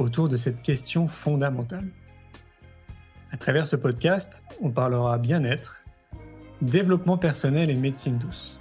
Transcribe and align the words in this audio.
autour 0.00 0.28
de 0.28 0.36
cette 0.36 0.62
question 0.62 1.06
fondamentale. 1.06 1.88
À 3.32 3.36
travers 3.36 3.66
ce 3.66 3.76
podcast, 3.76 4.42
on 4.60 4.70
parlera 4.70 5.18
bien-être, 5.18 5.84
développement 6.62 7.18
personnel 7.18 7.70
et 7.70 7.74
médecine 7.74 8.18
douce. 8.18 8.58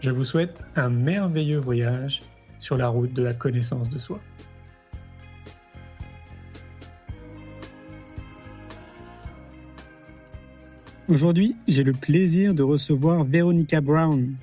Je 0.00 0.10
vous 0.10 0.24
souhaite 0.24 0.64
un 0.76 0.88
merveilleux 0.88 1.58
voyage 1.58 2.22
sur 2.58 2.76
la 2.76 2.88
route 2.88 3.12
de 3.12 3.22
la 3.22 3.34
connaissance 3.34 3.90
de 3.90 3.98
soi. 3.98 4.20
Aujourd'hui, 11.08 11.54
j'ai 11.68 11.82
le 11.82 11.92
plaisir 11.92 12.54
de 12.54 12.62
recevoir 12.62 13.24
Véronica 13.24 13.82
Brown. 13.82 14.34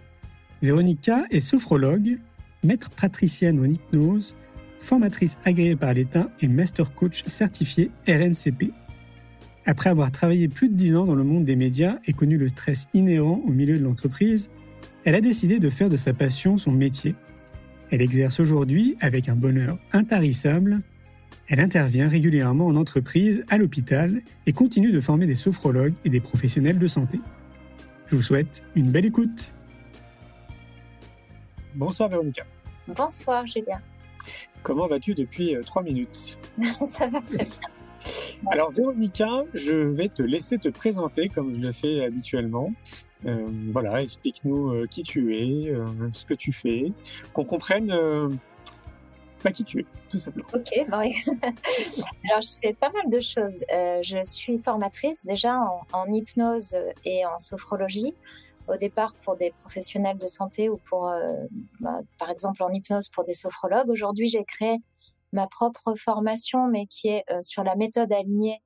Véronica 0.62 1.23
est 1.31 1.40
sophrologue, 1.40 2.20
maître 2.63 2.91
patricienne 2.91 3.59
en 3.59 3.65
hypnose, 3.65 4.35
formatrice 4.81 5.38
agréée 5.45 5.76
par 5.76 5.94
l'État 5.94 6.30
et 6.41 6.48
master 6.48 6.94
coach 6.94 7.23
certifié 7.26 7.91
RNCP. 8.08 8.73
Après 9.66 9.90
avoir 9.90 10.12
travaillé 10.12 10.48
plus 10.48 10.70
de 10.70 10.73
10 10.73 10.96
ans 10.98 11.05
dans 11.05 11.15
le 11.15 11.23
monde 11.23 11.46
des 11.46 11.55
médias 11.55 11.99
et 12.05 12.13
connu 12.13 12.38
le 12.38 12.48
stress 12.48 12.88
inhérent 12.93 13.41
au 13.46 13.51
milieu 13.51 13.77
de 13.77 13.84
l'entreprise, 13.84 14.49
elle 15.05 15.15
a 15.15 15.21
décidé 15.21 15.60
de 15.60 15.70
faire 15.70 15.90
de 15.90 15.98
sa 15.98 16.13
passion 16.13 16.57
son 16.57 16.71
métier. 16.71 17.15
Elle 17.91 18.01
exerce 18.01 18.40
aujourd'hui 18.40 18.96
avec 19.01 19.29
un 19.29 19.35
bonheur 19.35 19.77
intarissable. 19.93 20.82
Elle 21.48 21.60
intervient 21.60 22.07
régulièrement 22.07 22.68
en 22.68 22.76
entreprise, 22.76 23.43
à 23.49 23.57
l'hôpital 23.57 24.21
et 24.45 24.54
continue 24.54 24.91
de 24.91 24.99
former 24.99 25.27
des 25.27 25.35
sophrologues 25.35 25.93
et 26.05 26.10
des 26.10 26.21
professionnels 26.21 26.79
de 26.79 26.88
santé. 26.88 27.20
Je 28.07 28.16
vous 28.16 28.21
souhaite 28.21 28.63
une 28.76 28.91
belle 28.91 29.05
écoute. 29.05 29.54
Bonsoir 31.76 32.10
Véronica. 32.10 32.45
Bonsoir 32.88 33.45
Julien. 33.45 33.79
Comment 34.63 34.87
vas-tu 34.87 35.15
depuis 35.15 35.55
euh, 35.55 35.62
trois 35.63 35.84
minutes 35.84 36.37
Ça 36.85 37.07
va 37.07 37.21
très 37.21 37.43
bien. 37.43 37.59
Alors 38.51 38.71
Véronica, 38.71 39.43
je 39.54 39.73
vais 39.73 40.07
te 40.07 40.23
laisser 40.23 40.57
te 40.57 40.70
présenter 40.70 41.29
comme 41.29 41.54
je 41.54 41.59
le 41.59 41.71
fais 41.71 42.04
habituellement. 42.04 42.71
Euh, 43.26 43.49
voilà, 43.71 44.01
explique-nous 44.01 44.71
euh, 44.71 44.87
qui 44.87 45.04
tu 45.04 45.35
es, 45.35 45.70
euh, 45.70 45.85
ce 46.12 46.26
que 46.26 46.34
tu 46.34 46.51
fais, 46.51 46.91
qu'on 47.34 47.45
comprenne 47.45 47.87
bah, 49.43 49.51
qui 49.51 49.63
tu 49.63 49.79
es, 49.79 49.85
tout 50.09 50.20
simplement. 50.20 50.48
Ok, 50.54 50.70
bon, 50.89 50.98
alors 50.99 52.41
je 52.41 52.59
fais 52.62 52.73
pas 52.73 52.89
mal 52.89 53.09
de 53.09 53.20
choses. 53.20 53.63
je 53.70 54.20
suis 54.23 54.57
formatrice 54.59 55.26
déjà 55.26 55.59
en, 55.59 55.82
en, 55.93 56.12
hypnose 56.12 56.76
et 57.05 57.26
en 57.26 57.37
sophrologie. 57.39 58.15
Au 58.67 58.77
départ 58.77 59.13
pour 59.23 59.35
des 59.35 59.51
professionnels 59.59 60.17
de 60.17 60.27
santé 60.27 60.70
ou 60.70 60.77
pour, 60.77 61.12
bah, 61.79 61.99
par 62.17 62.29
exemple, 62.29 62.63
en 62.63 62.71
hypnose 62.71 63.09
pour 63.09 63.26
des 63.26 63.34
sophrologues. 63.34 63.90
Aujourd'hui, 63.90 64.28
j'ai 64.28 64.45
créé 64.45 64.78
ma 65.34 65.47
propre 65.47 65.95
formation, 65.95 66.67
mais 66.67 66.88
qui 66.88 67.09
est 67.09 67.23
euh, 67.31 67.41
sur 67.41 67.63
la 67.63 67.75
méthode 67.75 68.12
alignée 68.12 68.62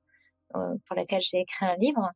euh, 0.54 0.74
pour 0.86 0.96
laquelle 0.96 1.20
j'ai 1.20 1.40
écrit 1.40 1.66
un 1.66 1.76
livre 1.76 2.10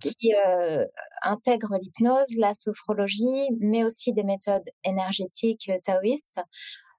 qui 0.00 0.34
euh, 0.34 0.86
intègre 1.22 1.76
l'hypnose, 1.80 2.34
la 2.36 2.54
sophrologie, 2.54 3.48
mais 3.60 3.84
aussi 3.84 4.12
des 4.12 4.24
méthodes 4.24 4.68
énergétiques 4.84 5.70
taoïstes, 5.82 6.40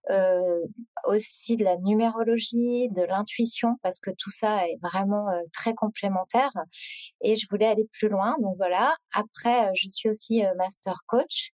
euh, 0.09 0.59
aussi 1.05 1.57
de 1.57 1.63
la 1.63 1.77
numérologie, 1.77 2.89
de 2.89 3.03
l'intuition, 3.03 3.77
parce 3.81 3.99
que 3.99 4.11
tout 4.11 4.31
ça 4.31 4.67
est 4.67 4.77
vraiment 4.81 5.27
très 5.53 5.73
complémentaire. 5.73 6.51
Et 7.21 7.35
je 7.35 7.47
voulais 7.49 7.67
aller 7.67 7.87
plus 7.91 8.09
loin, 8.09 8.35
donc 8.41 8.57
voilà. 8.57 8.95
Après, 9.13 9.71
je 9.75 9.87
suis 9.89 10.09
aussi 10.09 10.43
master 10.57 11.01
coach. 11.07 11.51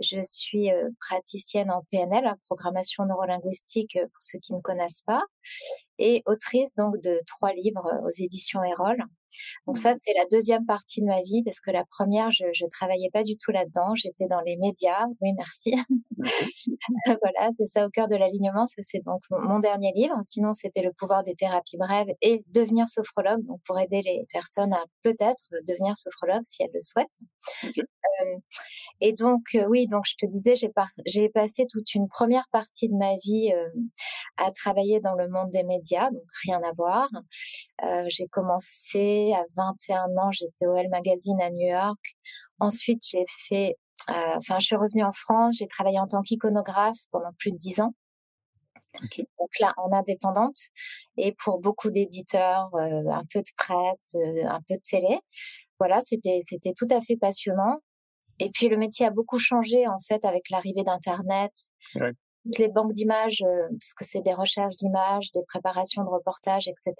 Je 0.00 0.20
suis 0.22 0.70
praticienne 1.00 1.70
en 1.70 1.82
PNL, 1.90 2.24
la 2.24 2.36
programmation 2.44 3.06
neurolinguistique 3.06 3.98
pour 3.98 4.20
ceux 4.22 4.38
qui 4.38 4.52
ne 4.52 4.60
connaissent 4.60 5.02
pas, 5.06 5.22
et 5.98 6.22
autrice 6.26 6.74
donc 6.74 7.00
de 7.02 7.18
trois 7.26 7.52
livres 7.52 8.00
aux 8.04 8.10
éditions 8.10 8.62
Erol. 8.62 8.98
Donc 9.66 9.76
ça, 9.76 9.92
mmh. 9.92 9.96
c'est 10.00 10.14
la 10.14 10.24
deuxième 10.30 10.64
partie 10.66 11.00
de 11.00 11.06
ma 11.06 11.20
vie 11.20 11.42
parce 11.44 11.60
que 11.60 11.70
la 11.70 11.84
première, 11.84 12.30
je, 12.30 12.44
je 12.52 12.64
travaillais 12.66 13.10
pas 13.12 13.22
du 13.22 13.36
tout 13.36 13.50
là-dedans. 13.50 13.94
J'étais 13.94 14.26
dans 14.28 14.40
les 14.40 14.56
médias. 14.56 15.04
Oui, 15.20 15.32
merci. 15.36 15.74
voilà, 17.06 17.50
c'est 17.52 17.66
ça 17.66 17.86
au 17.86 17.90
cœur 17.90 18.08
de 18.08 18.16
l'alignement. 18.16 18.66
Ça, 18.66 18.82
c'est 18.82 19.04
donc 19.04 19.22
mon 19.30 19.58
dernier 19.58 19.92
livre. 19.94 20.16
Sinon, 20.22 20.52
c'était 20.52 20.82
le 20.82 20.92
pouvoir 20.92 21.22
des 21.24 21.34
thérapies 21.34 21.76
brèves 21.76 22.08
et 22.22 22.42
devenir 22.48 22.88
sophrologue. 22.88 23.44
Donc 23.44 23.60
pour 23.66 23.78
aider 23.78 24.02
les 24.02 24.24
personnes 24.32 24.72
à 24.72 24.84
peut-être 25.02 25.42
devenir 25.66 25.96
sophrologue 25.96 26.42
si 26.44 26.62
elles 26.62 26.70
le 26.72 26.80
souhaitent. 26.80 27.76
Euh, 28.22 28.38
et 29.00 29.12
donc, 29.12 29.42
euh, 29.54 29.66
oui, 29.68 29.86
donc 29.86 30.04
je 30.06 30.14
te 30.16 30.26
disais, 30.26 30.54
j'ai, 30.54 30.70
j'ai 31.04 31.28
passé 31.28 31.66
toute 31.70 31.94
une 31.94 32.08
première 32.08 32.46
partie 32.50 32.88
de 32.88 32.94
ma 32.94 33.14
vie 33.16 33.52
euh, 33.54 33.68
à 34.38 34.50
travailler 34.52 35.00
dans 35.00 35.14
le 35.14 35.28
monde 35.28 35.50
des 35.50 35.64
médias, 35.64 35.85
donc 36.12 36.24
rien 36.44 36.60
à 36.62 36.72
voir. 36.76 37.08
Euh, 37.84 38.04
j'ai 38.08 38.26
commencé 38.28 39.32
à 39.34 39.44
21 39.56 40.04
ans, 40.16 40.30
j'étais 40.30 40.66
au 40.66 40.74
Elle 40.74 40.88
Magazine 40.90 41.40
à 41.40 41.50
New 41.50 41.68
York. 41.68 42.16
Ensuite, 42.58 43.02
j'ai 43.10 43.24
fait, 43.28 43.76
enfin, 44.08 44.58
je 44.58 44.66
suis 44.66 44.76
revenue 44.76 45.04
en 45.04 45.12
France, 45.12 45.56
j'ai 45.58 45.68
travaillé 45.68 45.98
en 45.98 46.06
tant 46.06 46.22
qu'iconographe 46.22 46.96
pendant 47.10 47.32
plus 47.38 47.52
de 47.52 47.56
10 47.56 47.80
ans. 47.80 47.94
Donc 49.38 49.50
là, 49.60 49.74
en 49.76 49.92
indépendante 49.92 50.56
et 51.18 51.32
pour 51.32 51.60
beaucoup 51.60 51.90
d'éditeurs, 51.90 52.70
un 52.74 53.22
peu 53.30 53.40
de 53.40 53.54
presse, 53.56 54.14
un 54.14 54.60
peu 54.66 54.76
de 54.76 54.82
télé. 54.88 55.20
Voilà, 55.78 56.00
c'était 56.00 56.38
c'était 56.40 56.72
tout 56.72 56.86
à 56.90 57.02
fait 57.02 57.16
passionnant. 57.16 57.78
Et 58.38 58.50
puis 58.50 58.68
le 58.68 58.76
métier 58.76 59.06
a 59.06 59.10
beaucoup 59.10 59.38
changé 59.38 59.86
en 59.86 59.98
fait 59.98 60.24
avec 60.24 60.48
l'arrivée 60.50 60.82
d'Internet. 60.82 61.52
Ouais. 61.94 62.12
Les 62.58 62.68
banques 62.68 62.92
d'images, 62.92 63.42
euh, 63.42 63.68
puisque 63.78 64.04
c'est 64.04 64.20
des 64.20 64.34
recherches 64.34 64.76
d'images, 64.76 65.32
des 65.32 65.42
préparations 65.48 66.02
de 66.04 66.08
reportages, 66.08 66.68
etc., 66.68 66.94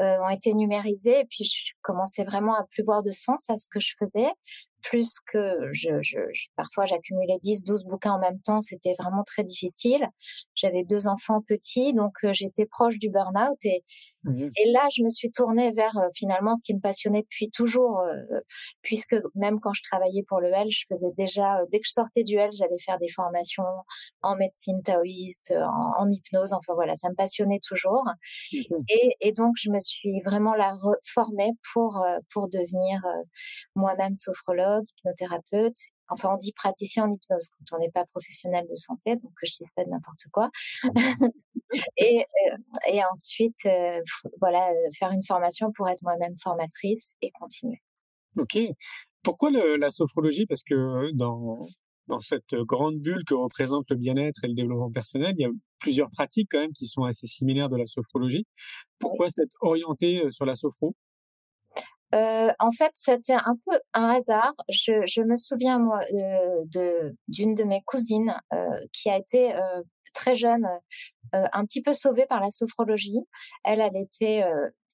euh, 0.00 0.18
ont 0.20 0.28
été 0.28 0.54
numérisées. 0.54 1.20
Et 1.20 1.24
puis 1.24 1.44
je 1.44 1.72
commençais 1.82 2.24
vraiment 2.24 2.54
à 2.54 2.64
plus 2.64 2.84
voir 2.84 3.02
de 3.02 3.10
sens 3.10 3.50
à 3.50 3.56
ce 3.56 3.68
que 3.68 3.80
je 3.80 3.94
faisais 3.98 4.30
plus 4.84 5.16
que 5.32 5.70
je, 5.72 6.02
je, 6.02 6.18
parfois 6.56 6.84
j'accumulais 6.84 7.38
10, 7.42 7.64
12 7.64 7.84
bouquins 7.84 8.12
en 8.12 8.18
même 8.18 8.40
temps, 8.40 8.60
c'était 8.60 8.94
vraiment 8.98 9.24
très 9.24 9.42
difficile. 9.42 10.06
J'avais 10.54 10.84
deux 10.84 11.08
enfants 11.08 11.40
petits, 11.40 11.94
donc 11.94 12.12
euh, 12.24 12.32
j'étais 12.32 12.66
proche 12.66 12.98
du 12.98 13.10
burn-out 13.10 13.58
et, 13.64 13.82
mmh 14.24 14.48
et 14.56 14.70
là 14.72 14.86
je 14.94 15.02
me 15.02 15.08
suis 15.08 15.30
tournée 15.32 15.72
vers 15.72 15.96
euh, 15.96 16.08
finalement 16.14 16.54
ce 16.54 16.62
qui 16.62 16.74
me 16.74 16.80
passionnait 16.80 17.22
depuis 17.22 17.50
toujours, 17.50 18.00
euh, 18.00 18.40
puisque 18.82 19.16
même 19.34 19.58
quand 19.58 19.72
je 19.72 19.82
travaillais 19.82 20.22
pour 20.28 20.40
le 20.40 20.52
L, 20.52 20.70
je 20.70 20.84
faisais 20.88 21.12
déjà, 21.16 21.60
dès 21.72 21.78
que 21.78 21.86
je 21.86 21.92
sortais 21.92 22.22
du 22.22 22.36
L, 22.36 22.50
j'allais 22.52 22.78
faire 22.78 22.98
des 22.98 23.08
formations 23.08 23.64
en 24.22 24.36
médecine 24.36 24.82
taoïste, 24.82 25.54
en, 25.98 26.08
hypnose, 26.10 26.52
enfin 26.52 26.74
voilà, 26.74 26.94
ça 26.96 27.08
me 27.08 27.14
passionnait 27.14 27.60
toujours. 27.66 28.04
Mmh 28.52 28.58
et, 28.88 29.10
et, 29.20 29.32
donc 29.32 29.54
je 29.56 29.70
me 29.70 29.78
suis 29.78 30.20
vraiment 30.24 30.54
la 30.54 30.76
formée 31.04 31.52
pour, 31.72 32.04
pour 32.32 32.48
devenir 32.48 33.02
moi-même 33.74 34.14
sophrologue 34.14 34.73
hypnothérapeute. 34.82 35.76
Enfin, 36.08 36.30
on 36.32 36.36
dit 36.36 36.52
praticien 36.52 37.04
en 37.04 37.12
hypnose 37.12 37.48
quand 37.48 37.76
on 37.76 37.80
n'est 37.80 37.90
pas 37.90 38.04
professionnel 38.06 38.66
de 38.70 38.74
santé, 38.74 39.16
donc 39.16 39.32
que 39.40 39.46
je 39.46 39.52
dise 39.52 39.72
pas 39.74 39.84
de 39.84 39.90
n'importe 39.90 40.26
quoi. 40.32 40.50
et, 41.96 42.20
euh, 42.20 42.56
et 42.88 43.00
ensuite, 43.04 43.64
euh, 43.66 44.00
voilà, 44.40 44.70
euh, 44.70 44.90
faire 44.98 45.10
une 45.10 45.22
formation 45.22 45.72
pour 45.72 45.88
être 45.88 46.02
moi-même 46.02 46.36
formatrice 46.36 47.14
et 47.22 47.30
continuer. 47.30 47.80
Ok. 48.38 48.58
Pourquoi 49.22 49.50
la 49.50 49.90
sophrologie? 49.90 50.46
Parce 50.46 50.62
que 50.62 51.10
dans 51.12 51.58
dans 52.06 52.20
cette 52.20 52.54
grande 52.54 52.98
bulle 52.98 53.24
que 53.24 53.32
représente 53.32 53.88
le 53.88 53.96
bien-être 53.96 54.44
et 54.44 54.48
le 54.48 54.54
développement 54.54 54.90
personnel, 54.90 55.34
il 55.38 55.42
y 55.42 55.46
a 55.46 55.50
plusieurs 55.78 56.10
pratiques 56.10 56.48
quand 56.50 56.60
même 56.60 56.72
qui 56.72 56.86
sont 56.86 57.04
assez 57.04 57.26
similaires 57.26 57.70
de 57.70 57.78
la 57.78 57.86
sophrologie. 57.86 58.46
Pourquoi 58.98 59.30
s'être 59.30 59.56
orienté 59.62 60.30
sur 60.30 60.44
la 60.44 60.54
sophro? 60.54 60.94
Euh, 62.14 62.52
en 62.60 62.70
fait, 62.70 62.92
c'était 62.94 63.32
un 63.32 63.56
peu 63.66 63.78
un 63.92 64.10
hasard. 64.10 64.54
Je, 64.68 65.22
me 65.22 65.36
souviens 65.36 65.78
moi 65.78 66.00
de 66.12 67.16
d'une 67.28 67.54
de, 67.54 67.64
mes 67.64 67.82
cousines 67.82 68.36
euh, 68.52 68.80
qui 68.92 69.10
a 69.10 69.16
été 69.16 69.54
euh, 69.54 69.82
très 70.12 70.36
jeune, 70.36 70.68
euh, 71.34 71.46
un 71.52 71.64
petit 71.64 71.82
peu 71.82 71.92
sauvée 71.92 72.26
par 72.26 72.40
la 72.40 72.50
sophrologie. 72.50 73.20
Elle, 73.64 73.80
elle 73.80 73.96
était 73.96 74.44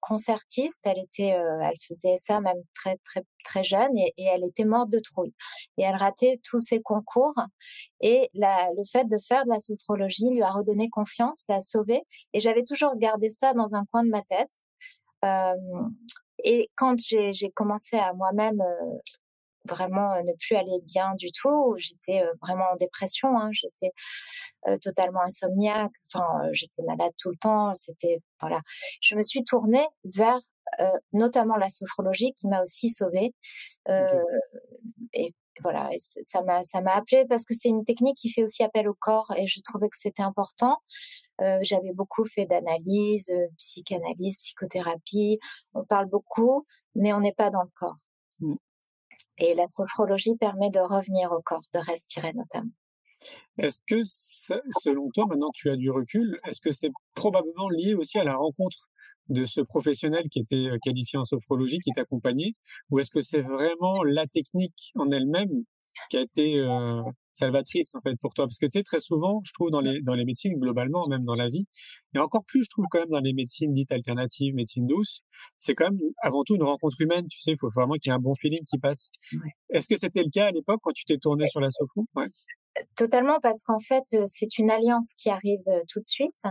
concertiste. 0.01 0.81
Elle 0.85 0.99
était, 0.99 1.39
elle 1.63 1.77
faisait 1.87 2.17
ça 2.17 2.41
même 2.41 2.63
très 2.75 2.97
très 3.05 3.23
très 3.45 3.65
jeune 3.65 3.95
et, 3.99 4.15
elle 4.17 4.45
était 4.45 4.65
morte 4.65 4.89
de 4.89 4.99
trouille. 4.99 5.35
Et 5.77 5.83
elle 5.83 5.97
ratait 5.97 6.41
tous 6.43 6.59
ses 6.59 6.81
concours. 6.81 7.35
Et 8.01 8.31
le 8.33 8.85
fait 8.91 9.05
de 9.05 9.19
faire 9.19 9.45
de 9.45 9.51
la 9.51 9.61
sophrologie 9.61 10.31
lui 10.31 10.43
a 10.43 10.51
redonné 10.51 10.89
confiance, 10.89 11.45
l'a 11.51 11.61
sauvée. 11.61 12.03
Et 12.33 12.41
j'avais 12.41 12.65
toujours 12.65 12.97
gardé 12.97 13.29
ça 13.29 13.53
dans 13.53 13.75
un 13.75 13.85
coin 13.93 14.05
de 14.05 14.11
ma 14.11 14.23
tête. 14.23 14.65
Et 16.45 16.71
quand 16.77 16.97
j'ai 16.99 17.51
commencé 17.55 17.97
à 17.97 18.13
moi-même 18.13 18.63
vraiment 19.69 20.23
ne 20.23 20.33
plus 20.39 20.57
aller 20.57 20.79
bien 20.85 21.15
du 21.17 21.31
tout. 21.33 21.75
J'étais 21.77 22.25
vraiment 22.41 22.71
en 22.73 22.77
dépression. 22.77 23.39
Hein. 23.39 23.51
J'étais 23.53 23.91
totalement 24.81 25.21
insomniaque. 25.23 25.93
Enfin, 26.13 26.49
j'étais 26.53 26.83
malade 26.83 27.13
tout 27.19 27.31
le 27.31 27.37
temps. 27.37 27.75
C'était 27.75 28.21
voilà. 28.41 28.61
Je 29.01 29.15
me 29.17 29.23
suis 29.23 29.45
tournée 29.45 29.87
vers 30.05 30.39
notamment 31.13 31.57
la 31.57 31.69
sophrologie 31.69 32.33
qui 32.33 32.49
m'a 32.49 32.63
aussi 32.63 32.89
sauvée. 32.89 33.35
Et 35.13 35.35
voilà, 35.63 35.91
ça 35.99 36.43
m'a 36.43 36.63
ça 36.63 36.81
m'a 36.81 36.95
appelé 36.95 37.27
parce 37.29 37.45
que 37.45 37.55
c'est 37.55 37.69
une 37.69 37.85
technique 37.85 38.17
qui 38.17 38.31
fait 38.31 38.43
aussi 38.43 38.63
appel 38.63 38.89
au 38.89 38.95
corps 38.95 39.33
et 39.37 39.47
je 39.47 39.61
trouvais 39.61 39.89
que 39.89 39.99
c'était 39.99 40.23
important. 40.23 40.79
J'avais 41.63 41.93
beaucoup 41.93 42.25
fait 42.25 42.47
d'analyse, 42.47 43.33
psychanalyse, 43.57 44.37
psychothérapie. 44.37 45.39
On 45.75 45.85
parle 45.85 46.07
beaucoup, 46.07 46.67
mais 46.95 47.13
on 47.13 47.21
n'est 47.21 47.35
pas 47.35 47.51
dans 47.51 47.63
le 47.63 47.71
corps. 47.75 47.97
Mmh. 48.41 48.55
Et 49.39 49.55
la 49.55 49.69
sophrologie 49.69 50.37
permet 50.37 50.71
de 50.71 50.81
revenir 50.81 51.33
au 51.33 51.41
corps, 51.43 51.65
de 51.75 51.79
respirer 51.79 52.33
notamment. 52.35 52.73
Est-ce 53.59 53.81
que, 53.87 54.03
selon 54.05 55.11
toi, 55.11 55.27
maintenant 55.27 55.51
que 55.51 55.59
tu 55.59 55.71
as 55.71 55.77
du 55.77 55.91
recul, 55.91 56.39
est-ce 56.47 56.61
que 56.61 56.73
c'est 56.73 56.91
probablement 57.15 57.69
lié 57.69 57.95
aussi 57.95 58.19
à 58.19 58.25
la 58.25 58.35
rencontre 58.35 58.89
de 59.29 59.45
ce 59.47 59.61
professionnel 59.61 60.29
qui 60.31 60.41
était 60.41 60.71
euh, 60.71 60.79
qualifié 60.83 61.19
en 61.19 61.25
sophrologie, 61.25 61.79
qui 61.79 61.93
t'accompagnait, 61.93 62.55
ou 62.91 62.99
est-ce 62.99 63.11
que 63.11 63.21
c'est 63.21 63.43
vraiment 63.43 64.03
la 64.03 64.27
technique 64.27 64.93
en 64.97 65.11
elle-même 65.11 65.65
qui 66.09 66.17
a 66.17 66.21
été 66.21 66.59
euh, 66.59 67.03
salvatrice 67.41 67.95
en 67.95 68.01
fait 68.01 68.17
pour 68.21 68.35
toi 68.35 68.47
Parce 68.47 68.59
que 68.59 68.67
tu 68.67 68.79
sais, 68.79 68.83
très 68.83 69.01
souvent, 69.01 69.41
je 69.45 69.53
trouve 69.53 69.71
dans 69.71 69.81
les, 69.81 70.01
dans 70.03 70.15
les 70.15 70.25
médecines 70.25 70.59
globalement, 70.59 71.07
même 71.09 71.25
dans 71.25 71.35
la 71.35 71.49
vie, 71.49 71.65
et 72.15 72.19
encore 72.19 72.45
plus, 72.45 72.65
je 72.65 72.71
trouve 72.71 72.87
quand 72.91 73.01
même 73.01 73.11
dans 73.11 73.21
les 73.21 73.33
médecines 73.33 73.73
dites 73.75 73.93
alternatives, 73.93 74.55
médecine 74.55 74.87
douce, 74.87 75.21
c'est 75.59 75.75
quand 75.75 75.91
même 75.91 76.01
avant 76.23 76.43
tout 76.45 76.55
une 76.55 76.63
rencontre 76.63 77.01
humaine, 77.01 77.27
tu 77.29 77.41
sais, 77.41 77.53
il 77.53 77.59
faut 77.59 77.71
vraiment 77.75 77.95
qu'il 77.95 78.11
y 78.11 78.13
ait 78.13 78.17
un 78.17 78.21
bon 78.21 78.35
feeling 78.35 78.65
qui 78.65 78.79
passe. 78.79 79.11
Est-ce 79.71 79.89
que 79.89 79.97
c'était 79.97 80.23
le 80.23 80.31
cas 80.31 80.47
à 80.47 80.51
l'époque 80.51 80.81
quand 80.83 80.93
tu 80.93 81.05
t'es 81.05 81.19
tourné 81.19 81.47
sur 81.49 81.61
la 81.61 81.71
sophro 81.71 82.07
ouais. 82.17 82.27
Totalement, 82.97 83.39
parce 83.43 83.63
qu'en 83.63 83.79
fait, 83.81 84.05
c'est 84.27 84.59
une 84.59 84.71
alliance 84.71 85.13
qui 85.17 85.29
arrive 85.29 85.65
tout 85.89 86.01
de 86.01 86.07
suite. 86.07 86.43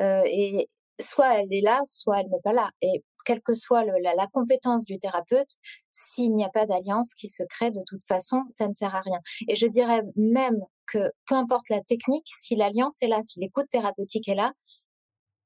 Euh, 0.00 0.22
et 0.26 0.68
soit 1.00 1.40
elle 1.40 1.52
est 1.52 1.62
là, 1.62 1.80
soit 1.84 2.20
elle 2.20 2.30
n'est 2.30 2.42
pas 2.42 2.52
là. 2.52 2.70
Et 2.82 3.02
quelle 3.26 3.42
que 3.42 3.52
soit 3.52 3.84
la, 3.84 4.26
compétence 4.32 4.86
du 4.86 4.98
thérapeute, 4.98 5.50
s'il 5.90 6.34
n'y 6.34 6.44
a 6.44 6.48
pas 6.48 6.64
d'alliance 6.64 7.12
qui 7.14 7.28
se 7.28 7.42
crée, 7.42 7.70
de 7.70 7.82
toute 7.86 8.04
façon, 8.04 8.42
ça 8.48 8.68
ne 8.68 8.72
sert 8.72 8.94
à 8.94 9.00
rien. 9.00 9.20
Et 9.48 9.56
je 9.56 9.66
dirais 9.66 10.02
même 10.14 10.60
que 10.86 11.12
peu 11.26 11.34
importe 11.34 11.68
la 11.68 11.82
technique, 11.82 12.26
si 12.26 12.56
l'alliance 12.56 13.02
est 13.02 13.08
là, 13.08 13.20
si 13.22 13.40
l'écoute 13.40 13.68
thérapeutique 13.68 14.28
est 14.28 14.34
là, 14.34 14.52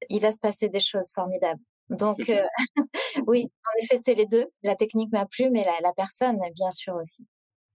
il 0.08 0.20
va 0.20 0.30
se 0.30 0.38
passer 0.38 0.68
des 0.68 0.80
choses 0.80 1.10
formidables. 1.14 1.60
Donc, 1.88 2.28
euh, 2.28 2.44
oui, 3.26 3.46
en 3.46 3.82
effet, 3.82 3.96
c'est 3.96 4.14
les 4.14 4.26
deux. 4.26 4.46
La 4.62 4.76
technique 4.76 5.10
m'a 5.12 5.26
plu, 5.26 5.50
mais 5.50 5.66
la 5.82 5.92
personne, 5.94 6.38
bien 6.54 6.70
sûr 6.70 6.94
aussi. 6.94 7.26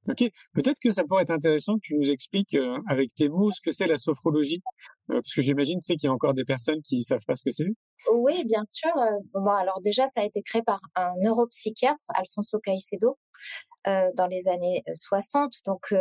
Ok, 0.08 0.24
peut-être 0.54 0.80
que 0.80 0.92
ça 0.92 1.04
pourrait 1.04 1.24
être 1.24 1.32
intéressant 1.32 1.76
que 1.76 1.82
tu 1.84 1.96
nous 1.96 2.10
expliques 2.10 2.54
euh, 2.54 2.78
avec 2.88 3.14
tes 3.16 3.28
mots 3.30 3.52
ce 3.52 3.60
que 3.62 3.72
c'est 3.72 3.88
la 3.88 3.98
sophrologie, 3.98 4.62
euh, 5.10 5.16
parce 5.16 5.34
que 5.34 5.42
j'imagine 5.42 5.82
c'est 5.82 5.96
qu'il 5.96 6.08
y 6.08 6.12
a 6.12 6.14
encore 6.14 6.36
des 6.36 6.46
personnes 6.46 6.82
qui 6.84 7.04
savent 7.04 7.26
pas 7.26 7.34
ce 7.34 7.42
que 7.44 7.50
c'est. 7.50 7.66
Oui, 8.14 8.44
bien 8.46 8.64
sûr. 8.66 8.92
Euh, 8.98 9.18
bon, 9.34 9.48
alors 9.48 9.82
déjà, 9.82 10.06
ça 10.08 10.22
a 10.22 10.24
été 10.24 10.42
créé 10.44 10.62
par 10.62 10.80
un 10.96 11.12
neuropsychiatre, 11.24 12.04
Alfonso 12.10 12.60
Caicedo, 12.60 13.18
euh, 13.88 14.10
dans 14.16 14.28
les 14.28 14.48
années 14.48 14.84
60. 14.94 15.54
Euh, 15.54 15.60
Donc 15.66 15.94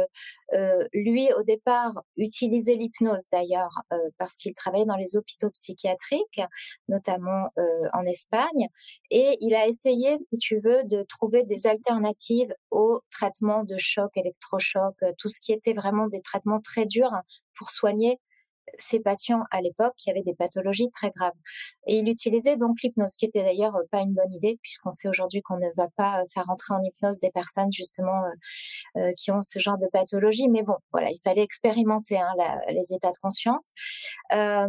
euh, 0.52 0.88
lui, 0.92 1.28
au 1.34 1.42
départ, 1.42 2.02
utilisait 2.16 2.76
l'hypnose 2.76 3.28
d'ailleurs 3.31 3.82
parce 4.19 4.36
qu'il 4.36 4.54
travaillait 4.54 4.86
dans 4.86 4.96
les 4.96 5.16
hôpitaux 5.16 5.50
psychiatriques, 5.50 6.40
notamment 6.88 7.48
en 7.92 8.04
Espagne, 8.04 8.69
et 9.10 9.36
il 9.40 9.54
a 9.54 9.66
essayé, 9.66 10.16
si 10.16 10.38
tu 10.38 10.60
veux, 10.60 10.84
de 10.84 11.02
trouver 11.02 11.44
des 11.44 11.66
alternatives 11.66 12.54
au 12.70 13.00
traitement 13.10 13.64
de 13.64 13.76
choc, 13.78 14.10
électrochoc, 14.16 14.94
tout 15.19 15.28
ce 15.28 15.40
qui 15.40 15.52
était 15.52 15.75
vraiment 15.75 16.06
des 16.06 16.20
traitements 16.22 16.60
très 16.60 16.86
durs 16.86 17.12
pour 17.56 17.70
soigner 17.70 18.20
ces 18.78 19.00
patients 19.00 19.43
à 19.50 19.61
l'époque 19.61 19.94
qui 19.96 20.11
avaient 20.11 20.22
des 20.22 20.34
pathologies 20.34 20.90
très 20.90 21.11
graves. 21.11 21.34
Et 21.87 21.99
il 21.99 22.08
utilisait 22.08 22.56
donc 22.56 22.82
l'hypnose, 22.82 23.16
qui 23.16 23.26
était 23.26 23.43
d'ailleurs 23.43 23.76
pas 23.90 24.00
une 24.00 24.14
bonne 24.14 24.32
idée, 24.32 24.58
puisqu'on 24.62 24.90
sait 24.90 25.08
aujourd'hui 25.08 25.43
qu'on 25.43 25.58
ne 25.58 25.69
va 25.76 25.88
pas 25.96 26.25
faire 26.32 26.49
entrer 26.49 26.75
en 26.75 26.82
hypnose 26.82 27.20
des 27.20 27.31
personnes 27.31 27.72
justement 27.72 28.25
euh, 28.25 29.00
euh, 29.00 29.12
qui 29.16 29.31
ont 29.31 29.43
ce 29.43 29.58
genre 29.58 29.78
de 29.78 29.87
pathologie. 29.93 30.49
Mais 30.49 30.62
bon, 30.62 30.76
voilà, 30.93 31.11
il 31.11 31.20
fallait 31.22 31.43
expérimenter 31.43 32.19
hein, 32.19 32.32
les 32.69 32.93
états 32.94 33.12
de 33.12 33.19
conscience. 33.19 33.72
Euh, 34.32 34.69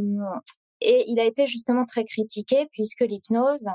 et 0.82 1.06
il 1.08 1.20
a 1.20 1.26
été 1.26 1.48
justement 1.48 1.86
très 1.86 2.04
critiqué, 2.04 2.68
puisque 2.72 3.02
l'hypnose, 3.02 3.68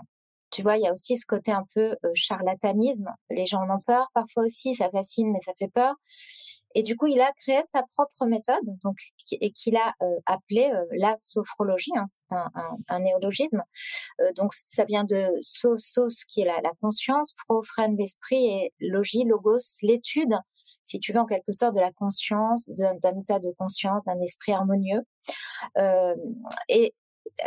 tu 0.51 0.63
vois, 0.63 0.77
il 0.77 0.83
y 0.83 0.87
a 0.87 0.93
aussi 0.93 1.17
ce 1.17 1.27
côté 1.27 1.53
un 1.53 1.65
peu 1.75 1.97
charlatanisme. 2.15 3.09
Les 3.31 3.47
gens 3.47 3.61
en 3.61 3.77
ont 3.77 3.81
peur 3.81 4.09
parfois 4.15 4.45
aussi, 4.45 4.75
ça 4.75 4.91
fascine, 4.91 5.31
mais 5.33 5.41
ça 5.41 5.53
fait 5.59 5.69
peur. 5.69 5.95
Et 6.75 6.83
du 6.83 6.97
coup, 6.97 7.07
il 7.07 7.21
a 7.21 7.33
créé 7.33 7.61
sa 7.65 7.83
propre 7.83 8.27
méthode, 8.27 8.63
donc 8.83 8.97
et 9.33 9.51
qu'il 9.51 9.77
a 9.77 9.93
euh, 10.03 10.07
appelée 10.27 10.71
euh, 10.73 10.85
la 10.93 11.17
sophrologie. 11.17 11.91
Hein, 11.97 12.05
c'est 12.07 12.37
un, 12.89 13.01
néologisme. 13.01 13.63
Donc, 14.37 14.53
ça 14.55 14.85
vient 14.85 15.05
de 15.05 15.29
sos, 15.41 16.25
qui 16.29 16.43
est 16.43 16.45
la, 16.45 16.61
conscience, 16.81 17.35
fro, 17.45 17.63
l'esprit, 17.99 18.47
et 18.47 18.73
logie, 18.79 19.25
logos, 19.25 19.79
l'étude, 19.83 20.35
si 20.83 21.01
tu 21.01 21.13
veux, 21.13 21.19
en 21.19 21.27
quelque 21.27 21.53
sorte, 21.53 21.75
de 21.75 21.81
la 21.81 21.93
conscience, 21.93 22.69
d'un 22.69 23.19
état 23.19 23.41
de 23.41 23.53
conscience, 23.59 24.05
d'un 24.07 24.21
esprit 24.21 24.53
harmonieux. 24.53 25.03
et 26.69 26.95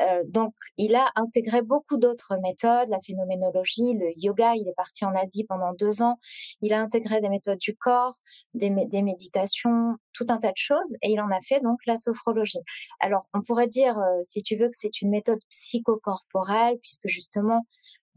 euh, 0.01 0.23
donc, 0.27 0.53
il 0.77 0.95
a 0.95 1.11
intégré 1.15 1.61
beaucoup 1.61 1.97
d'autres 1.97 2.37
méthodes, 2.41 2.89
la 2.89 2.99
phénoménologie, 2.99 3.93
le 3.93 4.11
yoga. 4.17 4.55
Il 4.55 4.67
est 4.67 4.75
parti 4.75 5.05
en 5.05 5.15
Asie 5.15 5.43
pendant 5.43 5.73
deux 5.73 6.01
ans. 6.01 6.19
Il 6.61 6.73
a 6.73 6.81
intégré 6.81 7.21
des 7.21 7.29
méthodes 7.29 7.59
du 7.59 7.75
corps, 7.75 8.15
des, 8.53 8.69
méditations, 8.69 9.95
tout 10.13 10.25
un 10.29 10.37
tas 10.37 10.51
de 10.51 10.57
choses, 10.57 10.95
et 11.01 11.11
il 11.11 11.21
en 11.21 11.29
a 11.29 11.41
fait 11.41 11.59
donc 11.61 11.79
la 11.85 11.97
sophrologie. 11.97 12.59
Alors, 12.99 13.27
on 13.33 13.41
pourrait 13.41 13.67
dire, 13.67 13.97
euh, 13.97 14.23
si 14.23 14.43
tu 14.43 14.55
veux, 14.55 14.67
que 14.67 14.75
c'est 14.75 15.01
une 15.01 15.09
méthode 15.09 15.39
psychocorporelle, 15.49 16.77
puisque 16.79 17.07
justement, 17.07 17.65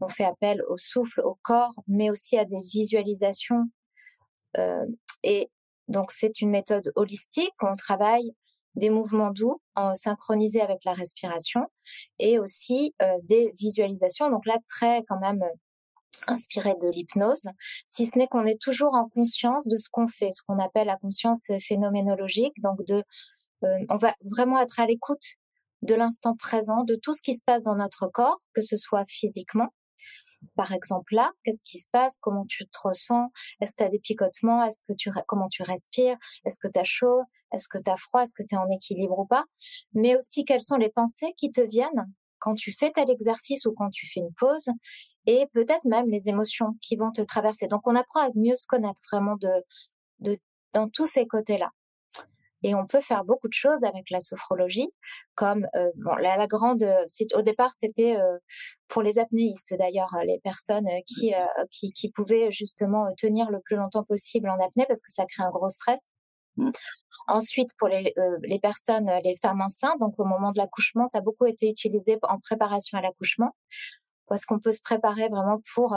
on 0.01 0.07
fait 0.07 0.25
appel 0.25 0.61
au 0.69 0.77
souffle, 0.77 1.21
au 1.21 1.37
corps, 1.43 1.73
mais 1.87 2.09
aussi 2.09 2.37
à 2.37 2.45
des 2.45 2.61
visualisations. 2.61 3.63
Euh, 4.57 4.85
et 5.23 5.49
donc, 5.87 6.11
c'est 6.11 6.41
une 6.41 6.49
méthode 6.49 6.91
holistique. 6.95 7.53
On 7.61 7.75
travaille 7.75 8.33
des 8.77 8.89
mouvements 8.89 9.31
doux 9.31 9.59
synchronisés 9.95 10.61
avec 10.61 10.85
la 10.85 10.93
respiration 10.93 11.61
et 12.19 12.39
aussi 12.39 12.93
euh, 13.01 13.17
des 13.23 13.51
visualisations. 13.59 14.29
Donc 14.29 14.45
là, 14.45 14.57
très 14.67 15.03
quand 15.09 15.19
même 15.19 15.43
euh, 15.43 15.55
inspiré 16.27 16.75
de 16.81 16.87
l'hypnose, 16.87 17.47
si 17.85 18.05
ce 18.05 18.17
n'est 18.17 18.27
qu'on 18.27 18.45
est 18.45 18.61
toujours 18.61 18.93
en 18.93 19.09
conscience 19.09 19.67
de 19.67 19.77
ce 19.77 19.89
qu'on 19.91 20.07
fait, 20.07 20.31
ce 20.31 20.41
qu'on 20.47 20.59
appelle 20.59 20.87
la 20.87 20.97
conscience 20.97 21.47
phénoménologique. 21.59 22.53
Donc 22.61 22.83
de, 22.85 23.03
euh, 23.63 23.85
on 23.89 23.97
va 23.97 24.15
vraiment 24.21 24.59
être 24.59 24.79
à 24.79 24.85
l'écoute 24.85 25.35
de 25.81 25.93
l'instant 25.93 26.35
présent, 26.35 26.83
de 26.83 26.95
tout 26.95 27.13
ce 27.13 27.21
qui 27.21 27.35
se 27.35 27.43
passe 27.45 27.63
dans 27.63 27.75
notre 27.75 28.07
corps, 28.07 28.39
que 28.53 28.61
ce 28.61 28.77
soit 28.77 29.05
physiquement, 29.07 29.69
par 30.55 30.71
exemple 30.71 31.15
là, 31.15 31.31
qu'est-ce 31.43 31.63
qui 31.63 31.79
se 31.79 31.89
passe? 31.89 32.17
Comment 32.19 32.45
tu 32.45 32.67
te 32.67 32.77
ressens? 32.83 33.31
Est-ce 33.61 33.71
que 33.71 33.77
tu 33.77 33.83
as 33.83 33.89
des 33.89 33.99
picotements? 33.99 34.63
Est-ce 34.63 34.83
que 34.87 34.93
tu 34.93 35.11
comment 35.27 35.47
tu 35.49 35.63
respires? 35.63 36.17
Est-ce 36.45 36.59
que 36.59 36.67
tu 36.67 36.79
as 36.79 36.83
chaud? 36.83 37.21
Est-ce 37.53 37.67
que 37.67 37.77
tu 37.77 37.89
as 37.89 37.97
froid? 37.97 38.23
Est-ce 38.23 38.33
que 38.33 38.43
tu 38.43 38.55
es 38.55 38.57
en 38.57 38.69
équilibre 38.69 39.19
ou 39.19 39.25
pas? 39.25 39.45
Mais 39.93 40.15
aussi 40.15 40.45
quelles 40.45 40.61
sont 40.61 40.77
les 40.77 40.89
pensées 40.89 41.33
qui 41.37 41.51
te 41.51 41.61
viennent 41.61 42.11
quand 42.39 42.55
tu 42.55 42.71
fais 42.71 42.91
tel 42.91 43.09
exercice 43.09 43.65
ou 43.65 43.73
quand 43.73 43.89
tu 43.89 44.07
fais 44.07 44.19
une 44.19 44.33
pause 44.33 44.69
et 45.25 45.47
peut-être 45.53 45.83
même 45.85 46.09
les 46.09 46.29
émotions 46.29 46.75
qui 46.81 46.95
vont 46.95 47.11
te 47.11 47.21
traverser? 47.21 47.67
Donc 47.67 47.81
on 47.85 47.95
apprend 47.95 48.21
à 48.21 48.29
mieux 48.35 48.55
se 48.55 48.67
connaître 48.67 49.01
vraiment 49.11 49.37
de, 49.37 50.37
dans 50.73 50.89
tous 50.89 51.07
ces 51.07 51.25
côtés-là. 51.27 51.71
Et 52.63 52.73
on 52.75 52.87
peut 52.87 53.01
faire 53.01 53.23
beaucoup 53.23 53.47
de 53.47 53.53
choses 53.53 53.83
avec 53.83 54.09
la 54.09 54.19
sophrologie, 54.19 54.89
comme 55.35 55.67
euh, 55.75 55.91
bon, 55.95 56.15
la, 56.15 56.37
la 56.37 56.47
grande. 56.47 56.83
Euh, 56.83 57.05
au 57.35 57.41
départ, 57.41 57.73
c'était 57.73 58.17
euh, 58.17 58.37
pour 58.87 59.01
les 59.01 59.19
apnéistes 59.19 59.75
d'ailleurs, 59.77 60.09
les 60.25 60.39
personnes 60.39 60.87
qui, 61.05 61.33
qui, 61.71 61.91
qui 61.91 62.09
pouvaient 62.09 62.51
justement 62.51 63.13
tenir 63.15 63.51
le 63.51 63.59
plus 63.59 63.75
longtemps 63.75 64.03
possible 64.03 64.49
en 64.49 64.59
apnée 64.59 64.85
parce 64.87 65.01
que 65.01 65.11
ça 65.11 65.25
crée 65.25 65.43
un 65.43 65.51
gros 65.51 65.69
stress. 65.69 66.11
Mmh. 66.55 66.71
Ensuite, 67.27 67.69
pour 67.77 67.89
les, 67.89 68.13
les 68.43 68.59
personnes, 68.59 69.11
les 69.23 69.35
femmes 69.41 69.61
enceintes, 69.61 69.99
donc 69.99 70.15
au 70.17 70.23
moment 70.23 70.51
de 70.51 70.57
l'accouchement, 70.57 71.05
ça 71.05 71.17
a 71.17 71.21
beaucoup 71.21 71.45
été 71.45 71.69
utilisé 71.69 72.17
en 72.23 72.39
préparation 72.39 72.97
à 72.97 73.01
l'accouchement 73.01 73.53
parce 74.27 74.45
qu'on 74.45 74.59
peut 74.59 74.71
se 74.71 74.81
préparer 74.81 75.27
vraiment 75.27 75.59
pour 75.73 75.95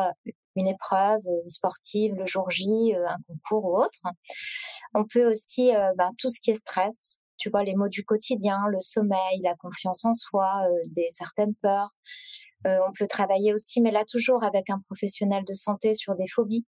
une 0.56 0.68
épreuve 0.68 1.22
sportive 1.46 2.14
le 2.14 2.26
jour 2.26 2.50
J, 2.50 2.94
un 2.94 3.16
concours 3.26 3.64
ou 3.64 3.76
autre. 3.78 4.00
On 4.94 5.04
peut 5.04 5.30
aussi 5.30 5.72
bah, 5.96 6.10
tout 6.18 6.30
ce 6.30 6.40
qui 6.40 6.50
est 6.50 6.54
stress, 6.54 7.20
tu 7.38 7.50
vois 7.50 7.64
les 7.64 7.74
mots 7.74 7.88
du 7.88 8.04
quotidien, 8.04 8.58
le 8.68 8.80
sommeil, 8.80 9.40
la 9.42 9.54
confiance 9.56 10.04
en 10.04 10.14
soi, 10.14 10.66
des 10.88 11.08
certaines 11.10 11.54
peurs. 11.56 11.90
on 12.64 12.92
peut 12.98 13.06
travailler 13.06 13.54
aussi, 13.54 13.80
mais 13.80 13.90
là 13.90 14.04
toujours 14.04 14.44
avec 14.44 14.70
un 14.70 14.80
professionnel 14.86 15.44
de 15.46 15.52
santé 15.52 15.94
sur 15.94 16.14
des 16.16 16.28
phobies, 16.28 16.66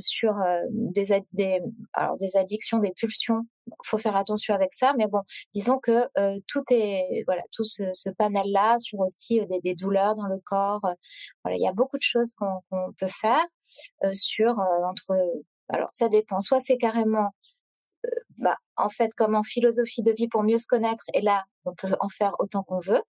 sur 0.00 0.34
des, 0.70 1.24
des, 1.32 1.60
alors 1.92 2.16
des 2.16 2.36
addictions, 2.36 2.78
des 2.78 2.92
pulsions. 2.92 3.42
Faut 3.84 3.98
faire 3.98 4.16
attention 4.16 4.54
avec 4.54 4.72
ça, 4.72 4.94
mais 4.96 5.06
bon, 5.06 5.20
disons 5.52 5.78
que 5.78 6.06
tout 6.46 6.62
est 6.70 7.22
voilà 7.26 7.42
tout 7.52 7.64
ce, 7.64 8.10
panel-là 8.16 8.78
sur 8.78 9.00
aussi 9.00 9.44
des, 9.46 9.60
des, 9.60 9.74
douleurs 9.74 10.14
dans 10.14 10.26
le 10.26 10.38
corps. 10.44 10.80
voilà, 11.44 11.56
il 11.56 11.62
y 11.62 11.68
a 11.68 11.72
beaucoup 11.72 11.98
de 11.98 12.02
choses 12.02 12.34
qu'on 12.34 12.92
peut 12.98 13.06
faire 13.06 13.44
sur 14.12 14.58
entre. 14.84 15.16
Alors 15.68 15.90
ça 15.92 16.08
dépend. 16.08 16.40
Soit 16.40 16.60
c'est 16.60 16.78
carrément 16.78 17.30
bah, 18.38 18.56
en 18.76 18.88
fait, 18.88 19.12
comme 19.14 19.34
en 19.34 19.42
philosophie 19.42 20.02
de 20.02 20.12
vie 20.12 20.28
pour 20.28 20.42
mieux 20.42 20.58
se 20.58 20.66
connaître, 20.66 21.04
et 21.14 21.20
là, 21.20 21.44
on 21.64 21.74
peut 21.74 21.94
en 22.00 22.08
faire 22.08 22.34
autant 22.38 22.62
qu'on 22.62 22.80
veut. 22.80 23.02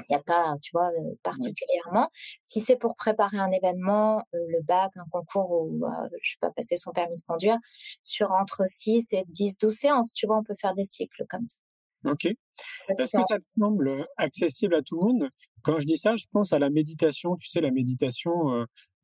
Il 0.00 0.06
n'y 0.10 0.16
a 0.16 0.22
pas, 0.22 0.56
tu 0.60 0.70
vois, 0.72 0.90
particulièrement. 1.22 2.10
Si 2.42 2.60
c'est 2.60 2.76
pour 2.76 2.96
préparer 2.96 3.38
un 3.38 3.50
événement, 3.50 4.22
le 4.32 4.62
bac, 4.62 4.92
un 4.96 5.06
concours 5.10 5.50
ou, 5.50 5.78
bah, 5.78 6.08
je 6.22 6.32
sais 6.32 6.38
pas, 6.40 6.50
passer 6.50 6.76
son 6.76 6.92
permis 6.92 7.16
de 7.16 7.22
conduire, 7.26 7.58
sur 8.02 8.32
entre 8.32 8.66
6 8.66 9.12
et 9.12 9.24
10, 9.28 9.58
12 9.58 9.72
séances, 9.74 10.12
tu 10.14 10.26
vois, 10.26 10.38
on 10.38 10.44
peut 10.44 10.54
faire 10.54 10.74
des 10.74 10.84
cycles 10.84 11.24
comme 11.28 11.44
ça. 11.44 11.56
Ok. 12.04 12.26
Est-ce 12.26 13.16
que 13.16 13.22
ça 13.28 13.38
te 13.38 13.46
semble 13.46 14.06
accessible 14.16 14.74
à 14.74 14.82
tout 14.82 15.00
le 15.00 15.06
monde? 15.06 15.30
Quand 15.62 15.78
je 15.78 15.86
dis 15.86 15.96
ça, 15.96 16.16
je 16.16 16.26
pense 16.30 16.52
à 16.52 16.58
la 16.58 16.68
méditation. 16.68 17.36
Tu 17.36 17.48
sais, 17.48 17.60
la 17.60 17.70
méditation, 17.70 18.32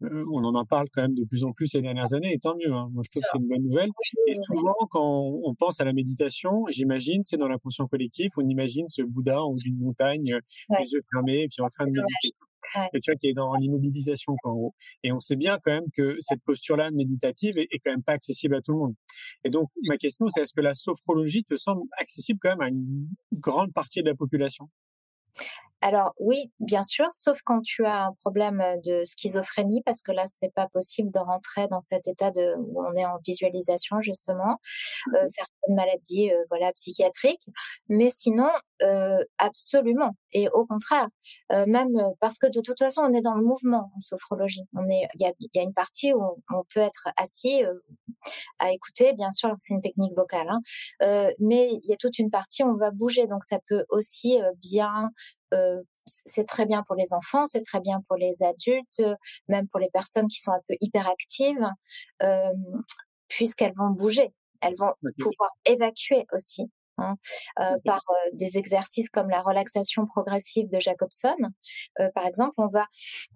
on 0.00 0.44
en 0.44 0.64
parle 0.66 0.86
quand 0.92 1.02
même 1.02 1.14
de 1.14 1.24
plus 1.24 1.44
en 1.44 1.52
plus 1.52 1.66
ces 1.66 1.80
dernières 1.80 2.12
années, 2.12 2.32
et 2.32 2.38
tant 2.38 2.54
mieux. 2.56 2.72
Hein. 2.72 2.90
Moi, 2.92 3.02
je 3.04 3.10
trouve 3.10 3.22
que 3.22 3.28
c'est 3.32 3.38
une 3.38 3.48
bonne 3.48 3.62
nouvelle. 3.62 3.90
Et 4.26 4.34
souvent, 4.34 4.74
quand 4.90 5.40
on 5.42 5.54
pense 5.54 5.80
à 5.80 5.84
la 5.84 5.92
méditation, 5.92 6.64
j'imagine, 6.68 7.22
c'est 7.24 7.38
dans 7.38 7.48
l'inconscient 7.48 7.86
collectif, 7.86 8.32
on 8.36 8.46
imagine 8.46 8.86
ce 8.88 9.02
Bouddha 9.02 9.42
en 9.42 9.52
haut 9.52 9.56
d'une 9.56 9.78
montagne, 9.78 10.38
les 10.78 10.92
yeux 10.92 11.02
fermés, 11.12 11.44
et 11.44 11.48
puis 11.48 11.62
en 11.62 11.68
train 11.68 11.86
de 11.86 11.90
méditer. 11.90 12.36
Et 12.92 13.00
tu 13.00 13.10
vois, 13.10 13.16
qui 13.16 13.28
est 13.28 13.32
dans 13.32 13.54
l'immobilisation, 13.54 14.36
en 14.44 14.52
gros. 14.52 14.74
Et 15.02 15.12
on 15.12 15.20
sait 15.20 15.36
bien 15.36 15.58
quand 15.64 15.72
même 15.72 15.90
que 15.96 16.16
cette 16.20 16.42
posture-là 16.44 16.90
méditative 16.90 17.58
est, 17.58 17.68
est, 17.70 17.78
quand 17.78 17.90
même 17.90 18.02
pas 18.02 18.12
accessible 18.12 18.54
à 18.54 18.60
tout 18.60 18.72
le 18.72 18.78
monde. 18.78 18.94
Et 19.44 19.50
donc, 19.50 19.70
ma 19.84 19.96
question, 19.96 20.28
c'est 20.28 20.42
est-ce 20.42 20.54
que 20.54 20.60
la 20.60 20.74
sophrologie 20.74 21.44
te 21.44 21.56
semble 21.56 21.82
accessible 21.98 22.38
quand 22.42 22.50
même 22.50 22.60
à 22.60 22.68
une 22.68 23.08
grande 23.32 23.72
partie 23.72 24.02
de 24.02 24.08
la 24.08 24.14
population? 24.14 24.68
Alors 25.82 26.14
oui, 26.18 26.50
bien 26.60 26.82
sûr, 26.82 27.06
sauf 27.10 27.38
quand 27.44 27.60
tu 27.62 27.86
as 27.86 28.04
un 28.06 28.12
problème 28.20 28.62
de 28.84 29.02
schizophrénie, 29.04 29.82
parce 29.84 30.02
que 30.02 30.12
là, 30.12 30.26
c'est 30.28 30.52
pas 30.54 30.68
possible 30.68 31.10
de 31.10 31.18
rentrer 31.18 31.68
dans 31.68 31.80
cet 31.80 32.06
état 32.06 32.30
de 32.30 32.54
où 32.58 32.82
on 32.84 32.94
est 32.94 33.06
en 33.06 33.18
visualisation 33.24 34.00
justement. 34.02 34.58
Euh, 35.14 35.26
certaines 35.26 35.74
maladies, 35.74 36.32
euh, 36.32 36.44
voilà, 36.50 36.72
psychiatriques, 36.72 37.46
mais 37.88 38.10
sinon, 38.10 38.50
euh, 38.82 39.24
absolument. 39.38 40.16
Et 40.32 40.48
au 40.50 40.66
contraire, 40.66 41.08
euh, 41.52 41.64
même 41.66 41.96
parce 42.20 42.38
que 42.38 42.46
de 42.46 42.60
toute 42.60 42.78
façon, 42.78 43.02
on 43.02 43.12
est 43.12 43.22
dans 43.22 43.34
le 43.34 43.44
mouvement 43.44 43.90
en 43.96 44.00
sophrologie. 44.00 44.64
On 44.74 44.88
est, 44.88 45.08
il 45.14 45.22
y 45.22 45.26
a, 45.26 45.32
y 45.54 45.58
a, 45.58 45.62
une 45.62 45.74
partie 45.74 46.12
où 46.12 46.22
on 46.22 46.64
peut 46.74 46.80
être 46.80 47.08
assis 47.16 47.62
à 48.58 48.72
écouter, 48.72 49.12
bien 49.14 49.30
sûr, 49.30 49.54
c'est 49.58 49.74
une 49.74 49.80
technique 49.80 50.12
vocale, 50.16 50.48
hein, 50.48 51.30
mais 51.38 51.70
il 51.72 51.88
y 51.88 51.92
a 51.92 51.96
toute 51.96 52.18
une 52.18 52.30
partie 52.30 52.62
où 52.62 52.68
on 52.68 52.76
va 52.76 52.90
bouger, 52.90 53.26
donc 53.26 53.44
ça 53.44 53.58
peut 53.68 53.84
aussi 53.88 54.38
bien 54.56 55.10
euh, 55.54 55.82
c'est 56.06 56.46
très 56.46 56.66
bien 56.66 56.82
pour 56.82 56.96
les 56.96 57.12
enfants, 57.12 57.46
c'est 57.46 57.62
très 57.62 57.80
bien 57.80 58.02
pour 58.08 58.16
les 58.16 58.42
adultes, 58.42 59.02
même 59.48 59.68
pour 59.68 59.80
les 59.80 59.90
personnes 59.90 60.26
qui 60.28 60.40
sont 60.40 60.52
un 60.52 60.60
peu 60.68 60.74
hyperactives, 60.80 61.68
euh, 62.22 62.52
puisqu'elles 63.28 63.74
vont 63.76 63.90
bouger, 63.90 64.32
elles 64.60 64.76
vont 64.76 64.92
pouvoir 65.18 65.50
évacuer 65.64 66.26
aussi. 66.32 66.70
Hein, 67.00 67.16
euh, 67.60 67.78
par 67.86 68.02
euh, 68.10 68.30
des 68.34 68.58
exercices 68.58 69.08
comme 69.08 69.30
la 69.30 69.40
relaxation 69.40 70.06
progressive 70.06 70.68
de 70.68 70.78
Jacobson. 70.78 71.36
Euh, 71.98 72.10
par 72.14 72.26
exemple, 72.26 72.52
on 72.58 72.66
va 72.66 72.86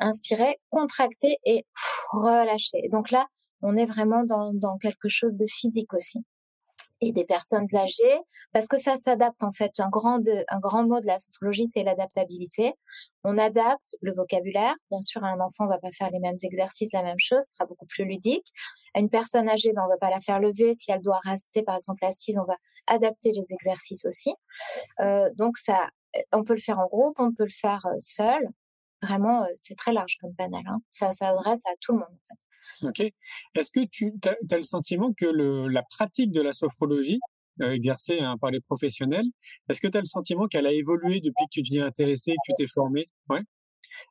inspirer, 0.00 0.60
contracter 0.68 1.38
et 1.46 1.64
relâcher. 2.10 2.88
Donc 2.92 3.10
là, 3.10 3.26
on 3.62 3.76
est 3.78 3.86
vraiment 3.86 4.22
dans, 4.24 4.52
dans 4.52 4.76
quelque 4.76 5.08
chose 5.08 5.36
de 5.36 5.46
physique 5.46 5.94
aussi 5.94 6.26
des 7.12 7.24
personnes 7.24 7.66
âgées, 7.74 8.20
parce 8.52 8.68
que 8.68 8.76
ça 8.78 8.96
s'adapte 8.96 9.42
en 9.42 9.52
fait. 9.52 9.72
Un 9.78 9.88
grand, 9.88 10.20
un 10.48 10.60
grand 10.60 10.86
mot 10.86 11.00
de 11.00 11.06
la 11.06 11.18
sophrologie, 11.18 11.66
c'est 11.66 11.82
l'adaptabilité. 11.82 12.74
On 13.24 13.38
adapte 13.38 13.96
le 14.00 14.12
vocabulaire. 14.12 14.74
Bien 14.90 15.02
sûr, 15.02 15.24
un 15.24 15.40
enfant, 15.40 15.64
on 15.64 15.68
va 15.68 15.78
pas 15.78 15.92
faire 15.92 16.10
les 16.10 16.20
mêmes 16.20 16.36
exercices, 16.42 16.92
la 16.92 17.02
même 17.02 17.18
chose, 17.18 17.42
ce 17.42 17.50
sera 17.50 17.66
beaucoup 17.66 17.86
plus 17.86 18.04
ludique. 18.04 18.46
À 18.94 19.00
une 19.00 19.08
personne 19.08 19.48
âgée, 19.48 19.72
ben, 19.72 19.82
on 19.84 19.88
va 19.88 19.96
pas 19.96 20.10
la 20.10 20.20
faire 20.20 20.40
lever. 20.40 20.74
Si 20.74 20.90
elle 20.92 21.02
doit 21.02 21.20
rester, 21.24 21.62
par 21.62 21.76
exemple, 21.76 22.04
assise, 22.04 22.38
on 22.38 22.44
va 22.44 22.56
adapter 22.86 23.32
les 23.32 23.52
exercices 23.52 24.04
aussi. 24.04 24.34
Euh, 25.00 25.30
donc 25.36 25.56
ça, 25.56 25.88
on 26.32 26.44
peut 26.44 26.54
le 26.54 26.60
faire 26.60 26.78
en 26.78 26.86
groupe, 26.86 27.16
on 27.18 27.32
peut 27.32 27.44
le 27.44 27.50
faire 27.50 27.84
euh, 27.86 27.96
seul. 28.00 28.48
Vraiment, 29.02 29.42
euh, 29.42 29.46
c'est 29.56 29.76
très 29.76 29.92
large 29.92 30.16
comme 30.20 30.34
panel. 30.34 30.62
Hein. 30.66 30.80
Ça 30.90 31.12
s'adresse 31.12 31.62
à 31.66 31.74
tout 31.80 31.92
le 31.92 31.98
monde. 31.98 32.18
Ok. 32.82 33.00
Est-ce 33.00 33.70
que 33.70 33.84
tu 33.90 34.12
as, 34.24 34.56
le 34.56 34.62
sentiment 34.62 35.12
que 35.12 35.26
le, 35.26 35.68
la 35.68 35.82
pratique 35.82 36.32
de 36.32 36.40
la 36.40 36.52
sophrologie, 36.52 37.20
euh, 37.62 37.72
exercée 37.72 38.18
hein, 38.20 38.36
par 38.40 38.50
les 38.50 38.60
professionnels, 38.60 39.26
est-ce 39.68 39.80
que 39.80 39.86
tu 39.86 39.96
as 39.96 40.00
le 40.00 40.06
sentiment 40.06 40.46
qu'elle 40.46 40.66
a 40.66 40.72
évolué 40.72 41.20
depuis 41.20 41.44
que 41.46 41.50
tu 41.52 41.62
t'y 41.62 41.78
es 41.78 41.80
intéressé, 41.80 42.32
que 42.32 42.52
tu 42.52 42.64
t'es 42.64 42.66
formé? 42.66 43.08
Ouais. 43.30 43.40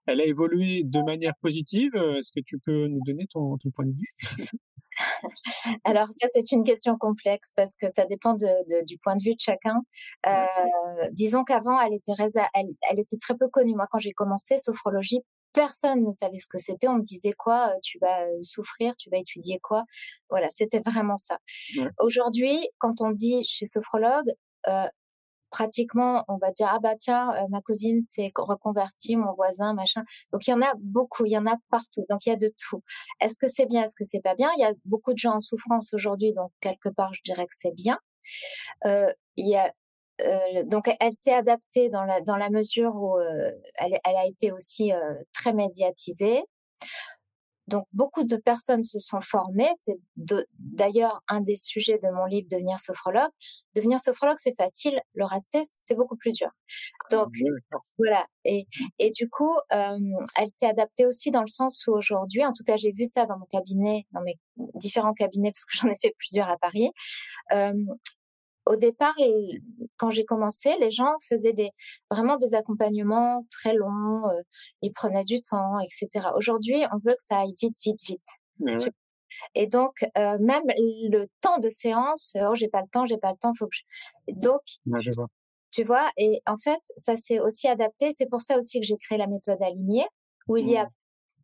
Elle 0.05 0.21
a 0.21 0.25
évolué 0.25 0.83
de 0.83 1.01
manière 1.01 1.33
positive. 1.41 1.91
Euh, 1.95 2.17
est-ce 2.17 2.31
que 2.31 2.39
tu 2.45 2.57
peux 2.59 2.87
nous 2.87 3.01
donner 3.05 3.27
ton, 3.27 3.57
ton 3.57 3.69
point 3.71 3.85
de 3.85 3.91
vue? 3.91 4.13
Alors 5.83 6.07
ça, 6.09 6.27
c'est 6.29 6.51
une 6.51 6.63
question 6.63 6.97
complexe 6.97 7.51
parce 7.55 7.75
que 7.75 7.89
ça 7.89 8.05
dépend 8.05 8.33
de, 8.33 8.45
de, 8.45 8.85
du 8.85 8.97
point 8.97 9.15
de 9.15 9.23
vue 9.23 9.33
de 9.33 9.39
chacun. 9.39 9.81
Euh, 10.27 11.09
disons 11.11 11.43
qu'avant, 11.43 11.79
elle 11.81 11.93
était, 11.93 12.13
elle, 12.53 12.67
elle 12.89 12.99
était 12.99 13.17
très 13.17 13.35
peu 13.35 13.47
connue. 13.49 13.75
Moi, 13.75 13.87
quand 13.91 13.99
j'ai 13.99 14.13
commencé 14.13 14.57
sophrologie, 14.57 15.19
personne 15.53 16.03
ne 16.03 16.11
savait 16.11 16.39
ce 16.39 16.47
que 16.47 16.57
c'était. 16.57 16.87
On 16.87 16.95
me 16.95 17.03
disait 17.03 17.33
quoi 17.33 17.69
euh, 17.69 17.79
Tu 17.83 17.99
vas 17.99 18.25
euh, 18.25 18.41
souffrir, 18.41 18.95
tu 18.97 19.09
vas 19.09 19.17
étudier 19.17 19.59
quoi 19.61 19.83
Voilà, 20.29 20.49
c'était 20.49 20.81
vraiment 20.85 21.17
ça. 21.17 21.37
Aujourd'hui, 21.99 22.67
quand 22.79 23.01
on 23.01 23.11
dit 23.11 23.43
je 23.43 23.49
suis 23.49 23.67
sophrologue, 23.67 24.31
euh, 24.67 24.87
pratiquement, 25.53 26.25
on 26.27 26.37
va 26.37 26.51
dire 26.51 26.67
ah 26.69 26.79
bah 26.81 26.95
tiens, 26.97 27.31
euh, 27.35 27.47
ma 27.49 27.61
cousine 27.61 28.01
s'est 28.01 28.31
reconvertie, 28.35 29.15
mon 29.15 29.33
voisin, 29.35 29.73
machin. 29.75 30.03
Donc 30.33 30.47
il 30.47 30.49
y 30.49 30.53
en 30.53 30.61
a 30.61 30.73
beaucoup, 30.79 31.25
il 31.25 31.31
y 31.31 31.37
en 31.37 31.45
a 31.45 31.55
partout. 31.69 32.05
Donc 32.09 32.25
il 32.25 32.29
y 32.29 32.31
a 32.33 32.35
de 32.35 32.51
tout. 32.57 32.81
Est-ce 33.21 33.37
que 33.37 33.47
c'est 33.47 33.67
bien, 33.67 33.83
est-ce 33.83 33.95
que 33.95 34.03
c'est 34.03 34.19
pas 34.19 34.35
bien? 34.35 34.49
Il 34.57 34.61
y 34.61 34.65
a 34.65 34.73
beaucoup 34.85 35.13
de 35.13 35.19
gens 35.19 35.35
en 35.35 35.39
souffrance 35.39 35.93
aujourd'hui, 35.93 36.33
donc 36.33 36.51
quelque 36.59 36.89
part 36.89 37.13
je 37.13 37.21
dirais 37.23 37.45
que 37.45 37.53
c'est 37.55 37.73
bien. 37.75 37.99
Euh, 38.85 39.13
il 39.37 39.47
y 39.47 39.55
a 39.55 39.71
euh, 40.21 40.63
donc 40.65 40.89
elle 40.99 41.13
s'est 41.13 41.33
adaptée 41.33 41.89
dans 41.89 42.03
la 42.03 42.21
dans 42.21 42.37
la 42.37 42.49
mesure 42.49 42.95
où 42.95 43.17
euh, 43.17 43.51
elle, 43.75 43.99
elle, 44.05 44.15
a 44.15 44.27
été 44.27 44.51
aussi 44.51 44.91
euh, 44.93 45.13
très 45.33 45.53
médiatisée. 45.53 46.43
Donc 47.67 47.87
beaucoup 47.93 48.25
de 48.25 48.35
personnes 48.35 48.83
se 48.83 48.99
sont 48.99 49.21
formées. 49.21 49.71
C'est 49.75 49.97
d'ailleurs 50.59 51.23
un 51.29 51.39
des 51.39 51.55
sujets 51.55 51.97
de 51.97 52.09
mon 52.11 52.25
livre 52.25 52.47
Devenir 52.51 52.77
sophrologue. 52.79 53.31
Devenir 53.73 54.01
sophrologue 54.01 54.37
c'est 54.37 54.55
facile, 54.55 54.99
le 55.13 55.25
rester 55.25 55.61
c'est 55.63 55.95
beaucoup 55.95 56.17
plus 56.17 56.33
dur. 56.33 56.49
Donc 57.09 57.29
voilà. 57.97 58.27
Et 58.43 58.67
et 58.99 59.11
du 59.11 59.29
coup 59.29 59.55
elle 59.69 60.47
s'est 60.47 60.67
adaptée 60.67 61.05
aussi 61.05 61.31
dans 61.31 61.41
le 61.41 61.47
sens 61.47 61.87
où 61.87 61.93
aujourd'hui, 61.93 62.45
en 62.45 62.51
tout 62.51 62.65
cas 62.65 62.75
j'ai 62.75 62.91
vu 62.91 63.05
ça 63.05 63.25
dans 63.25 63.39
mon 63.39 63.45
cabinet, 63.45 64.05
dans 64.11 64.21
mes 64.21 64.37
différents 64.75 65.13
cabinets 65.13 65.51
parce 65.51 65.63
que 65.65 65.77
j'en 65.77 65.87
ai 65.87 65.95
fait 65.95 66.13
plusieurs 66.19 66.49
à 66.49 66.57
Paris 66.57 66.91
au 68.65 68.75
départ, 68.75 69.15
quand 69.97 70.09
j'ai 70.09 70.25
commencé, 70.25 70.75
les 70.79 70.91
gens 70.91 71.13
faisaient 71.27 71.53
des, 71.53 71.71
vraiment 72.09 72.37
des 72.37 72.53
accompagnements 72.55 73.43
très 73.49 73.73
longs, 73.73 74.27
euh, 74.29 74.41
ils 74.81 74.93
prenaient 74.93 75.25
du 75.25 75.41
temps, 75.41 75.79
etc. 75.79 76.27
Aujourd'hui, 76.35 76.83
on 76.91 76.97
veut 76.97 77.13
que 77.13 77.23
ça 77.23 77.39
aille 77.39 77.53
vite, 77.61 77.77
vite, 77.83 77.99
vite. 78.05 78.25
Et 79.55 79.67
donc, 79.67 80.05
euh, 80.17 80.37
même 80.39 80.63
le 80.77 81.25
temps 81.41 81.57
de 81.57 81.69
séance, 81.69 82.33
oh, 82.35 82.55
j'ai 82.55 82.67
pas 82.67 82.81
le 82.81 82.87
temps, 82.87 83.05
j'ai 83.05 83.17
pas 83.17 83.31
le 83.31 83.37
temps, 83.37 83.53
faut 83.57 83.67
que 83.67 83.75
je... 83.75 84.33
Donc, 84.33 84.61
tu 85.71 85.83
vois, 85.83 86.11
et 86.17 86.41
en 86.45 86.55
fait, 86.55 86.79
ça 86.97 87.15
s'est 87.15 87.39
aussi 87.39 87.67
adapté. 87.67 88.11
C'est 88.13 88.27
pour 88.27 88.41
ça 88.41 88.57
aussi 88.57 88.79
que 88.79 88.85
j'ai 88.85 88.97
créé 88.97 89.17
la 89.17 89.27
méthode 89.27 89.61
alignée, 89.61 90.05
où 90.47 90.57
il 90.57 90.69
y 90.69 90.77
a 90.77 90.87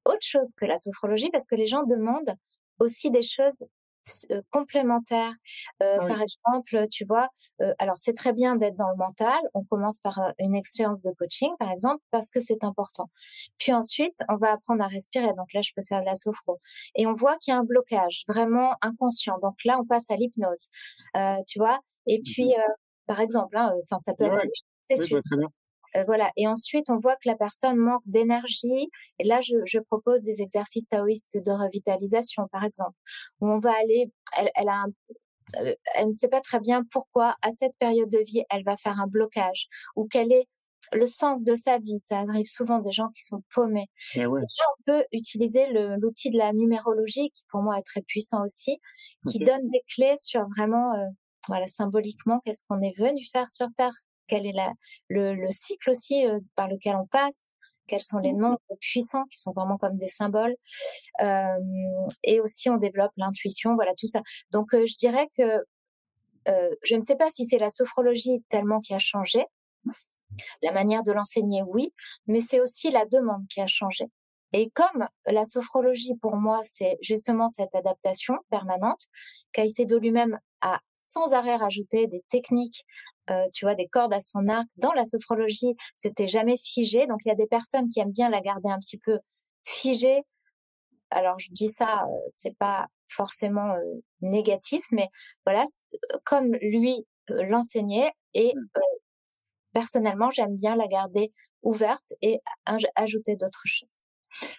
autre 0.06 0.22
chose 0.22 0.54
que 0.54 0.66
la 0.66 0.78
sophrologie, 0.78 1.30
parce 1.32 1.48
que 1.48 1.56
les 1.56 1.66
gens 1.66 1.84
demandent 1.84 2.36
aussi 2.80 3.10
des 3.10 3.24
choses 3.24 3.66
complémentaires. 4.50 5.34
Euh, 5.84 5.98
ah 6.01 6.06
Par 6.06 6.22
exemple, 6.22 6.88
tu 6.89 7.06
vois, 7.06 7.29
euh, 7.62 7.74
alors 7.79 7.98
c'est 7.98 8.13
très 8.13 8.34
bien 8.34 8.56
d'être 8.56 8.75
dans 8.75 8.89
le 8.89 8.98
mental. 8.98 9.39
On 9.53 9.63
commence 9.63 10.00
par 10.00 10.20
euh, 10.20 10.32
une 10.39 10.56
expérience 10.56 11.01
de 11.01 11.12
coaching, 11.12 11.51
par 11.60 11.72
exemple, 11.72 12.03
parce 12.12 12.29
que 12.29 12.39
c'est 12.39 12.63
important. 12.63 13.10
Puis 13.58 13.74
ensuite, 13.74 14.18
on 14.29 14.38
va 14.38 14.53
apprendre 14.53 14.84
à 14.84 14.88
respirer. 14.88 15.34
Donc 15.34 15.53
là, 15.53 15.62
je 15.62 15.72
peux 15.75 15.84
faire 15.88 16.01
de 16.01 16.06
la 16.06 16.15
sophro. 16.15 16.60
Et 16.96 17.08
on 17.08 17.13
voit 17.13 17.38
qu'il 17.38 17.53
y 17.53 17.56
a 17.56 17.60
un 17.60 17.63
blocage 17.63 18.24
vraiment 18.27 18.75
inconscient. 18.82 19.38
Donc 19.41 19.56
là, 19.65 19.79
on 19.79 19.86
passe 19.86 20.10
à 20.12 20.15
l'hypnose. 20.15 20.68
tu 21.48 21.60
vois? 21.60 21.79
Et 22.08 22.22
puis, 22.24 22.50
mmh 22.50 22.74
par 23.10 23.22
exemple, 23.22 23.58
hein, 23.58 23.74
ça 23.98 24.13
peut 24.13 24.25
être. 24.25 24.39
C'est 24.84 24.98
sûr. 24.98 25.18
Euh, 25.96 26.03
voilà. 26.05 26.31
Et 26.38 26.48
ensuite, 26.48 26.89
on 26.89 26.98
voit 26.98 27.15
que 27.15 27.27
la 27.27 27.36
personne 27.36 27.77
manque 27.77 28.03
d'énergie. 28.05 28.89
Et 29.19 29.24
là, 29.24 29.41
je, 29.41 29.55
je, 29.65 29.79
propose 29.79 30.22
des 30.22 30.41
exercices 30.41 30.88
taoïstes 30.88 31.38
de 31.43 31.51
revitalisation, 31.51 32.48
par 32.51 32.63
exemple, 32.63 32.98
où 33.41 33.50
on 33.50 33.60
va 33.60 33.74
aller. 33.79 34.12
Elle, 34.38 34.51
elle 34.55 34.69
a 34.69 34.84
un, 34.84 34.88
euh, 35.62 35.74
elle 35.96 36.08
ne 36.08 36.13
sait 36.13 36.27
pas 36.27 36.41
très 36.41 36.60
bien 36.60 36.84
pourquoi 36.91 37.36
à 37.41 37.51
cette 37.51 37.75
période 37.79 38.10
de 38.10 38.19
vie 38.19 38.43
elle 38.50 38.63
va 38.63 38.77
faire 38.77 39.00
un 39.00 39.08
blocage 39.08 39.67
ou 39.96 40.08
quelle 40.08 40.31
est 40.31 40.46
le 40.93 41.05
sens 41.05 41.43
de 41.43 41.55
sa 41.55 41.77
vie. 41.77 42.00
Ça 42.00 42.19
arrive 42.19 42.46
souvent 42.46 42.79
des 42.79 42.91
gens 42.91 43.10
qui 43.10 43.24
sont 43.24 43.43
paumés. 43.53 43.88
Et 44.15 44.25
ouais. 44.25 44.41
Là, 44.41 44.65
on 44.77 44.84
peut 44.86 45.03
utiliser 45.12 45.67
l'outil 45.98 46.31
de 46.31 46.38
la 46.38 46.53
numérologie, 46.53 47.29
qui 47.31 47.43
pour 47.51 47.62
moi 47.62 47.77
est 47.77 47.84
très 47.84 48.01
puissant 48.01 48.43
aussi, 48.43 48.79
qui 49.29 49.39
donne 49.39 49.67
des 49.67 49.84
clés 49.93 50.15
sur 50.17 50.48
vraiment, 50.58 50.93
euh, 50.96 51.05
voilà, 51.48 51.67
symboliquement, 51.67 52.39
qu'est-ce 52.46 52.63
qu'on 52.67 52.81
est 52.81 52.98
venu 52.98 53.24
faire 53.31 53.50
sur 53.50 53.67
Terre, 53.75 53.93
quel 54.30 54.46
est 54.46 54.54
la, 54.54 54.74
le, 55.08 55.34
le 55.34 55.50
cycle 55.50 55.90
aussi 55.90 56.26
euh, 56.26 56.40
par 56.56 56.68
lequel 56.68 56.96
on 56.96 57.08
passe, 57.08 57.52
quels 57.88 58.02
sont 58.02 58.20
les 58.20 58.34
nombres 58.34 58.62
puissants 58.80 59.26
qui 59.26 59.38
sont 59.38 59.52
vraiment 59.52 59.78
comme 59.78 59.98
des 59.98 60.08
symboles. 60.08 60.56
Euh, 61.22 61.58
et 62.24 62.40
aussi, 62.40 62.70
on 62.70 62.78
développe 62.78 63.12
l'intuition, 63.18 63.76
voilà, 63.76 63.94
tout 63.96 64.08
ça. 64.08 64.22
Donc, 64.52 64.74
euh, 64.74 64.86
je 64.86 64.96
dirais 64.96 65.28
que 65.38 65.64
je 66.84 66.96
ne 66.96 67.02
sais 67.02 67.16
pas 67.16 67.30
si 67.30 67.46
c'est 67.46 67.60
la 67.60 67.70
sophrologie 67.70 68.44
tellement 68.50 68.80
qui 68.80 68.96
a 68.96 69.00
changé. 69.00 69.46
La 70.64 70.72
manière 70.72 71.04
de 71.04 71.12
l'enseigner, 71.12 71.62
oui, 71.62 71.94
mais 72.26 72.42
c'est 72.42 72.60
aussi 72.60 72.90
la 72.90 73.06
demande 73.06 73.46
qui 73.48 73.62
a 73.62 73.68
changé. 73.68 74.06
Et 74.54 74.72
comme 74.72 75.08
la 75.28 75.46
sophrologie, 75.46 76.16
pour 76.16 76.36
moi, 76.36 76.62
c'est 76.64 76.98
justement 77.02 77.50
cette 77.50 77.76
adaptation 77.76 78.34
permanente, 78.50 79.02
Caicedo 79.52 80.00
lui-même 80.00 80.40
a 80.62 80.80
sans 80.96 81.34
arrêt 81.34 81.56
rajouté 81.56 82.08
des 82.08 82.24
techniques, 82.30 82.84
euh, 83.30 83.46
tu 83.54 83.66
vois, 83.66 83.76
des 83.76 83.88
cordes 83.88 84.14
à 84.14 84.22
son 84.22 84.48
arc. 84.48 84.68
Dans 84.78 84.94
la 84.94 85.06
sophrologie, 85.06 85.76
c'était 85.96 86.28
jamais 86.28 86.58
figé. 86.58 87.08
Donc, 87.08 87.20
il 87.26 87.30
y 87.30 87.32
a 87.32 87.36
des 87.36 87.48
personnes 87.48 87.90
qui 87.90 88.00
aiment 88.00 88.12
bien 88.12 88.30
la 88.30 88.42
garder 88.42 88.70
un 88.70 88.80
petit 88.80 88.98
peu 88.98 89.20
figée. 89.64 90.22
Alors, 91.12 91.40
je 91.40 91.50
dis 91.52 91.70
ça, 91.70 92.04
euh, 92.04 92.18
c'est 92.30 92.56
pas 92.58 92.88
forcément 93.08 93.74
euh, 93.74 93.82
négatif, 94.22 94.84
mais 94.92 95.10
voilà, 95.46 95.66
comme 96.24 96.56
lui 96.62 97.06
l'enseignait 97.30 98.12
et 98.34 98.54
euh, 98.56 98.82
personnellement, 99.74 100.30
j'aime 100.32 100.56
bien 100.56 100.76
la 100.76 100.88
garder 100.88 101.34
ouverte 101.64 102.14
et 102.22 102.40
aj- 102.68 102.90
ajouter 102.96 103.36
d'autres 103.36 103.64
choses. 103.66 104.04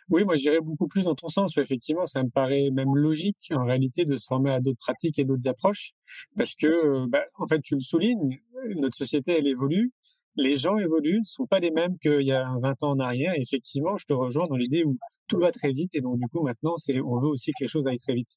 Oui, 0.08 0.24
moi, 0.24 0.36
j'irais 0.36 0.60
beaucoup 0.60 0.86
plus 0.86 1.04
dans 1.04 1.14
ton 1.14 1.28
sens. 1.28 1.56
effectivement, 1.56 2.06
ça 2.06 2.22
me 2.22 2.30
paraît 2.30 2.70
même 2.72 2.94
logique, 2.94 3.50
en 3.54 3.64
réalité, 3.64 4.04
de 4.04 4.16
se 4.16 4.26
former 4.26 4.50
à 4.50 4.60
d'autres 4.60 4.78
pratiques 4.78 5.18
et 5.18 5.24
d'autres 5.24 5.48
approches. 5.48 5.92
Parce 6.36 6.54
que, 6.54 6.66
euh, 6.66 7.06
bah, 7.08 7.24
en 7.38 7.46
fait, 7.46 7.60
tu 7.62 7.74
le 7.74 7.80
soulignes, 7.80 8.40
notre 8.76 8.96
société, 8.96 9.38
elle 9.38 9.46
évolue. 9.46 9.92
Les 10.42 10.56
gens 10.56 10.76
évoluent, 10.78 11.18
ne 11.18 11.24
sont 11.24 11.46
pas 11.46 11.60
les 11.60 11.70
mêmes 11.70 11.98
qu'il 11.98 12.22
y 12.22 12.32
a 12.32 12.46
20 12.62 12.82
ans 12.82 12.90
en 12.92 12.98
arrière. 12.98 13.34
Et 13.36 13.40
effectivement, 13.40 13.96
je 13.98 14.06
te 14.06 14.12
rejoins 14.12 14.46
dans 14.48 14.56
l'idée 14.56 14.84
où 14.84 14.96
tout 15.28 15.38
va 15.38 15.50
très 15.52 15.72
vite. 15.72 15.94
Et 15.94 16.00
donc, 16.00 16.18
du 16.18 16.26
coup, 16.28 16.42
maintenant, 16.42 16.76
c'est, 16.76 16.98
on 17.00 17.18
veut 17.18 17.28
aussi 17.28 17.52
que 17.52 17.64
les 17.64 17.68
choses 17.68 17.86
aillent 17.86 17.98
très 17.98 18.14
vite. 18.14 18.30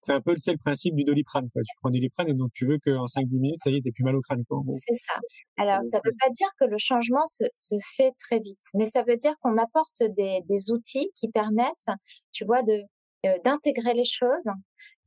C'est 0.00 0.12
un 0.12 0.20
peu 0.20 0.32
le 0.34 0.56
principe 0.58 0.94
du 0.94 1.04
doliprane, 1.04 1.48
quoi. 1.52 1.62
Tu 1.62 1.72
prends 1.80 1.90
du 1.90 1.98
doliprane 1.98 2.28
et 2.28 2.34
donc 2.34 2.50
tu 2.52 2.66
veux 2.66 2.78
qu'en 2.78 3.06
5-10 3.06 3.40
minutes, 3.40 3.60
ça 3.62 3.70
y 3.70 3.76
est, 3.76 3.80
t'es 3.82 3.92
plus 3.92 4.04
mal 4.04 4.16
au 4.16 4.20
crâne. 4.20 4.42
C'est 4.70 4.94
ça. 4.94 5.18
Alors, 5.56 5.84
ça 5.84 6.00
veut 6.04 6.14
pas 6.18 6.30
dire 6.30 6.48
que 6.58 6.64
le 6.64 6.78
changement 6.78 7.26
se, 7.26 7.44
se 7.54 7.74
fait 7.96 8.12
très 8.18 8.38
vite, 8.38 8.62
mais 8.74 8.86
ça 8.86 9.02
veut 9.02 9.16
dire 9.16 9.34
qu'on 9.40 9.56
apporte 9.58 10.02
des, 10.02 10.40
des 10.48 10.70
outils 10.70 11.10
qui 11.14 11.28
permettent, 11.28 11.90
tu 12.32 12.44
vois, 12.44 12.62
de 12.62 12.82
euh, 13.26 13.36
d'intégrer 13.44 13.92
les 13.92 14.04
choses 14.04 14.48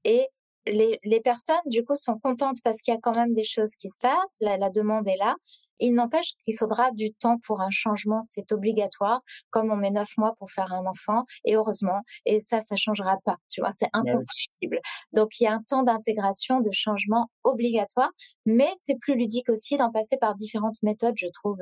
et 0.04 0.28
les, 0.68 1.00
les 1.04 1.20
personnes, 1.20 1.56
du 1.66 1.84
coup, 1.84 1.96
sont 1.96 2.20
contentes 2.20 2.58
parce 2.64 2.82
qu'il 2.82 2.94
y 2.94 2.98
a 2.98 3.00
quand 3.02 3.16
même 3.16 3.34
des 3.34 3.44
choses 3.44 3.76
qui 3.76 3.90
se 3.90 3.98
passent, 4.00 4.38
la, 4.40 4.58
la 4.58 4.70
demande 4.70 5.08
est 5.08 5.18
là. 5.18 5.36
Il 5.80 5.94
n'empêche 5.96 6.34
qu'il 6.46 6.58
faudra 6.58 6.92
du 6.92 7.14
temps 7.14 7.38
pour 7.46 7.62
un 7.62 7.70
changement, 7.72 8.22
c'est 8.22 8.52
obligatoire, 8.52 9.22
comme 9.50 9.72
on 9.72 9.76
met 9.76 9.92
neuf 9.92 10.10
mois 10.18 10.36
pour 10.38 10.52
faire 10.52 10.72
un 10.74 10.86
enfant, 10.86 11.26
et 11.46 11.56
heureusement, 11.56 12.02
et 12.26 12.40
ça, 12.40 12.62
ça 12.62 12.76
changera 12.76 13.18
pas, 13.26 13.38
tu 13.50 13.62
vois, 13.62 13.72
c'est 13.72 13.90
Bah 13.94 14.14
incompatible. 14.14 14.80
Donc, 15.14 15.40
il 15.40 15.44
y 15.44 15.48
a 15.48 15.54
un 15.54 15.62
temps 15.68 15.84
d'intégration, 15.84 16.60
de 16.62 16.72
changement 16.72 17.30
obligatoire, 17.44 18.10
mais 18.46 18.70
c'est 18.78 18.98
plus 19.00 19.16
ludique 19.16 19.50
aussi 19.50 19.78
d'en 19.78 19.92
passer 19.92 20.18
par 20.18 20.36
différentes 20.36 20.82
méthodes, 20.84 21.16
je 21.18 21.28
trouve. 21.34 21.58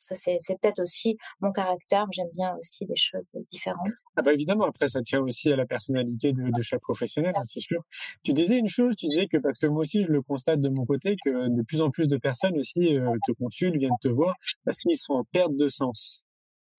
Ça, 0.00 0.14
c'est 0.14 0.36
c'est 0.40 0.58
peut-être 0.60 0.80
aussi 0.80 1.16
mon 1.40 1.52
caractère, 1.52 2.06
j'aime 2.10 2.30
bien 2.32 2.56
aussi 2.58 2.86
des 2.86 2.96
choses 2.96 3.32
différentes. 3.46 3.86
Ah 4.16 4.22
bah 4.22 4.32
évidemment, 4.32 4.64
après 4.64 4.88
ça 4.88 5.02
tient 5.02 5.20
aussi 5.20 5.52
à 5.52 5.56
la 5.56 5.66
personnalité 5.66 6.32
de, 6.32 6.50
de 6.50 6.62
chaque 6.62 6.80
professionnel, 6.80 7.34
hein, 7.36 7.44
c'est 7.44 7.60
sûr. 7.60 7.82
Tu 8.22 8.32
disais 8.32 8.56
une 8.56 8.66
chose, 8.66 8.96
tu 8.96 9.06
disais 9.06 9.26
que 9.26 9.36
parce 9.36 9.58
que 9.58 9.66
moi 9.66 9.82
aussi 9.82 10.02
je 10.04 10.10
le 10.10 10.22
constate 10.22 10.60
de 10.60 10.68
mon 10.68 10.86
côté 10.86 11.16
que 11.22 11.48
de 11.48 11.62
plus 11.62 11.80
en 11.80 11.90
plus 11.90 12.08
de 12.08 12.16
personnes 12.16 12.58
aussi 12.58 12.96
euh, 12.96 13.14
te 13.26 13.32
consultent, 13.32 13.76
viennent 13.76 13.92
te 14.00 14.08
voir 14.08 14.34
parce 14.64 14.78
qu'ils 14.78 14.96
sont 14.96 15.14
en 15.14 15.24
perte 15.24 15.54
de 15.54 15.68
sens. 15.68 16.22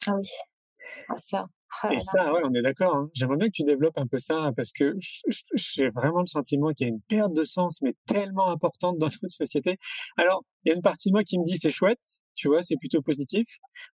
Ah 0.07 0.15
oui, 0.15 0.27
ah, 1.09 1.17
ça. 1.17 1.45
Oh 1.83 1.87
Et 1.91 1.99
ça, 1.99 2.33
ouais, 2.33 2.41
on 2.43 2.53
est 2.53 2.61
d'accord. 2.61 2.95
hein. 2.95 3.09
J'aimerais 3.13 3.37
bien 3.37 3.47
que 3.47 3.53
tu 3.53 3.63
développes 3.63 3.97
un 3.97 4.07
peu 4.07 4.19
ça 4.19 4.51
parce 4.55 4.71
que 4.71 4.93
j'ai 5.55 5.89
vraiment 5.89 6.21
le 6.21 6.27
sentiment 6.27 6.69
qu'il 6.73 6.87
y 6.87 6.89
a 6.89 6.93
une 6.93 7.01
perte 7.01 7.33
de 7.33 7.43
sens, 7.43 7.81
mais 7.81 7.93
tellement 8.07 8.49
importante 8.49 8.97
dans 8.97 9.07
notre 9.23 9.29
société. 9.29 9.77
Alors, 10.17 10.43
il 10.63 10.69
y 10.69 10.71
a 10.71 10.75
une 10.75 10.81
partie 10.81 11.09
de 11.09 11.13
moi 11.13 11.23
qui 11.23 11.39
me 11.39 11.43
dit 11.43 11.57
c'est 11.57 11.69
chouette, 11.71 11.99
tu 12.35 12.47
vois, 12.47 12.61
c'est 12.63 12.75
plutôt 12.77 13.01
positif 13.01 13.47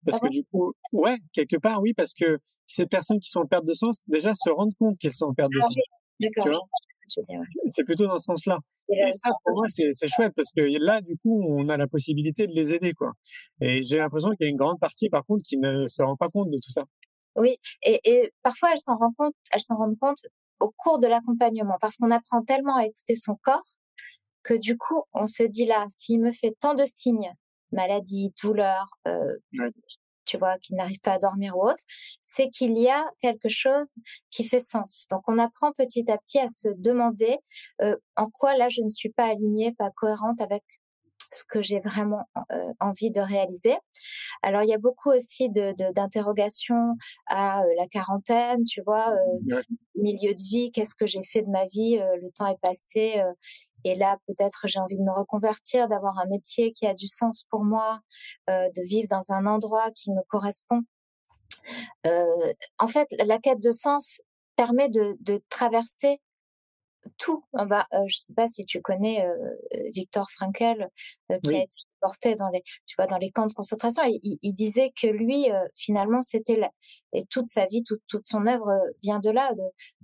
parce 0.04 0.18
Ah 0.18 0.20
que 0.20 0.26
bon 0.26 0.30
du 0.32 0.44
coup, 0.44 0.72
ouais, 0.92 1.18
quelque 1.32 1.56
part, 1.56 1.80
oui, 1.82 1.92
parce 1.94 2.12
que 2.14 2.38
ces 2.66 2.86
personnes 2.86 3.18
qui 3.20 3.28
sont 3.30 3.40
en 3.40 3.46
perte 3.46 3.64
de 3.66 3.74
sens, 3.74 4.04
déjà 4.08 4.32
se 4.34 4.50
rendent 4.50 4.74
compte 4.78 4.98
qu'elles 4.98 5.12
sont 5.12 5.26
en 5.26 5.34
perte 5.34 5.52
de 5.52 5.58
Ah 5.60 5.66
sens. 5.66 5.74
oui, 6.20 6.28
d'accord. 6.36 6.68
C'est 7.66 7.84
plutôt 7.84 8.06
dans 8.06 8.18
ce 8.18 8.24
sens-là. 8.24 8.58
Et 8.88 9.12
ça, 9.12 9.30
pour 9.44 9.56
moi, 9.56 9.66
c'est 9.68 9.92
chouette 10.08 10.32
parce 10.36 10.50
que 10.56 10.62
là, 10.84 11.00
du 11.00 11.16
coup, 11.18 11.42
on 11.48 11.68
a 11.68 11.76
la 11.76 11.86
possibilité 11.86 12.46
de 12.46 12.52
les 12.52 12.72
aider, 12.72 12.92
quoi. 12.92 13.12
Et 13.60 13.82
j'ai 13.82 13.98
l'impression 13.98 14.30
qu'il 14.30 14.44
y 14.44 14.46
a 14.46 14.50
une 14.50 14.56
grande 14.56 14.78
partie, 14.80 15.08
par 15.08 15.24
contre, 15.24 15.42
qui 15.42 15.58
ne 15.58 15.86
se 15.88 16.02
rend 16.02 16.16
pas 16.16 16.28
compte 16.28 16.50
de 16.50 16.56
tout 16.62 16.70
ça. 16.70 16.84
Oui, 17.36 17.56
et, 17.82 18.00
et 18.04 18.32
parfois 18.42 18.70
elles 18.72 18.78
s'en 18.78 18.96
rendent 18.96 19.16
compte, 19.16 19.34
elles 19.52 19.62
s'en 19.62 19.76
rendent 19.76 19.98
compte 19.98 20.24
au 20.60 20.70
cours 20.76 20.98
de 20.98 21.06
l'accompagnement, 21.06 21.76
parce 21.80 21.96
qu'on 21.96 22.10
apprend 22.10 22.42
tellement 22.42 22.76
à 22.76 22.86
écouter 22.86 23.16
son 23.16 23.36
corps 23.42 23.64
que 24.42 24.54
du 24.54 24.76
coup 24.78 25.02
on 25.12 25.26
se 25.26 25.42
dit 25.42 25.66
là, 25.66 25.84
s'il 25.88 26.20
me 26.20 26.32
fait 26.32 26.56
tant 26.60 26.74
de 26.74 26.84
signes, 26.84 27.32
maladie, 27.72 28.32
douleur, 28.42 28.86
euh, 29.08 29.36
tu 30.24 30.38
vois, 30.38 30.58
qu'il 30.58 30.76
n'arrive 30.76 31.00
pas 31.00 31.14
à 31.14 31.18
dormir 31.18 31.56
ou 31.56 31.66
autre, 31.68 31.82
c'est 32.22 32.48
qu'il 32.48 32.78
y 32.78 32.88
a 32.88 33.04
quelque 33.20 33.48
chose 33.48 33.96
qui 34.30 34.44
fait 34.44 34.60
sens. 34.60 35.06
Donc 35.10 35.22
on 35.28 35.38
apprend 35.38 35.72
petit 35.72 36.10
à 36.10 36.18
petit 36.18 36.38
à 36.38 36.48
se 36.48 36.68
demander 36.76 37.38
euh, 37.82 37.96
en 38.16 38.30
quoi 38.30 38.56
là 38.56 38.68
je 38.68 38.82
ne 38.82 38.88
suis 38.88 39.10
pas 39.10 39.26
alignée, 39.26 39.72
pas 39.72 39.90
cohérente 39.90 40.40
avec 40.40 40.62
ce 41.34 41.44
que 41.44 41.60
j'ai 41.62 41.80
vraiment 41.80 42.24
euh, 42.52 42.72
envie 42.80 43.10
de 43.10 43.20
réaliser. 43.20 43.76
Alors 44.42 44.62
il 44.62 44.68
y 44.68 44.74
a 44.74 44.78
beaucoup 44.78 45.10
aussi 45.10 45.48
de 45.50 45.72
de- 45.78 45.92
d'interrogations 45.92 46.96
à 47.26 47.62
euh, 47.62 47.66
la 47.76 47.86
quarantaine, 47.88 48.62
tu 48.64 48.82
vois, 48.82 49.14
Ouais. 49.50 49.62
milieu 49.96 50.34
de 50.34 50.42
vie, 50.42 50.70
qu'est-ce 50.72 50.94
que 50.94 51.06
j'ai 51.06 51.22
fait 51.22 51.42
de 51.42 51.50
ma 51.50 51.66
vie, 51.66 51.96
le 52.22 52.30
temps 52.30 52.46
est 52.46 52.60
passé, 52.60 53.22
et 53.84 53.94
là 53.94 54.18
peut-être 54.26 54.62
j'ai 54.66 54.78
envie 54.80 54.98
de 54.98 55.02
me 55.02 55.12
reconvertir, 55.12 55.88
d'avoir 55.88 56.18
un 56.18 56.26
métier 56.26 56.72
qui 56.72 56.86
a 56.86 56.94
du 56.94 57.06
sens 57.06 57.44
pour 57.50 57.64
moi, 57.64 58.00
de 58.48 58.82
vivre 58.86 59.08
dans 59.10 59.32
un 59.32 59.46
endroit 59.46 59.90
qui 59.90 60.10
me 60.12 60.22
correspond. 60.28 60.82
En 62.78 62.88
fait, 62.88 63.08
la 63.24 63.38
quête 63.38 63.62
de 63.62 63.72
sens 63.72 64.20
permet 64.56 64.88
de, 64.88 65.16
de 65.20 65.40
traverser 65.48 66.20
tout. 67.18 67.44
On 67.52 67.66
va, 67.66 67.86
euh, 67.94 68.04
je 68.06 68.16
sais 68.16 68.34
pas 68.34 68.48
si 68.48 68.64
tu 68.64 68.80
connais 68.80 69.26
euh, 69.26 69.34
Victor 69.94 70.30
Frankel, 70.30 70.88
euh, 71.32 71.38
qui 71.42 71.50
Oui. 71.50 71.56
a 71.56 71.62
été 71.62 71.76
porté 72.00 72.34
dans 72.34 72.48
les, 72.50 72.62
tu 72.86 72.94
vois, 72.98 73.06
dans 73.06 73.16
les 73.18 73.30
camps 73.30 73.46
de 73.46 73.52
concentration. 73.54 74.02
Il, 74.04 74.38
il 74.42 74.52
disait 74.52 74.92
que 75.00 75.06
lui, 75.06 75.50
euh, 75.50 75.64
finalement, 75.74 76.20
c'était 76.22 76.56
là, 76.56 76.70
et 77.12 77.24
toute 77.26 77.48
sa 77.48 77.66
vie, 77.66 77.82
toute, 77.82 78.02
toute 78.08 78.24
son 78.24 78.46
œuvre 78.46 78.68
euh, 78.68 78.90
vient 79.02 79.20
de 79.20 79.30
là. 79.30 79.54
De 79.54 79.62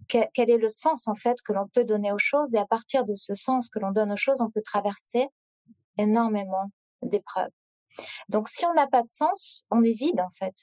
quel, 0.08 0.28
quel 0.34 0.50
est 0.50 0.56
le 0.58 0.68
sens 0.68 1.08
en 1.08 1.14
fait 1.14 1.36
que 1.44 1.52
l'on 1.52 1.68
peut 1.68 1.84
donner 1.84 2.12
aux 2.12 2.18
choses, 2.18 2.54
et 2.54 2.58
à 2.58 2.66
partir 2.66 3.04
de 3.04 3.14
ce 3.14 3.34
sens 3.34 3.68
que 3.68 3.78
l'on 3.78 3.90
donne 3.92 4.12
aux 4.12 4.16
choses, 4.16 4.40
on 4.40 4.50
peut 4.50 4.62
traverser 4.62 5.28
énormément 5.98 6.70
d'épreuves. 7.02 7.50
Donc, 8.28 8.48
si 8.48 8.64
on 8.64 8.72
n'a 8.74 8.86
pas 8.86 9.02
de 9.02 9.08
sens, 9.08 9.64
on 9.70 9.82
est 9.82 9.92
vide 9.92 10.20
en 10.20 10.30
fait. 10.30 10.54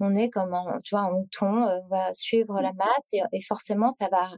On 0.00 0.14
est 0.16 0.28
comme 0.30 0.52
un, 0.54 0.78
tu 0.84 0.94
vois, 0.94 1.04
un 1.04 1.12
mouton, 1.12 1.64
euh, 1.66 1.78
on 1.84 1.88
va 1.88 2.12
suivre 2.14 2.60
la 2.60 2.72
masse 2.72 3.12
et, 3.12 3.22
et 3.32 3.40
forcément 3.42 3.90
ça 3.90 4.08
va, 4.10 4.30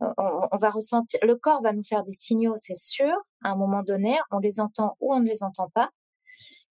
on, 0.00 0.12
on- 0.18 0.48
on 0.52 0.58
va 0.58 0.70
ressentir, 0.70 1.18
le 1.22 1.34
corps 1.36 1.62
va 1.62 1.72
nous 1.72 1.82
faire 1.82 2.04
des 2.04 2.12
signaux, 2.12 2.54
c'est 2.56 2.76
sûr. 2.76 3.12
À 3.42 3.52
un 3.52 3.56
moment 3.56 3.82
donné, 3.82 4.18
on 4.30 4.38
les 4.38 4.60
entend 4.60 4.96
ou 5.00 5.14
on 5.14 5.20
ne 5.20 5.26
les 5.28 5.42
entend 5.42 5.70
pas, 5.70 5.90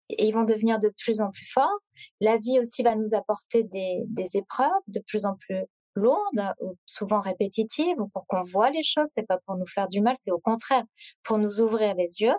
et 0.09 0.25
ils 0.27 0.31
vont 0.33 0.43
devenir 0.43 0.79
de 0.79 0.91
plus 1.03 1.21
en 1.21 1.31
plus 1.31 1.45
forts. 1.51 1.77
La 2.19 2.37
vie 2.37 2.59
aussi 2.59 2.81
va 2.83 2.95
nous 2.95 3.13
apporter 3.13 3.63
des, 3.63 4.03
des 4.07 4.37
épreuves 4.37 4.69
de 4.87 5.01
plus 5.07 5.25
en 5.25 5.35
plus 5.35 5.63
lourdes, 5.95 6.53
ou 6.61 6.75
souvent 6.85 7.21
répétitives, 7.21 7.99
ou 7.99 8.07
pour 8.09 8.25
qu'on 8.27 8.43
voit 8.43 8.69
les 8.71 8.83
choses. 8.83 9.09
C'est 9.13 9.27
pas 9.27 9.39
pour 9.45 9.55
nous 9.57 9.67
faire 9.67 9.87
du 9.87 10.01
mal, 10.01 10.15
c'est 10.17 10.31
au 10.31 10.39
contraire 10.39 10.83
pour 11.23 11.37
nous 11.37 11.61
ouvrir 11.61 11.93
les 11.95 12.21
yeux. 12.21 12.33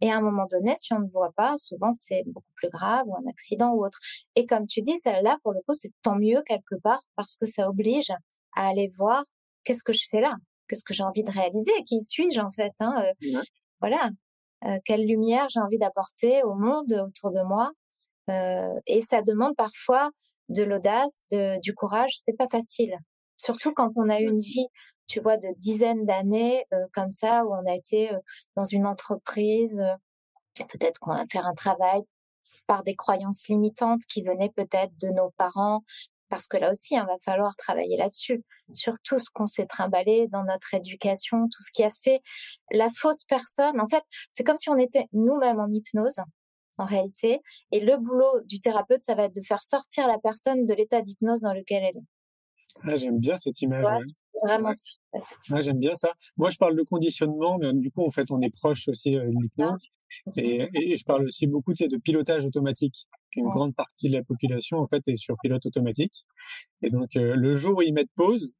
Et 0.00 0.10
à 0.10 0.16
un 0.16 0.20
moment 0.20 0.46
donné, 0.50 0.74
si 0.76 0.92
on 0.92 1.00
ne 1.00 1.08
voit 1.08 1.32
pas, 1.36 1.54
souvent 1.56 1.92
c'est 1.92 2.22
beaucoup 2.26 2.52
plus 2.56 2.68
grave 2.68 3.04
ou 3.06 3.16
un 3.16 3.26
accident 3.28 3.72
ou 3.72 3.84
autre. 3.84 3.98
Et 4.36 4.44
comme 4.46 4.66
tu 4.66 4.80
dis, 4.82 4.98
celle-là, 4.98 5.38
pour 5.42 5.52
le 5.52 5.60
coup, 5.66 5.74
c'est 5.74 5.92
tant 6.02 6.16
mieux 6.16 6.42
quelque 6.46 6.74
part 6.82 7.02
parce 7.16 7.36
que 7.36 7.46
ça 7.46 7.68
oblige 7.68 8.10
à 8.56 8.68
aller 8.68 8.88
voir 8.98 9.22
qu'est-ce 9.64 9.84
que 9.84 9.92
je 9.92 10.06
fais 10.10 10.20
là, 10.20 10.34
qu'est-ce 10.68 10.84
que 10.84 10.94
j'ai 10.94 11.04
envie 11.04 11.22
de 11.22 11.30
réaliser, 11.30 11.72
qui 11.86 12.00
suis-je 12.00 12.40
en 12.40 12.50
fait. 12.50 12.72
Hein, 12.80 12.94
euh. 12.98 13.40
Voilà, 13.80 14.10
Euh, 14.64 14.78
quelle 14.84 15.04
lumière 15.06 15.46
j'ai 15.50 15.60
envie 15.60 15.78
d'apporter 15.78 16.42
au 16.42 16.54
monde 16.54 16.92
autour 17.06 17.30
de 17.32 17.42
moi. 17.46 17.70
Euh, 18.30 18.80
et 18.86 19.02
ça 19.02 19.20
demande 19.22 19.54
parfois 19.56 20.10
de 20.48 20.62
l'audace, 20.62 21.24
du 21.62 21.74
courage. 21.74 22.12
C'est 22.16 22.36
pas 22.36 22.48
facile, 22.50 22.94
surtout 23.36 23.72
quand 23.74 23.90
on 23.96 24.08
a 24.08 24.20
eu 24.20 24.26
une 24.28 24.40
vie, 24.40 24.66
tu 25.06 25.20
vois, 25.20 25.36
de 25.36 25.48
dizaines 25.58 26.06
d'années 26.06 26.64
euh, 26.72 26.86
comme 26.92 27.10
ça, 27.10 27.44
où 27.44 27.54
on 27.54 27.66
a 27.66 27.74
été 27.74 28.12
euh, 28.12 28.18
dans 28.56 28.64
une 28.64 28.86
entreprise, 28.86 29.80
euh, 29.80 30.64
peut-être 30.68 30.98
qu'on 31.00 31.12
va 31.12 31.24
faire 31.30 31.46
un 31.46 31.54
travail 31.54 32.02
par 32.66 32.82
des 32.82 32.94
croyances 32.94 33.48
limitantes 33.48 34.02
qui 34.08 34.22
venaient 34.22 34.52
peut-être 34.54 34.92
de 35.00 35.08
nos 35.08 35.30
parents, 35.36 35.82
parce 36.28 36.48
que 36.48 36.56
là 36.56 36.70
aussi, 36.70 36.94
il 36.94 37.00
va 37.00 37.16
falloir 37.24 37.54
travailler 37.56 37.96
là-dessus, 37.96 38.42
sur 38.72 38.94
tout 39.04 39.18
ce 39.18 39.28
qu'on 39.32 39.46
s'est 39.46 39.66
trimballé 39.66 40.26
dans 40.28 40.44
notre 40.44 40.72
éducation, 40.74 41.44
tout 41.48 41.62
ce 41.62 41.70
qui 41.72 41.84
a 41.84 41.90
fait 41.90 42.22
la 42.70 42.88
fausse 42.88 43.24
personne. 43.24 43.80
En 43.80 43.86
fait, 43.86 44.02
c'est 44.30 44.42
comme 44.42 44.56
si 44.56 44.70
on 44.70 44.78
était 44.78 45.06
nous-mêmes 45.12 45.60
en 45.60 45.68
hypnose, 45.68 46.20
en 46.78 46.86
réalité, 46.86 47.40
et 47.70 47.80
le 47.80 47.98
boulot 47.98 48.40
du 48.46 48.58
thérapeute, 48.60 49.02
ça 49.02 49.14
va 49.14 49.24
être 49.24 49.34
de 49.34 49.42
faire 49.42 49.62
sortir 49.62 50.08
la 50.08 50.18
personne 50.18 50.66
de 50.66 50.74
l'état 50.74 51.02
d'hypnose 51.02 51.42
dans 51.42 51.52
lequel 51.52 51.84
elle 51.84 51.98
est. 51.98 52.13
Ah, 52.82 52.96
j'aime 52.96 53.18
bien 53.18 53.36
cette 53.36 53.60
image. 53.62 53.82
Vraiment 54.42 54.70
ouais. 55.50 55.62
j'aime 55.62 55.78
bien 55.78 55.94
ça. 55.94 56.12
Moi, 56.36 56.50
je 56.50 56.58
parle 56.58 56.76
de 56.76 56.82
conditionnement, 56.82 57.58
mais 57.58 57.72
du 57.72 57.90
coup, 57.90 58.04
en 58.04 58.10
fait, 58.10 58.30
on 58.30 58.40
est 58.42 58.50
proche 58.50 58.88
aussi 58.88 59.16
euh, 59.16 59.24
de 59.24 59.30
l'hypnose. 59.30 59.88
Et, 60.36 60.68
et, 60.74 60.96
je 60.96 61.04
parle 61.04 61.24
aussi 61.24 61.46
beaucoup 61.46 61.72
de 61.72 61.96
pilotage 61.96 62.44
automatique. 62.44 63.06
Une 63.36 63.48
grande 63.48 63.74
partie 63.74 64.08
de 64.08 64.14
la 64.14 64.22
population, 64.22 64.78
en 64.78 64.86
fait, 64.86 65.02
est 65.08 65.16
sur 65.16 65.36
pilote 65.42 65.64
automatique. 65.66 66.24
Et 66.82 66.90
donc, 66.90 67.16
euh, 67.16 67.34
le 67.34 67.56
jour 67.56 67.78
où 67.78 67.82
ils 67.82 67.92
mettent 67.92 68.12
pause, 68.14 68.54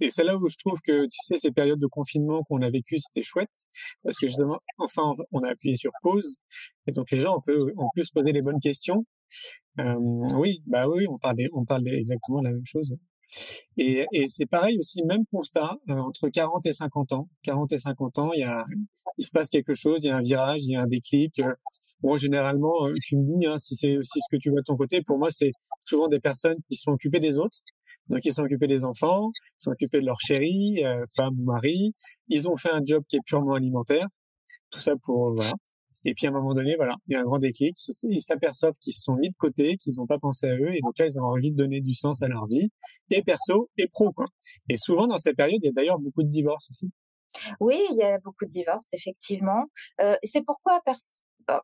et 0.00 0.10
c'est 0.10 0.24
là 0.24 0.36
où 0.36 0.48
je 0.48 0.56
trouve 0.56 0.80
que, 0.80 1.04
tu 1.04 1.18
sais, 1.22 1.36
ces 1.36 1.50
périodes 1.50 1.78
de 1.78 1.86
confinement 1.86 2.42
qu'on 2.44 2.62
a 2.62 2.70
vécues, 2.70 2.98
c'était 2.98 3.22
chouette. 3.22 3.50
Parce 4.02 4.18
que 4.18 4.28
justement, 4.28 4.58
enfin, 4.78 5.14
on 5.32 5.40
a 5.40 5.48
appuyé 5.48 5.76
sur 5.76 5.92
pause. 6.02 6.38
Et 6.86 6.92
donc, 6.92 7.10
les 7.10 7.20
gens 7.20 7.36
ont 7.36 7.40
pu, 7.40 7.52
ont 7.52 7.90
pu 7.94 8.02
se 8.02 8.12
poser 8.12 8.32
les 8.32 8.42
bonnes 8.42 8.60
questions. 8.60 9.04
Euh, 9.80 9.94
oui, 9.98 10.62
bah 10.66 10.88
oui, 10.88 11.06
on 11.08 11.18
parle, 11.18 11.36
on 11.52 11.64
parle 11.64 11.88
exactement 11.88 12.40
de 12.40 12.46
la 12.46 12.52
même 12.52 12.66
chose. 12.66 12.94
Et, 13.76 14.06
et 14.12 14.28
c'est 14.28 14.46
pareil 14.46 14.78
aussi, 14.78 15.02
même 15.02 15.24
constat, 15.30 15.76
euh, 15.90 15.94
entre 15.94 16.28
40 16.28 16.64
et 16.66 16.72
50 16.72 17.12
ans. 17.12 17.28
40 17.42 17.72
et 17.72 17.78
50 17.78 18.18
ans, 18.18 18.32
il 18.32 18.40
y 18.40 18.44
a, 18.44 18.64
il 19.18 19.24
se 19.24 19.30
passe 19.30 19.48
quelque 19.48 19.74
chose, 19.74 20.04
il 20.04 20.08
y 20.08 20.10
a 20.10 20.16
un 20.16 20.22
virage, 20.22 20.62
il 20.64 20.72
y 20.72 20.76
a 20.76 20.82
un 20.82 20.86
déclic. 20.86 21.38
Euh, 21.40 21.52
bon, 22.00 22.16
généralement, 22.16 22.86
euh, 22.86 22.94
tu 23.02 23.16
me 23.16 23.24
dis 23.24 23.46
hein, 23.46 23.58
si 23.58 23.74
c'est 23.74 23.96
aussi 23.96 24.20
ce 24.20 24.36
que 24.36 24.40
tu 24.40 24.50
vois 24.50 24.60
de 24.60 24.64
ton 24.64 24.76
côté. 24.76 25.02
Pour 25.02 25.18
moi, 25.18 25.30
c'est 25.30 25.52
souvent 25.84 26.08
des 26.08 26.20
personnes 26.20 26.58
qui 26.70 26.76
sont 26.76 26.92
occupées 26.92 27.20
des 27.20 27.38
autres. 27.38 27.58
Donc, 28.08 28.20
ils 28.24 28.34
sont 28.34 28.42
occupés 28.42 28.66
des 28.66 28.84
enfants, 28.84 29.30
ils 29.58 29.62
sont 29.62 29.70
occupés 29.70 30.00
de 30.00 30.06
leur 30.06 30.20
chérie, 30.20 30.82
femme 31.16 31.34
ou 31.40 31.44
mari. 31.44 31.94
Ils 32.28 32.48
ont 32.50 32.56
fait 32.56 32.70
un 32.70 32.82
job 32.84 33.02
qui 33.08 33.16
est 33.16 33.24
purement 33.24 33.54
alimentaire. 33.54 34.06
Tout 34.70 34.78
ça 34.78 34.94
pour, 35.02 35.32
voilà. 35.34 35.52
Et 36.04 36.14
puis 36.14 36.26
à 36.26 36.30
un 36.30 36.32
moment 36.32 36.54
donné, 36.54 36.76
voilà, 36.76 36.96
il 37.06 37.14
y 37.14 37.16
a 37.16 37.20
un 37.20 37.24
grand 37.24 37.38
déclic. 37.38 37.76
Ils 38.04 38.22
s'aperçoivent 38.22 38.74
qu'ils 38.80 38.92
se 38.92 39.02
sont 39.02 39.16
mis 39.16 39.30
de 39.30 39.36
côté, 39.36 39.76
qu'ils 39.76 39.94
n'ont 39.96 40.06
pas 40.06 40.18
pensé 40.18 40.46
à 40.46 40.54
eux, 40.54 40.74
et 40.74 40.80
donc 40.80 40.98
là, 40.98 41.06
ils 41.06 41.18
ont 41.18 41.24
envie 41.24 41.50
de 41.50 41.56
donner 41.56 41.80
du 41.80 41.92
sens 41.92 42.22
à 42.22 42.28
leur 42.28 42.46
vie, 42.46 42.70
et 43.10 43.22
perso 43.22 43.70
et 43.78 43.88
pro. 43.88 44.12
Quoi. 44.12 44.26
Et 44.68 44.76
souvent 44.76 45.06
dans 45.06 45.18
cette 45.18 45.36
période, 45.36 45.60
il 45.62 45.66
y 45.66 45.70
a 45.70 45.72
d'ailleurs 45.72 45.98
beaucoup 45.98 46.22
de 46.22 46.30
divorces 46.30 46.68
aussi. 46.70 46.90
Oui, 47.60 47.80
il 47.90 47.96
y 47.96 48.02
a 48.02 48.18
beaucoup 48.18 48.44
de 48.44 48.50
divorces, 48.50 48.92
effectivement. 48.92 49.64
Euh, 50.00 50.14
c'est 50.22 50.42
pourquoi 50.42 50.80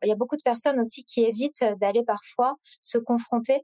il 0.03 0.09
y 0.09 0.11
a 0.11 0.15
beaucoup 0.15 0.35
de 0.35 0.41
personnes 0.43 0.79
aussi 0.79 1.03
qui 1.05 1.23
évitent 1.23 1.63
d'aller 1.79 2.03
parfois 2.03 2.55
se 2.81 2.97
confronter 2.97 3.61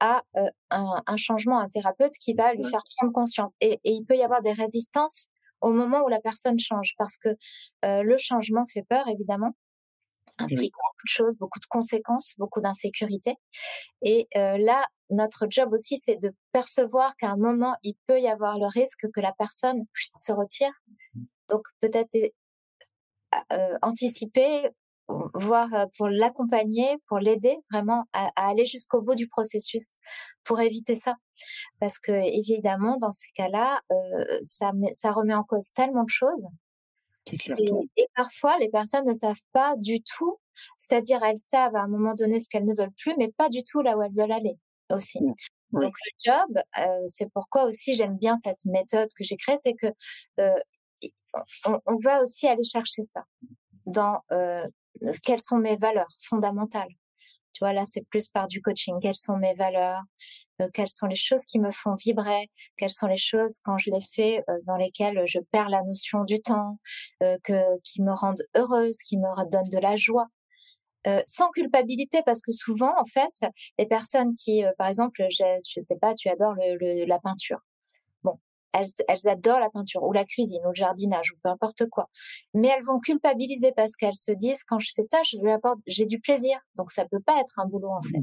à 0.00 0.22
euh, 0.36 0.48
un, 0.70 1.02
un, 1.06 1.16
changement, 1.16 1.58
un 1.58 1.68
thérapeute 1.68 2.12
qui 2.20 2.34
va 2.34 2.54
lui 2.54 2.64
faire 2.64 2.82
prendre 2.96 3.12
conscience. 3.12 3.54
Et, 3.60 3.80
et, 3.84 3.92
il 3.92 4.04
peut 4.04 4.16
y 4.16 4.22
avoir 4.22 4.42
des 4.42 4.52
résistances 4.52 5.26
au 5.60 5.72
moment 5.72 6.02
où 6.04 6.08
la 6.08 6.20
personne 6.20 6.58
change, 6.58 6.94
parce 6.98 7.18
que 7.18 7.30
euh, 7.84 8.02
le 8.02 8.16
changement 8.16 8.64
fait 8.72 8.84
peur, 8.88 9.08
évidemment 9.08 9.54
implique 10.38 10.72
beaucoup 10.72 11.04
de 11.04 11.08
choses, 11.08 11.36
beaucoup 11.36 11.60
de 11.60 11.66
conséquences, 11.66 12.34
beaucoup 12.38 12.60
d'insécurité. 12.60 13.36
Et 14.02 14.28
euh, 14.36 14.58
là, 14.58 14.86
notre 15.10 15.46
job 15.48 15.72
aussi, 15.72 15.98
c'est 15.98 16.16
de 16.16 16.32
percevoir 16.52 17.16
qu'à 17.16 17.30
un 17.30 17.36
moment, 17.36 17.76
il 17.82 17.94
peut 18.06 18.20
y 18.20 18.28
avoir 18.28 18.58
le 18.58 18.66
risque 18.66 19.06
que 19.14 19.20
la 19.20 19.32
personne 19.38 19.84
se 20.14 20.32
retire. 20.32 20.72
Donc 21.48 21.62
peut-être 21.80 22.14
euh, 23.52 23.78
anticiper, 23.82 24.68
voir 25.34 25.72
euh, 25.74 25.86
pour 25.96 26.08
l'accompagner, 26.08 26.96
pour 27.06 27.18
l'aider 27.18 27.56
vraiment 27.70 28.04
à, 28.12 28.30
à 28.36 28.50
aller 28.50 28.66
jusqu'au 28.66 29.00
bout 29.00 29.14
du 29.14 29.28
processus, 29.28 29.96
pour 30.44 30.60
éviter 30.60 30.94
ça. 30.94 31.14
Parce 31.80 31.98
que 31.98 32.12
évidemment, 32.12 32.96
dans 32.98 33.10
ces 33.10 33.30
cas-là, 33.34 33.80
euh, 33.92 34.38
ça, 34.42 34.72
ça 34.92 35.12
remet 35.12 35.34
en 35.34 35.44
cause 35.44 35.72
tellement 35.74 36.04
de 36.04 36.10
choses 36.10 36.46
et 37.96 38.08
parfois, 38.14 38.58
les 38.58 38.68
personnes 38.68 39.06
ne 39.06 39.12
savent 39.12 39.40
pas 39.52 39.76
du 39.76 40.00
tout, 40.02 40.38
c'est-à-dire 40.76 41.22
elles 41.22 41.38
savent 41.38 41.76
à 41.76 41.82
un 41.82 41.88
moment 41.88 42.14
donné 42.14 42.40
ce 42.40 42.48
qu'elles 42.48 42.64
ne 42.64 42.74
veulent 42.74 42.94
plus, 42.98 43.14
mais 43.18 43.32
pas 43.36 43.48
du 43.48 43.62
tout 43.62 43.80
là 43.80 43.96
où 43.96 44.02
elles 44.02 44.14
veulent 44.14 44.32
aller 44.32 44.58
aussi. 44.90 45.22
Mmh. 45.22 45.34
Donc 45.72 45.94
le 46.06 46.32
job, 46.32 46.62
euh, 46.78 47.06
c'est 47.06 47.30
pourquoi 47.32 47.64
aussi 47.64 47.94
j'aime 47.94 48.16
bien 48.16 48.36
cette 48.36 48.64
méthode 48.64 49.08
que 49.16 49.24
j'ai 49.24 49.36
créée, 49.36 49.58
c'est 49.62 49.74
que 49.74 49.86
euh, 50.40 50.58
on, 51.66 51.78
on, 51.86 51.96
va 52.02 52.22
aussi 52.22 52.48
aller 52.48 52.64
chercher 52.64 53.02
ça 53.02 53.22
dans 53.84 54.18
euh, 54.32 54.66
quelles 55.22 55.40
sont 55.40 55.58
mes 55.58 55.76
valeurs 55.76 56.08
fondamentales. 56.26 56.88
Tu 57.52 57.64
vois, 57.64 57.72
là, 57.72 57.84
c'est 57.86 58.06
plus 58.08 58.28
par 58.28 58.48
du 58.48 58.60
coaching. 58.62 58.96
Quelles 59.00 59.16
sont 59.16 59.36
mes 59.36 59.54
valeurs? 59.54 60.02
Euh, 60.62 60.68
Quelles 60.72 60.88
sont 60.88 61.06
les 61.06 61.16
choses 61.16 61.44
qui 61.44 61.58
me 61.58 61.70
font 61.70 61.94
vibrer? 61.94 62.50
Quelles 62.76 62.90
sont 62.90 63.06
les 63.06 63.16
choses, 63.16 63.58
quand 63.64 63.78
je 63.78 63.90
les 63.90 64.00
fais, 64.00 64.42
euh, 64.48 64.58
dans 64.66 64.76
lesquelles 64.76 65.22
je 65.26 65.38
perds 65.52 65.68
la 65.68 65.82
notion 65.82 66.24
du 66.24 66.40
temps, 66.40 66.78
euh, 67.22 67.36
que, 67.44 67.78
qui 67.82 68.02
me 68.02 68.12
rendent 68.12 68.42
heureuse, 68.56 68.98
qui 68.98 69.16
me 69.18 69.28
redonnent 69.28 69.70
de 69.70 69.78
la 69.78 69.96
joie? 69.96 70.26
Sans 71.26 71.48
culpabilité 71.50 72.20
parce 72.26 72.42
que 72.42 72.52
souvent 72.52 72.92
en 73.00 73.04
fait 73.06 73.30
les 73.78 73.86
personnes 73.86 74.34
qui 74.34 74.62
par 74.76 74.88
exemple 74.88 75.24
je, 75.30 75.42
je 75.66 75.80
sais 75.80 75.96
pas 75.96 76.14
tu 76.14 76.28
adores 76.28 76.54
la 76.80 77.18
peinture 77.18 77.60
elles, 78.72 78.86
elles 79.08 79.28
adorent 79.28 79.60
la 79.60 79.70
peinture 79.70 80.02
ou 80.02 80.12
la 80.12 80.24
cuisine 80.24 80.60
ou 80.64 80.68
le 80.68 80.74
jardinage 80.74 81.32
ou 81.32 81.36
peu 81.42 81.48
importe 81.48 81.88
quoi. 81.88 82.08
Mais 82.54 82.68
elles 82.68 82.84
vont 82.84 83.00
culpabiliser 83.00 83.72
parce 83.72 83.96
qu'elles 83.96 84.16
se 84.16 84.32
disent 84.32 84.64
quand 84.64 84.78
je 84.78 84.92
fais 84.94 85.02
ça, 85.02 85.18
je 85.24 85.38
lui 85.38 85.50
apporte, 85.50 85.78
j'ai 85.86 86.06
du 86.06 86.20
plaisir. 86.20 86.58
Donc 86.76 86.90
ça 86.90 87.04
peut 87.06 87.20
pas 87.20 87.40
être 87.40 87.58
un 87.58 87.66
boulot 87.66 87.90
en 87.90 88.02
fait. 88.02 88.22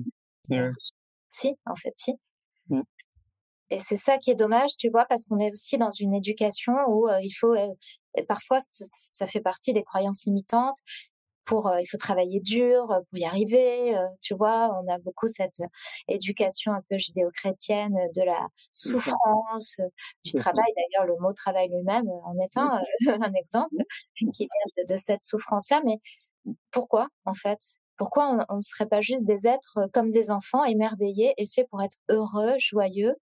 Mmh. 0.49 0.71
Si, 1.29 1.55
en 1.65 1.75
fait, 1.75 1.93
si. 1.97 2.13
Mmh. 2.69 2.81
Et 3.71 3.79
c'est 3.79 3.97
ça 3.97 4.17
qui 4.17 4.29
est 4.29 4.35
dommage, 4.35 4.77
tu 4.77 4.89
vois, 4.89 5.05
parce 5.05 5.25
qu'on 5.25 5.39
est 5.39 5.51
aussi 5.51 5.77
dans 5.77 5.89
une 5.89 6.13
éducation 6.13 6.73
où 6.87 7.07
euh, 7.07 7.19
il 7.21 7.31
faut, 7.31 7.55
euh, 7.55 7.73
parfois, 8.27 8.59
ça 8.59 9.25
fait 9.25 9.41
partie 9.41 9.73
des 9.73 9.83
croyances 9.83 10.25
limitantes 10.25 10.77
pour 11.45 11.71
il 11.79 11.85
faut 11.85 11.97
travailler 11.97 12.39
dur 12.39 12.87
pour 12.87 13.19
y 13.19 13.25
arriver 13.25 13.95
tu 14.21 14.35
vois 14.35 14.69
on 14.81 14.91
a 14.91 14.99
beaucoup 14.99 15.27
cette 15.27 15.61
éducation 16.07 16.73
un 16.73 16.81
peu 16.89 16.97
judéo-chrétienne 16.97 17.95
de 18.15 18.23
la 18.23 18.47
souffrance 18.71 19.77
du 20.23 20.33
travail. 20.33 20.65
D'ailleurs 20.75 21.07
le 21.07 21.19
mot 21.19 21.33
travail 21.33 21.69
lui-même 21.69 22.07
en 22.09 22.35
est 22.41 22.57
un, 22.57 22.81
exemple 23.39 23.75
qui 24.33 24.47
vient 24.47 24.85
de, 24.89 24.97
cette 24.97 25.23
souffrance 25.23 25.69
là 25.69 25.81
mais 25.85 25.97
pourquoi 26.71 27.07
en 27.25 27.33
fait? 27.33 27.59
Pourquoi 27.97 28.45
on 28.49 28.57
ne 28.57 28.61
serait 28.61 28.87
pas 28.87 28.99
juste 29.01 29.25
des 29.25 29.47
êtres 29.47 29.79
comme 29.93 30.11
des 30.11 30.29
enfants 30.29 30.65
émerveillés 30.65 31.33
et 31.37 31.45
faits 31.47 31.67
pour 31.69 31.81
être 31.81 31.97
heureux 32.09 32.55
joyeux 32.59 33.15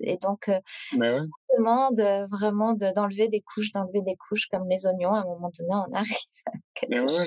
et 0.00 0.16
donc, 0.16 0.48
euh, 0.48 0.58
bah 0.96 1.12
demande 1.56 2.00
vraiment 2.30 2.74
d'enlever 2.74 3.28
des 3.28 3.40
couches, 3.40 3.72
d'enlever 3.72 4.02
des 4.02 4.16
couches 4.28 4.46
comme 4.50 4.68
les 4.68 4.84
oignons. 4.86 5.12
À 5.14 5.20
un 5.20 5.24
moment 5.24 5.50
donné, 5.58 5.70
on 5.70 5.92
arrive 5.94 6.16
à 6.46 6.50
quelque 6.74 7.08
chose. 7.08 7.24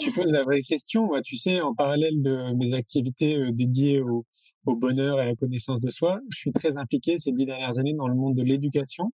Tu 0.00 0.12
poses 0.12 0.32
la 0.32 0.44
vraie 0.44 0.62
question. 0.62 1.06
Moi, 1.06 1.20
tu 1.22 1.36
sais, 1.36 1.60
en 1.60 1.74
parallèle 1.74 2.20
de 2.20 2.54
mes 2.56 2.74
activités 2.74 3.52
dédiées 3.52 4.00
au, 4.00 4.24
au, 4.66 4.76
bonheur 4.76 5.18
et 5.20 5.22
à 5.22 5.26
la 5.26 5.34
connaissance 5.36 5.80
de 5.80 5.88
soi, 5.90 6.18
je 6.28 6.38
suis 6.38 6.52
très 6.52 6.76
impliqué 6.76 7.18
ces 7.18 7.30
dix 7.30 7.46
dernières 7.46 7.78
années 7.78 7.94
dans 7.94 8.08
le 8.08 8.14
monde 8.16 8.34
de 8.34 8.42
l'éducation. 8.42 9.12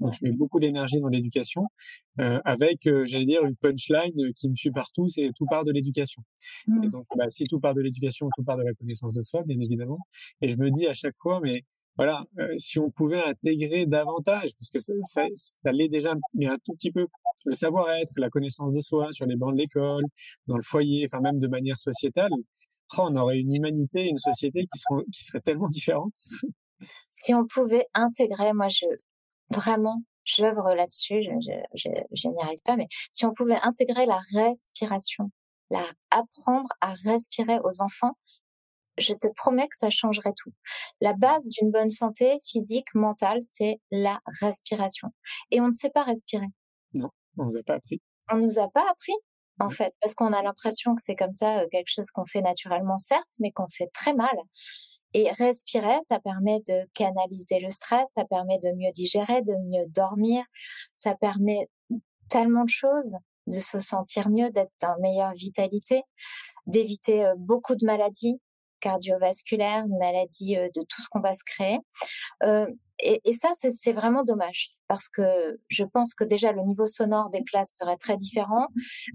Donc, 0.00 0.12
je 0.12 0.18
mets 0.22 0.32
beaucoup 0.32 0.58
d'énergie 0.60 1.00
dans 1.00 1.08
l'éducation, 1.08 1.66
euh, 2.20 2.40
avec, 2.44 2.86
euh, 2.86 3.04
j'allais 3.04 3.26
dire, 3.26 3.44
une 3.44 3.56
punchline 3.56 4.32
qui 4.34 4.48
me 4.48 4.54
suit 4.54 4.70
partout, 4.70 5.08
c'est 5.08 5.30
tout 5.36 5.46
part 5.46 5.64
de 5.64 5.72
l'éducation. 5.72 6.22
Et 6.68 6.86
mmh. 6.86 6.90
donc, 6.90 7.06
bah, 7.16 7.30
si 7.30 7.44
tout 7.44 7.60
part 7.60 7.74
de 7.74 7.80
l'éducation, 7.80 8.28
tout 8.36 8.44
part 8.44 8.56
de 8.56 8.64
la 8.64 8.74
connaissance 8.74 9.12
de 9.12 9.22
soi, 9.22 9.42
bien 9.46 9.58
évidemment. 9.60 9.98
Et 10.42 10.48
je 10.48 10.56
me 10.56 10.70
dis 10.70 10.86
à 10.86 10.94
chaque 10.94 11.16
fois, 11.16 11.40
mais 11.42 11.64
voilà, 11.98 12.24
euh, 12.38 12.48
si 12.58 12.78
on 12.78 12.90
pouvait 12.90 13.20
intégrer 13.20 13.84
davantage, 13.84 14.50
parce 14.58 14.70
que 14.70 14.78
ça, 14.78 15.24
ça, 15.34 15.72
l'est 15.72 15.88
déjà, 15.88 16.14
mais 16.34 16.46
un 16.46 16.56
tout 16.64 16.72
petit 16.74 16.92
peu, 16.92 17.06
le 17.44 17.54
savoir-être, 17.54 18.12
la 18.16 18.30
connaissance 18.30 18.72
de 18.72 18.80
soi 18.80 19.08
sur 19.10 19.26
les 19.26 19.34
bancs 19.34 19.52
de 19.52 19.58
l'école, 19.58 20.04
dans 20.46 20.56
le 20.56 20.62
foyer, 20.62 21.06
enfin 21.06 21.20
même 21.20 21.40
de 21.40 21.48
manière 21.48 21.78
sociétale, 21.78 22.30
oh, 22.96 23.08
on 23.10 23.16
aurait 23.16 23.38
une 23.38 23.52
humanité, 23.52 24.06
une 24.06 24.18
société 24.18 24.68
qui, 24.72 24.80
qui 25.12 25.24
serait 25.24 25.40
tellement 25.40 25.68
différente. 25.68 26.14
Si 27.10 27.34
on 27.34 27.44
pouvait 27.44 27.86
intégrer, 27.92 28.52
moi 28.52 28.68
je 28.68 28.86
vraiment, 29.50 30.00
j'œuvre 30.22 30.76
là-dessus, 30.76 31.24
je, 31.24 31.52
je, 31.74 31.88
je 32.12 32.28
n'y 32.28 32.40
arrive 32.40 32.60
pas, 32.64 32.76
mais 32.76 32.86
si 33.10 33.26
on 33.26 33.34
pouvait 33.34 33.58
intégrer 33.64 34.06
la 34.06 34.20
respiration, 34.32 35.32
la 35.70 35.84
apprendre 36.12 36.68
à 36.80 36.94
respirer 37.04 37.58
aux 37.64 37.82
enfants, 37.82 38.16
je 38.98 39.12
te 39.12 39.28
promets 39.36 39.68
que 39.68 39.76
ça 39.76 39.90
changerait 39.90 40.34
tout. 40.36 40.52
La 41.00 41.14
base 41.14 41.48
d'une 41.50 41.70
bonne 41.70 41.90
santé 41.90 42.38
physique, 42.44 42.92
mentale, 42.94 43.40
c'est 43.42 43.80
la 43.90 44.20
respiration. 44.40 45.08
Et 45.50 45.60
on 45.60 45.68
ne 45.68 45.72
sait 45.72 45.90
pas 45.90 46.02
respirer. 46.02 46.46
Non, 46.94 47.10
on 47.36 47.46
nous 47.46 47.56
a 47.56 47.62
pas 47.62 47.74
appris. 47.74 48.02
On 48.30 48.36
nous 48.36 48.58
a 48.58 48.68
pas 48.68 48.84
appris, 48.90 49.14
en 49.60 49.70
fait, 49.70 49.94
parce 50.00 50.14
qu'on 50.14 50.32
a 50.32 50.42
l'impression 50.42 50.94
que 50.94 51.02
c'est 51.02 51.16
comme 51.16 51.32
ça, 51.32 51.60
euh, 51.60 51.66
quelque 51.70 51.88
chose 51.88 52.10
qu'on 52.10 52.26
fait 52.26 52.42
naturellement, 52.42 52.98
certes, 52.98 53.32
mais 53.38 53.52
qu'on 53.52 53.68
fait 53.68 53.88
très 53.92 54.14
mal. 54.14 54.36
Et 55.14 55.30
respirer, 55.32 55.98
ça 56.02 56.20
permet 56.20 56.60
de 56.66 56.86
canaliser 56.92 57.60
le 57.60 57.70
stress, 57.70 58.12
ça 58.14 58.26
permet 58.26 58.58
de 58.58 58.70
mieux 58.76 58.92
digérer, 58.92 59.40
de 59.40 59.54
mieux 59.70 59.86
dormir, 59.88 60.44
ça 60.92 61.14
permet 61.14 61.68
tellement 62.28 62.64
de 62.64 62.70
choses 62.70 63.16
de 63.46 63.58
se 63.58 63.80
sentir 63.80 64.28
mieux, 64.28 64.50
d'être 64.50 64.70
en 64.82 65.00
meilleure 65.00 65.32
vitalité, 65.32 66.02
d'éviter 66.66 67.32
beaucoup 67.38 67.74
de 67.74 67.86
maladies 67.86 68.38
cardiovasculaires, 68.80 69.86
maladies 69.88 70.56
de 70.56 70.82
tout 70.88 71.02
ce 71.02 71.08
qu'on 71.10 71.20
va 71.20 71.34
se 71.34 71.44
créer. 71.44 71.78
Et, 73.00 73.20
et, 73.24 73.34
ça, 73.34 73.50
c'est 73.54 73.92
vraiment 73.92 74.24
dommage 74.24 74.72
parce 74.88 75.08
que 75.08 75.58
je 75.68 75.84
pense 75.84 76.14
que 76.14 76.24
déjà 76.24 76.52
le 76.52 76.62
niveau 76.62 76.86
sonore 76.86 77.30
des 77.30 77.42
classes 77.42 77.74
serait 77.78 77.96
très 77.96 78.16
différent, 78.16 78.66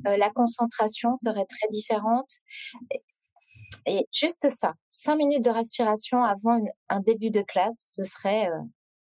la 0.05 0.29
concentration 0.29 1.15
serait 1.15 1.45
très 1.45 1.67
différente. 1.69 2.29
Et 3.85 4.07
juste 4.11 4.49
ça, 4.49 4.73
cinq 4.89 5.17
minutes 5.17 5.43
de 5.43 5.49
respiration 5.49 6.23
avant 6.23 6.59
un 6.89 6.99
début 6.99 7.31
de 7.31 7.41
classe, 7.41 7.93
ce 7.95 8.03
serait 8.03 8.49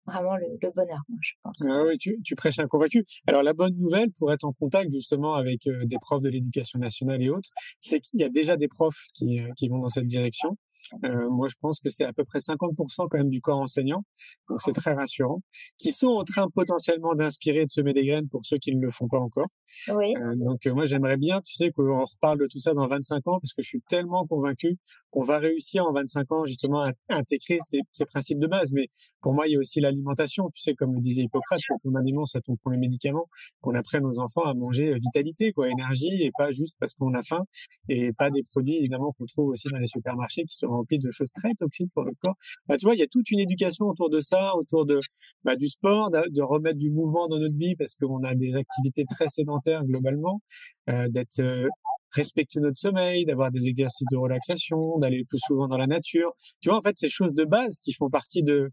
vraiment 0.05 0.35
le, 0.35 0.71
bonheur, 0.75 1.01
moi, 1.09 1.19
je 1.21 1.31
pense. 1.43 1.61
Ah 1.69 1.83
oui, 1.85 1.97
tu, 1.97 2.35
prêches 2.35 2.59
un 2.59 2.67
convaincu. 2.67 3.05
Alors 3.27 3.43
la 3.43 3.53
bonne 3.53 3.77
nouvelle 3.77 4.11
pour 4.11 4.31
être 4.31 4.45
en 4.45 4.53
contact 4.53 4.91
justement 4.91 5.33
avec 5.33 5.67
des 5.83 5.97
profs 5.99 6.23
de 6.23 6.29
l'éducation 6.29 6.79
nationale 6.79 7.21
et 7.21 7.29
autres, 7.29 7.49
c'est 7.79 7.99
qu'il 7.99 8.19
y 8.19 8.23
a 8.23 8.29
déjà 8.29 8.57
des 8.57 8.67
profs 8.67 9.07
qui, 9.13 9.41
qui 9.57 9.67
vont 9.67 9.79
dans 9.79 9.89
cette 9.89 10.07
direction. 10.07 10.57
Euh, 11.05 11.29
moi, 11.29 11.47
je 11.49 11.55
pense 11.59 11.79
que 11.79 11.89
c'est 11.89 12.03
à 12.03 12.13
peu 12.13 12.23
près 12.23 12.39
50% 12.39 13.07
quand 13.09 13.17
même 13.17 13.29
du 13.29 13.41
corps 13.41 13.59
enseignant, 13.59 14.03
donc 14.49 14.61
c'est 14.61 14.73
très 14.73 14.93
rassurant, 14.93 15.41
qui 15.77 15.91
sont 15.91 16.07
en 16.07 16.23
train 16.23 16.47
potentiellement 16.53 17.15
d'inspirer, 17.15 17.65
de 17.65 17.71
semer 17.71 17.93
des 17.93 18.05
graines 18.05 18.27
pour 18.29 18.45
ceux 18.45 18.57
qui 18.57 18.75
ne 18.75 18.81
le 18.81 18.91
font 18.91 19.07
pas 19.07 19.19
encore. 19.19 19.47
Oui. 19.89 20.13
Euh, 20.17 20.35
donc 20.35 20.65
moi, 20.67 20.85
j'aimerais 20.85 21.17
bien, 21.17 21.41
tu 21.41 21.53
sais, 21.53 21.71
qu'on 21.71 22.05
reparle 22.05 22.39
de 22.39 22.47
tout 22.47 22.59
ça 22.59 22.73
dans 22.73 22.87
25 22.87 23.27
ans, 23.27 23.39
parce 23.39 23.53
que 23.53 23.61
je 23.61 23.67
suis 23.67 23.81
tellement 23.87 24.25
convaincu 24.25 24.77
qu'on 25.09 25.21
va 25.21 25.39
réussir 25.39 25.85
en 25.85 25.93
25 25.93 26.31
ans 26.31 26.45
justement 26.45 26.81
à 26.81 26.91
intégrer 27.09 27.59
ces, 27.63 27.79
ces, 27.91 28.05
principes 28.05 28.39
de 28.39 28.47
base. 28.47 28.71
Mais 28.73 28.87
pour 29.21 29.33
moi, 29.33 29.47
il 29.47 29.53
y 29.53 29.55
a 29.55 29.59
aussi 29.59 29.79
l'alimentation, 29.79 30.49
tu 30.53 30.61
sais, 30.61 30.73
comme 30.73 30.93
le 30.95 31.01
disait 31.01 31.21
Hippocrate, 31.21 31.59
que 31.59 31.73
ton 31.83 31.95
aliment 31.95 32.25
soit 32.25 32.41
ton 32.41 32.55
premier 32.57 32.77
médicament, 32.77 33.29
qu'on 33.61 33.75
apprenne 33.75 34.05
aux 34.05 34.19
enfants 34.19 34.43
à 34.43 34.53
manger 34.53 34.93
vitalité, 34.95 35.53
quoi, 35.53 35.69
énergie, 35.69 36.23
et 36.23 36.31
pas 36.37 36.51
juste 36.51 36.75
parce 36.79 36.93
qu'on 36.93 37.13
a 37.13 37.23
faim, 37.23 37.43
et 37.89 38.11
pas 38.13 38.29
des 38.29 38.43
produits 38.43 38.77
évidemment 38.77 39.13
qu'on 39.13 39.25
trouve 39.25 39.49
aussi 39.49 39.67
dans 39.69 39.77
les 39.77 39.87
supermarchés 39.87 40.43
qui 40.43 40.55
sont 40.55 40.67
rempli 40.71 40.99
de 40.99 41.12
choses 41.12 41.31
très 41.31 41.53
toxiques 41.53 41.91
pour 41.93 42.03
le 42.03 42.13
corps. 42.19 42.36
Bah, 42.67 42.77
tu 42.77 42.86
vois, 42.86 42.95
il 42.95 42.99
y 42.99 43.03
a 43.03 43.07
toute 43.07 43.29
une 43.31 43.39
éducation 43.39 43.86
autour 43.86 44.10
de 44.10 44.21
ça, 44.21 44.55
autour 44.55 44.86
de 44.86 44.99
bah, 45.43 45.55
du 45.55 45.67
sport, 45.67 46.12
de 46.12 46.41
remettre 46.41 46.77
du 46.77 46.89
mouvement 46.89 47.27
dans 47.27 47.39
notre 47.39 47.55
vie 47.55 47.75
parce 47.75 47.95
qu'on 47.95 48.23
a 48.23 48.36
des 48.36 48.55
activités 48.55 49.05
très 49.05 49.29
sédentaires 49.29 49.84
globalement, 49.84 50.41
euh, 50.89 51.07
d'être 51.10 51.39
euh, 51.39 51.67
respectueux 52.12 52.62
de 52.62 52.65
notre 52.67 52.79
sommeil, 52.79 53.25
d'avoir 53.25 53.51
des 53.51 53.67
exercices 53.67 54.07
de 54.12 54.17
relaxation, 54.17 54.97
d'aller 54.99 55.23
plus 55.25 55.39
souvent 55.39 55.67
dans 55.67 55.77
la 55.77 55.88
nature. 55.88 56.31
Tu 56.62 56.69
vois, 56.69 56.77
en 56.77 56.81
fait, 56.81 56.97
ces 56.97 57.10
choses 57.10 57.34
de 57.34 57.45
base 57.45 57.79
qui 57.79 57.93
font 57.93 58.10
partie 58.10 58.43
de 58.43 58.69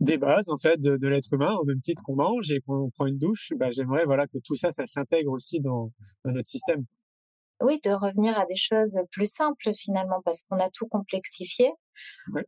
des 0.00 0.18
bases 0.18 0.48
en 0.48 0.58
fait 0.58 0.80
de, 0.80 0.96
de 0.96 1.08
l'être 1.08 1.32
humain 1.32 1.54
au 1.60 1.64
même 1.64 1.80
titre 1.80 2.02
qu'on 2.02 2.16
mange 2.16 2.50
et 2.50 2.60
qu'on 2.60 2.90
prend 2.90 3.06
une 3.06 3.18
douche 3.18 3.52
bah, 3.56 3.70
j'aimerais 3.70 4.04
voilà 4.04 4.26
que 4.26 4.38
tout 4.42 4.56
ça 4.56 4.72
ça 4.72 4.84
s'intègre 4.86 5.30
aussi 5.30 5.60
dans, 5.60 5.92
dans 6.24 6.32
notre 6.32 6.48
système 6.48 6.84
oui, 7.62 7.80
de 7.84 7.90
revenir 7.90 8.38
à 8.38 8.46
des 8.46 8.56
choses 8.56 8.98
plus 9.10 9.26
simples 9.26 9.74
finalement, 9.74 10.20
parce 10.24 10.42
qu'on 10.42 10.58
a 10.58 10.70
tout 10.70 10.86
complexifié. 10.86 11.70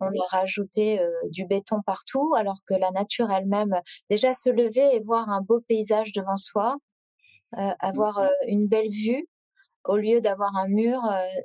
On 0.01 0.07
a 0.07 0.27
rajouté 0.31 1.01
du 1.31 1.47
béton 1.47 1.81
partout, 1.87 2.35
alors 2.37 2.59
que 2.67 2.75
la 2.75 2.91
nature 2.91 3.31
elle-même, 3.31 3.81
déjà 4.11 4.33
se 4.33 4.49
lever 4.49 4.97
et 4.97 5.01
voir 5.01 5.29
un 5.29 5.41
beau 5.43 5.61
paysage 5.69 6.13
devant 6.13 6.37
soi, 6.37 6.77
avoir 7.53 8.21
mmh 8.21 8.29
une 8.49 8.67
belle 8.67 8.91
vue, 8.91 9.29
au 9.85 9.97
lieu 9.97 10.21
d'avoir 10.21 10.57
un 10.57 10.67
mur, 10.67 11.01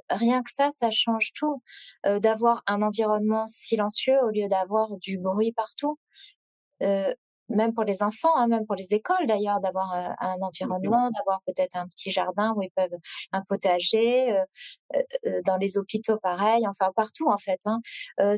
rien 0.10 0.42
que 0.42 0.52
ça, 0.52 0.72
ça 0.72 0.90
change 0.92 1.34
tout. 1.36 1.62
d'avoir 2.04 2.64
un 2.68 2.82
environnement 2.82 3.46
silencieux 3.48 4.18
au 4.24 4.30
lieu 4.30 4.48
d'avoir 4.48 4.98
du 4.98 5.18
bruit 5.20 5.52
partout 5.52 6.00
même 7.50 7.74
pour 7.74 7.84
les 7.84 8.04
enfants, 8.04 8.36
hein, 8.36 8.48
même 8.48 8.66
pour 8.66 8.76
les 8.76 8.94
écoles 8.94 9.26
d'ailleurs, 9.28 9.60
d'avoir 9.60 9.94
euh, 9.94 10.14
un 10.20 10.38
environnement, 10.42 11.10
d'avoir 11.12 11.42
peut-être 11.46 11.76
un 11.76 11.88
petit 11.88 12.12
jardin 12.12 12.54
où 12.56 12.62
ils 12.62 12.72
peuvent 12.72 12.98
un 13.32 13.42
potager, 13.48 14.32
euh, 14.32 14.44
euh, 15.26 15.42
dans 15.46 15.58
les 15.58 15.78
hôpitaux 15.78 16.18
pareil, 16.18 16.68
enfin 16.68 16.92
partout 16.96 17.30
en 17.30 17.38
fait. 17.38 17.60
Hein. 17.66 17.80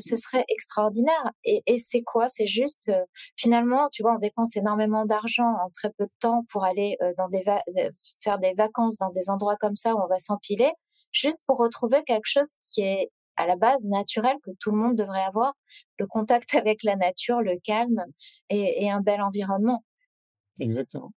ce 0.00 0.16
serait 0.16 0.44
extraordinaire. 0.48 1.30
Et, 1.44 1.62
et 1.66 1.78
c'est 1.78 2.02
quoi? 2.02 2.28
C'est 2.28 2.46
juste 2.46 2.90
finalement, 3.36 3.88
tu 3.90 4.02
vois, 4.02 4.14
on 4.14 4.18
dépense 4.18 4.56
énormément 4.56 5.06
d'argent 5.06 5.54
en 5.64 5.70
très 5.70 5.90
peu 5.90 6.04
de 6.04 6.12
temps 6.20 6.44
pour 6.50 6.64
aller 6.64 6.96
dans 7.18 7.28
des 7.28 7.42
faire 8.22 8.38
des 8.38 8.54
vacances 8.54 8.98
dans 8.98 9.10
des 9.10 9.30
endroits 9.30 9.56
comme 9.56 9.76
ça 9.76 9.94
où 9.94 10.00
on 10.02 10.06
va 10.08 10.18
s'empiler, 10.18 10.72
juste 11.12 11.44
pour 11.46 11.58
retrouver 11.58 12.02
quelque 12.04 12.26
chose 12.26 12.54
qui 12.62 12.82
est 12.82 13.10
à 13.36 13.46
la 13.46 13.56
base 13.56 13.84
naturelle 13.84 14.36
que 14.42 14.50
tout 14.60 14.70
le 14.70 14.76
monde 14.76 14.96
devrait 14.96 15.22
avoir, 15.22 15.54
le 15.98 16.06
contact 16.06 16.54
avec 16.54 16.82
la 16.82 16.96
nature, 16.96 17.40
le 17.40 17.58
calme 17.62 18.04
et, 18.50 18.90
un 18.90 19.00
bel 19.00 19.20
environnement. 19.20 19.82
Exactement. 20.60 21.12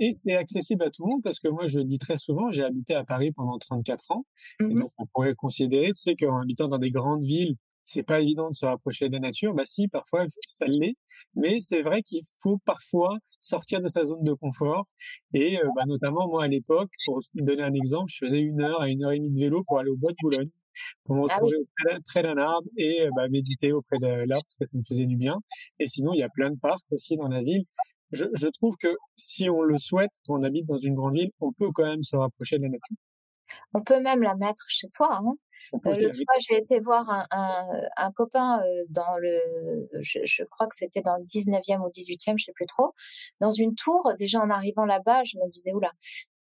Et 0.00 0.12
c'est 0.26 0.34
accessible 0.34 0.82
à 0.82 0.90
tout 0.90 1.04
le 1.04 1.10
monde 1.12 1.22
parce 1.22 1.38
que 1.38 1.48
moi, 1.48 1.68
je 1.68 1.78
dis 1.78 1.98
très 1.98 2.18
souvent, 2.18 2.50
j'ai 2.50 2.64
habité 2.64 2.94
à 2.94 3.04
Paris 3.04 3.30
pendant 3.30 3.56
34 3.56 4.10
ans. 4.10 4.24
Et 4.60 4.64
mmh 4.64 4.80
donc, 4.80 4.92
on 4.98 5.06
pourrait 5.06 5.34
considérer, 5.34 5.86
tu 5.88 6.02
sais, 6.02 6.16
qu'en 6.16 6.38
habitant 6.38 6.66
dans 6.66 6.78
des 6.78 6.90
grandes 6.90 7.24
villes, 7.24 7.54
c'est 7.84 8.02
pas 8.02 8.20
évident 8.20 8.50
de 8.50 8.54
se 8.54 8.66
rapprocher 8.66 9.08
de 9.08 9.14
la 9.14 9.20
nature. 9.20 9.54
Bah 9.54 9.64
si, 9.64 9.88
parfois 9.88 10.24
ça 10.46 10.66
l'est, 10.66 10.96
mais 11.34 11.60
c'est 11.60 11.82
vrai 11.82 12.02
qu'il 12.02 12.22
faut 12.40 12.58
parfois 12.64 13.18
sortir 13.40 13.80
de 13.80 13.88
sa 13.88 14.04
zone 14.04 14.22
de 14.22 14.32
confort. 14.32 14.86
Et 15.34 15.58
euh, 15.58 15.68
bah, 15.74 15.84
notamment 15.86 16.26
moi 16.28 16.44
à 16.44 16.48
l'époque, 16.48 16.90
pour 17.06 17.20
donner 17.34 17.62
un 17.62 17.74
exemple, 17.74 18.10
je 18.12 18.18
faisais 18.18 18.38
une 18.38 18.60
heure 18.60 18.80
à 18.80 18.88
une 18.88 19.04
heure 19.04 19.12
et 19.12 19.18
demie 19.18 19.32
de 19.32 19.40
vélo 19.40 19.64
pour 19.66 19.78
aller 19.78 19.90
au 19.90 19.96
bois 19.96 20.12
de 20.12 20.16
Boulogne 20.22 20.50
pour 21.04 21.16
me 21.16 21.26
ah 21.28 21.34
retrouver 21.34 21.56
près 22.06 22.22
d'un 22.22 22.36
arbre 22.36 22.68
et 22.76 23.08
bah, 23.16 23.28
méditer 23.28 23.72
auprès 23.72 23.98
de 23.98 24.06
l'arbre 24.06 24.44
parce 24.44 24.56
que 24.60 24.64
ça 24.64 24.78
me 24.78 24.82
faisait 24.82 25.06
du 25.06 25.16
bien. 25.16 25.36
Et 25.78 25.88
sinon, 25.88 26.12
il 26.14 26.20
y 26.20 26.22
a 26.22 26.28
plein 26.28 26.50
de 26.50 26.58
parcs 26.58 26.86
aussi 26.90 27.16
dans 27.16 27.28
la 27.28 27.42
ville. 27.42 27.64
Je, 28.12 28.24
je 28.34 28.48
trouve 28.48 28.76
que 28.76 28.88
si 29.16 29.48
on 29.48 29.62
le 29.62 29.78
souhaite, 29.78 30.10
quand 30.26 30.38
on 30.38 30.42
habite 30.42 30.66
dans 30.66 30.78
une 30.78 30.94
grande 30.94 31.14
ville, 31.14 31.30
on 31.40 31.52
peut 31.52 31.70
quand 31.72 31.84
même 31.84 32.02
se 32.02 32.16
rapprocher 32.16 32.58
de 32.58 32.62
la 32.62 32.70
nature. 32.70 32.96
On 33.74 33.82
peut 33.82 34.00
même 34.00 34.22
la 34.22 34.34
mettre 34.36 34.64
chez 34.68 34.86
soi. 34.86 35.08
Hein. 35.12 35.34
Euh, 35.74 35.78
L'autre 35.84 36.16
fois, 36.16 36.34
j'ai 36.48 36.56
été 36.56 36.80
voir 36.80 37.08
un, 37.08 37.26
un, 37.30 37.80
un 37.96 38.12
copain 38.12 38.60
euh, 38.60 38.84
dans 38.88 39.16
le, 39.18 39.88
je, 40.00 40.20
je 40.24 40.42
crois 40.44 40.66
que 40.66 40.74
c'était 40.74 41.02
dans 41.02 41.16
le 41.16 41.24
19e 41.24 41.80
ou 41.80 41.88
18e, 41.88 42.38
je 42.38 42.44
sais 42.44 42.52
plus 42.52 42.66
trop, 42.66 42.94
dans 43.40 43.50
une 43.50 43.74
tour. 43.74 44.12
Déjà 44.18 44.40
en 44.40 44.50
arrivant 44.50 44.84
là-bas, 44.84 45.24
je 45.24 45.38
me 45.38 45.48
disais 45.48 45.72
oula. 45.72 45.92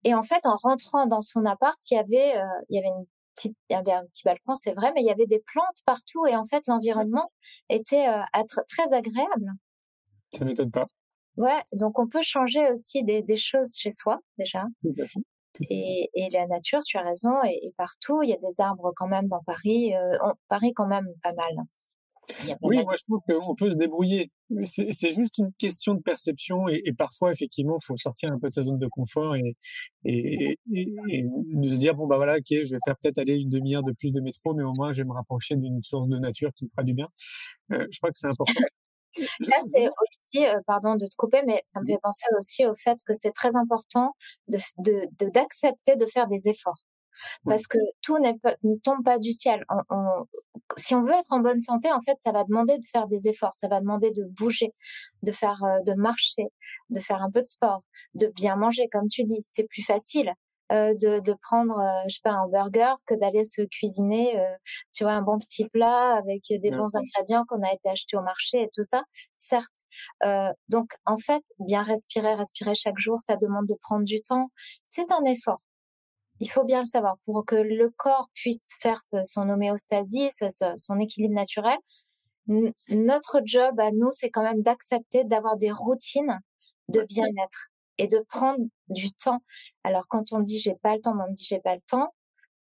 Et 0.03 0.13
en 0.13 0.23
fait, 0.23 0.45
en 0.45 0.55
rentrant 0.55 1.05
dans 1.07 1.21
son 1.21 1.45
appart, 1.45 1.77
il 1.91 1.95
y 1.95 1.97
avait, 1.97 2.37
euh, 2.37 2.45
il 2.69 2.75
y 2.75 2.79
avait 2.79 2.87
une 2.87 3.05
il 3.45 3.53
y 3.69 3.75
avait 3.75 3.91
un 3.91 4.05
petit 4.05 4.23
balcon, 4.23 4.55
c'est 4.55 4.73
vrai, 4.73 4.91
mais 4.93 5.01
il 5.01 5.07
y 5.07 5.11
avait 5.11 5.27
des 5.27 5.43
plantes 5.45 5.81
partout 5.85 6.25
et 6.25 6.35
en 6.35 6.43
fait 6.43 6.65
l'environnement 6.67 7.31
était 7.69 8.07
euh, 8.07 8.21
très 8.67 8.93
agréable. 8.93 9.51
Ça 10.33 10.45
m'étonne 10.45 10.71
pas. 10.71 10.87
Ouais, 11.37 11.61
donc 11.73 11.99
on 11.99 12.07
peut 12.07 12.21
changer 12.23 12.67
aussi 12.69 13.03
des, 13.03 13.21
des 13.21 13.37
choses 13.37 13.75
chez 13.77 13.91
soi 13.91 14.19
déjà. 14.37 14.65
Et, 15.69 16.09
et, 16.13 16.29
la 16.31 16.45
nature, 16.47 16.81
tu 16.85 16.97
as 16.97 17.01
raison, 17.01 17.31
et, 17.43 17.73
partout, 17.77 18.21
il 18.21 18.29
y 18.29 18.33
a 18.33 18.37
des 18.37 18.61
arbres 18.61 18.91
quand 18.95 19.07
même 19.07 19.27
dans 19.27 19.41
Paris. 19.43 19.95
Euh, 19.95 20.17
Paris 20.49 20.73
quand 20.73 20.87
même 20.87 21.07
pas 21.23 21.33
mal. 21.33 21.55
Oui, 22.61 22.77
moi 22.83 22.95
je 22.97 23.03
trouve 23.03 23.21
qu'on 23.27 23.55
peut 23.55 23.71
se 23.71 23.75
débrouiller. 23.75 24.31
C'est 24.65 25.11
juste 25.11 25.37
une 25.37 25.51
question 25.53 25.93
de 25.93 26.01
perception 26.01 26.67
et, 26.69 26.81
et 26.85 26.93
parfois 26.93 27.31
effectivement 27.31 27.77
il 27.81 27.85
faut 27.85 27.95
sortir 27.97 28.31
un 28.31 28.39
peu 28.39 28.49
de 28.49 28.53
sa 28.53 28.63
zone 28.63 28.79
de 28.79 28.87
confort 28.87 29.35
et, 29.35 29.55
et, 30.05 30.57
et, 30.73 31.23
de 31.23 31.67
se 31.67 31.75
dire 31.75 31.95
bon 31.95 32.07
bah 32.07 32.17
voilà 32.17 32.37
ok 32.37 32.45
je 32.49 32.71
vais 32.71 32.79
faire 32.83 32.95
peut-être 33.01 33.17
aller 33.17 33.35
une 33.35 33.49
demi-heure 33.49 33.83
de 33.83 33.93
plus 33.93 34.11
de 34.11 34.21
métro 34.21 34.53
mais 34.53 34.63
au 34.63 34.73
moins 34.73 34.91
je 34.91 35.01
vais 35.01 35.07
me 35.07 35.13
rapprocher 35.13 35.55
d'une 35.55 35.81
source 35.83 36.07
de 36.07 36.17
nature 36.17 36.51
qui 36.53 36.65
me 36.65 36.69
fera 36.69 36.83
du 36.83 36.93
bien. 36.93 37.07
Euh, 37.73 37.85
je 37.91 37.97
crois 37.97 38.11
que 38.11 38.17
c'est 38.17 38.27
important. 38.27 38.53
Ça, 39.41 39.57
c'est 39.71 39.87
aussi, 39.87 40.45
euh, 40.45 40.59
pardon 40.67 40.95
de 40.95 41.05
te 41.05 41.15
couper, 41.17 41.41
mais 41.47 41.59
ça 41.63 41.79
me 41.81 41.87
fait 41.87 41.97
penser 42.03 42.27
aussi 42.37 42.65
au 42.67 42.75
fait 42.75 42.97
que 43.05 43.13
c'est 43.13 43.31
très 43.31 43.55
important 43.55 44.13
d'accepter 44.47 45.07
de, 45.19 45.29
d'accepter 45.29 45.95
de 45.95 46.05
faire 46.05 46.27
des 46.27 46.49
efforts 46.49 46.83
parce 47.45 47.67
que 47.67 47.77
tout 48.01 48.17
ne 48.17 48.75
tombe 48.79 49.03
pas 49.03 49.19
du 49.19 49.31
ciel. 49.31 49.65
si 50.77 50.95
on 50.95 51.03
veut 51.03 51.13
être 51.13 51.31
en 51.31 51.39
bonne 51.39 51.59
santé, 51.59 51.91
en 51.91 52.01
fait, 52.01 52.17
ça 52.17 52.31
va 52.31 52.43
demander 52.43 52.77
de 52.77 52.85
faire 52.85 53.07
des 53.07 53.27
efforts, 53.27 53.55
ça 53.55 53.67
va 53.67 53.79
demander 53.79 54.11
de 54.11 54.23
bouger, 54.25 54.73
de 55.23 55.31
faire, 55.31 55.63
euh, 55.63 55.81
de 55.85 55.93
marcher, 55.93 56.45
de 56.89 56.99
faire 56.99 57.21
un 57.21 57.31
peu 57.31 57.41
de 57.41 57.45
sport, 57.45 57.83
de 58.13 58.27
bien 58.27 58.55
manger, 58.55 58.87
comme 58.91 59.07
tu 59.07 59.23
dis. 59.23 59.41
C'est 59.45 59.67
plus 59.67 59.83
facile. 59.83 60.31
Euh, 60.73 60.93
de, 60.95 61.21
de 61.21 61.33
prendre, 61.33 61.79
euh, 61.79 62.03
je 62.09 62.15
sais 62.15 62.21
pas, 62.21 62.33
un 62.33 62.49
burger 62.49 62.93
que 63.05 63.15
d'aller 63.15 63.45
se 63.45 63.61
cuisiner, 63.61 64.37
tu 64.93 65.05
vois, 65.05 65.13
un 65.13 65.21
bon 65.21 65.39
petit 65.39 65.63
plat 65.69 66.15
avec 66.17 66.41
des 66.49 66.71
bons 66.71 66.93
ingrédients 66.93 67.45
qu'on 67.47 67.61
a 67.63 67.71
été 67.71 67.89
achetés 67.89 68.17
au 68.17 68.21
marché 68.21 68.63
et 68.63 68.69
tout 68.73 68.83
ça. 68.83 69.03
Certes. 69.31 69.85
donc, 70.67 70.91
en 71.05 71.15
fait, 71.17 71.43
bien 71.59 71.83
respirer, 71.83 72.33
respirer 72.35 72.75
chaque 72.75 72.99
jour, 72.99 73.21
ça 73.21 73.37
demande 73.37 73.65
de 73.65 73.75
prendre 73.81 74.03
du 74.03 74.21
temps. 74.21 74.49
C'est 74.83 75.09
un 75.13 75.23
effort 75.23 75.61
il 76.39 76.49
faut 76.49 76.63
bien 76.63 76.79
le 76.79 76.85
savoir, 76.85 77.17
pour 77.25 77.45
que 77.45 77.55
le 77.55 77.89
corps 77.89 78.29
puisse 78.33 78.63
faire 78.81 78.99
son 79.01 79.49
homéostasie, 79.49 80.29
son 80.75 80.99
équilibre 80.99 81.33
naturel, 81.33 81.77
notre 82.89 83.41
job 83.43 83.79
à 83.79 83.91
nous, 83.91 84.11
c'est 84.11 84.29
quand 84.29 84.43
même 84.43 84.61
d'accepter 84.61 85.23
d'avoir 85.25 85.57
des 85.57 85.71
routines 85.71 86.39
de 86.89 87.01
bien-être 87.01 87.67
et 87.97 88.07
de 88.07 88.19
prendre 88.29 88.63
du 88.89 89.11
temps. 89.11 89.41
Alors 89.83 90.07
quand 90.07 90.31
on 90.31 90.39
dit 90.39 90.59
j'ai 90.59 90.75
pas 90.75 90.95
le 90.95 91.01
temps, 91.01 91.11
on 91.11 91.29
me 91.29 91.33
dit 91.33 91.45
j'ai 91.45 91.59
pas 91.59 91.75
le 91.75 91.81
temps, 91.81 92.13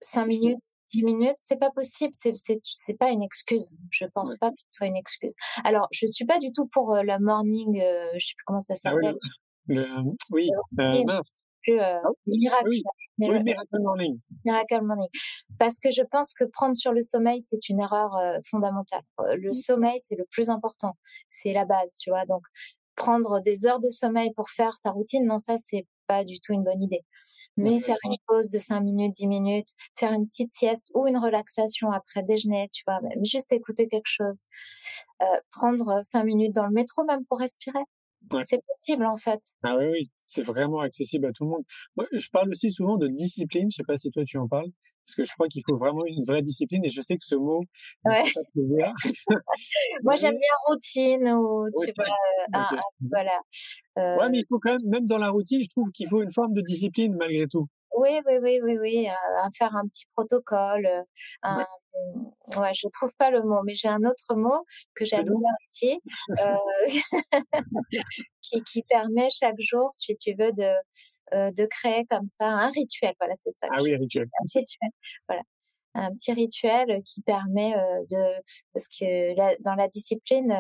cinq 0.01 0.27
minutes, 0.27 0.59
dix 0.89 1.05
minutes, 1.05 1.37
c'est 1.37 1.59
pas 1.59 1.71
possible, 1.71 2.11
c'est 2.15 2.33
c'est 2.63 2.95
pas 2.95 3.11
une 3.11 3.23
excuse. 3.23 3.77
Je 3.91 4.07
pense 4.07 4.37
pas 4.39 4.51
que 4.51 4.59
ce 4.59 4.65
soit 4.71 4.87
une 4.87 4.97
excuse. 4.97 5.35
Alors 5.65 5.87
je 5.93 6.07
suis 6.07 6.25
pas 6.25 6.39
du 6.39 6.51
tout 6.51 6.67
pour 6.67 6.95
euh, 6.95 7.03
le 7.03 7.19
morning, 7.21 7.81
euh, 7.81 8.11
je 8.15 8.27
sais 8.27 8.35
plus 8.37 8.45
comment 8.47 8.61
ça 8.61 8.75
ah 8.75 8.91
s'appelle. 8.91 9.17
oui, 9.69 9.77
le, 9.77 9.87
oui, 10.31 10.51
euh, 10.81 11.05
mince 11.05 11.35
plus 11.69 11.81
euh, 11.81 11.99
miracle. 12.27 12.69
oui. 12.69 12.83
Oui, 13.19 13.43
Miracle 13.43 13.79
Morning. 13.81 14.19
Miracle 14.45 14.81
Morning. 14.83 15.09
Parce 15.59 15.79
que 15.79 15.91
je 15.91 16.03
pense 16.03 16.35
que 16.35 16.45
prendre 16.45 16.75
sur 16.75 16.93
le 16.93 17.03
sommeil, 17.03 17.41
c'est 17.41 17.69
une 17.69 17.81
erreur 17.81 18.17
euh, 18.17 18.39
fondamentale. 18.51 19.03
Euh, 19.21 19.37
Le 19.37 19.53
sommeil, 19.53 19.99
c'est 20.01 20.17
le 20.17 20.25
plus 20.31 20.51
important. 20.51 20.97
C'est 21.27 21.53
la 21.53 21.65
base, 21.65 21.99
tu 21.99 22.11
vois. 22.11 22.25
Donc, 22.27 22.43
prendre 22.95 23.41
des 23.41 23.67
heures 23.67 23.81
de 23.81 23.91
sommeil 23.91 24.33
pour 24.35 24.49
faire 24.51 24.77
sa 24.77 24.91
routine, 24.91 25.25
non, 25.27 25.39
ça, 25.39 25.57
c'est 25.59 25.87
pas 26.07 26.25
du 26.25 26.41
tout 26.41 26.53
une 26.53 26.65
bonne 26.65 26.83
idée. 26.83 27.05
Mais 27.57 27.81
faire 27.81 27.97
une 28.05 28.15
pause 28.29 28.51
de 28.51 28.59
5 28.59 28.81
minutes, 28.81 29.15
10 29.15 29.27
minutes, 29.27 29.69
faire 29.99 30.13
une 30.13 30.27
petite 30.29 30.53
sieste 30.53 30.89
ou 30.95 31.09
une 31.09 31.17
relaxation 31.19 31.91
après 31.91 32.23
déjeuner, 32.23 32.69
tu 32.73 32.85
vois, 32.87 33.01
même 33.01 33.25
juste 33.25 33.53
écouter 33.53 33.89
quelque 33.89 34.07
chose. 34.07 34.45
Euh, 35.23 35.27
prendre 35.51 36.01
5 36.03 36.23
minutes 36.23 36.55
dans 36.55 36.67
le 36.67 36.73
métro, 36.73 37.05
même 37.05 37.25
pour 37.27 37.41
respirer. 37.41 37.81
Ouais. 38.33 38.43
C'est 38.47 38.61
possible, 38.65 39.05
en 39.07 39.17
fait. 39.17 39.41
Ah 39.63 39.77
oui, 39.79 39.87
oui, 39.93 40.11
c'est 40.25 40.43
vraiment 40.43 40.81
accessible 40.81 41.27
à 41.27 41.33
tout 41.33 41.45
le 41.45 41.51
monde. 41.51 41.65
Moi, 41.97 42.07
je 42.13 42.29
parle 42.33 42.51
aussi 42.51 42.71
souvent 42.71 42.97
de 42.97 43.09
discipline. 43.09 43.69
Je 43.71 43.77
sais 43.77 43.85
pas 43.87 43.97
si 43.97 44.11
toi 44.11 44.23
tu 44.27 44.39
en 44.39 44.47
parles, 44.49 44.71
parce 45.07 45.15
que 45.17 45.25
je 45.25 45.33
crois 45.33 45.49
qu'il 45.49 45.63
faut 45.69 45.77
vraiment 45.77 46.05
une 46.07 46.25
vraie 46.25 46.43
discipline. 46.43 46.85
Et 46.85 46.89
je 46.89 47.01
sais 47.01 47.15
que 47.17 47.25
ce 47.25 47.35
mot, 47.35 47.61
Ouais. 48.05 48.23
pas. 48.79 48.93
Moi, 50.03 50.17
j'aime 50.17 50.37
bien 50.37 50.55
routine 50.69 51.33
ou, 51.33 51.67
tu 51.85 51.93
vois, 51.97 52.07
euh, 52.07 52.59
un- 52.59 52.81
voilà. 53.11 53.41
Euh, 53.99 54.17
Ouais, 54.19 54.31
mais 54.31 54.39
il 54.39 54.45
faut 54.49 54.59
quand 54.59 54.73
même, 54.73 54.89
même 54.89 55.07
dans 55.07 55.19
la 55.19 55.31
routine, 55.31 55.61
je 55.63 55.69
trouve 55.69 55.91
qu'il 55.91 56.09
faut 56.09 56.23
une 56.23 56.33
forme 56.33 56.53
de 56.55 56.61
discipline 56.63 57.15
malgré 57.19 57.47
tout. 57.47 57.67
Oui, 57.97 58.21
oui, 58.27 58.35
oui, 58.43 58.61
oui, 58.63 58.79
oui, 58.79 59.09
euh, 59.09 59.49
faire 59.57 59.75
un 59.75 59.87
petit 59.89 60.05
protocole, 60.15 60.87
euh, 60.87 61.03
un, 61.43 61.67
ouais, 62.57 62.73
je 62.75 62.87
trouve 62.93 63.13
pas 63.19 63.31
le 63.31 63.43
mot, 63.43 63.63
mais 63.65 63.75
j'ai 63.75 63.89
un 63.89 64.05
autre 64.05 64.35
mot 64.37 64.65
que 64.95 65.05
bien 65.05 65.23
aussi, 65.61 66.01
euh, 66.39 66.57
qui, 68.43 68.63
qui 68.63 68.83
permet 68.85 69.29
chaque 69.31 69.59
jour, 69.59 69.91
si 69.95 70.17
tu 70.17 70.35
veux, 70.39 70.53
de, 70.53 70.75
euh, 71.35 71.51
de 71.53 71.67
créer 71.67 72.05
comme 72.11 72.27
ça 72.27 72.47
un 72.47 72.69
rituel. 72.71 73.15
Voilà, 73.19 73.35
c'est 73.35 73.53
ça. 73.53 73.69
Ah 73.71 73.83
oui, 73.83 73.97
rituel. 73.97 74.29
un 74.41 74.45
rituel, 74.55 74.91
voilà. 75.29 75.43
Un 75.95 76.13
petit 76.13 76.33
rituel 76.33 77.03
qui 77.05 77.23
permet 77.23 77.73
de, 78.11 78.43
parce 78.73 78.87
que 78.89 79.35
la- 79.37 79.57
dans 79.65 79.75
la 79.75 79.89
discipline, 79.89 80.53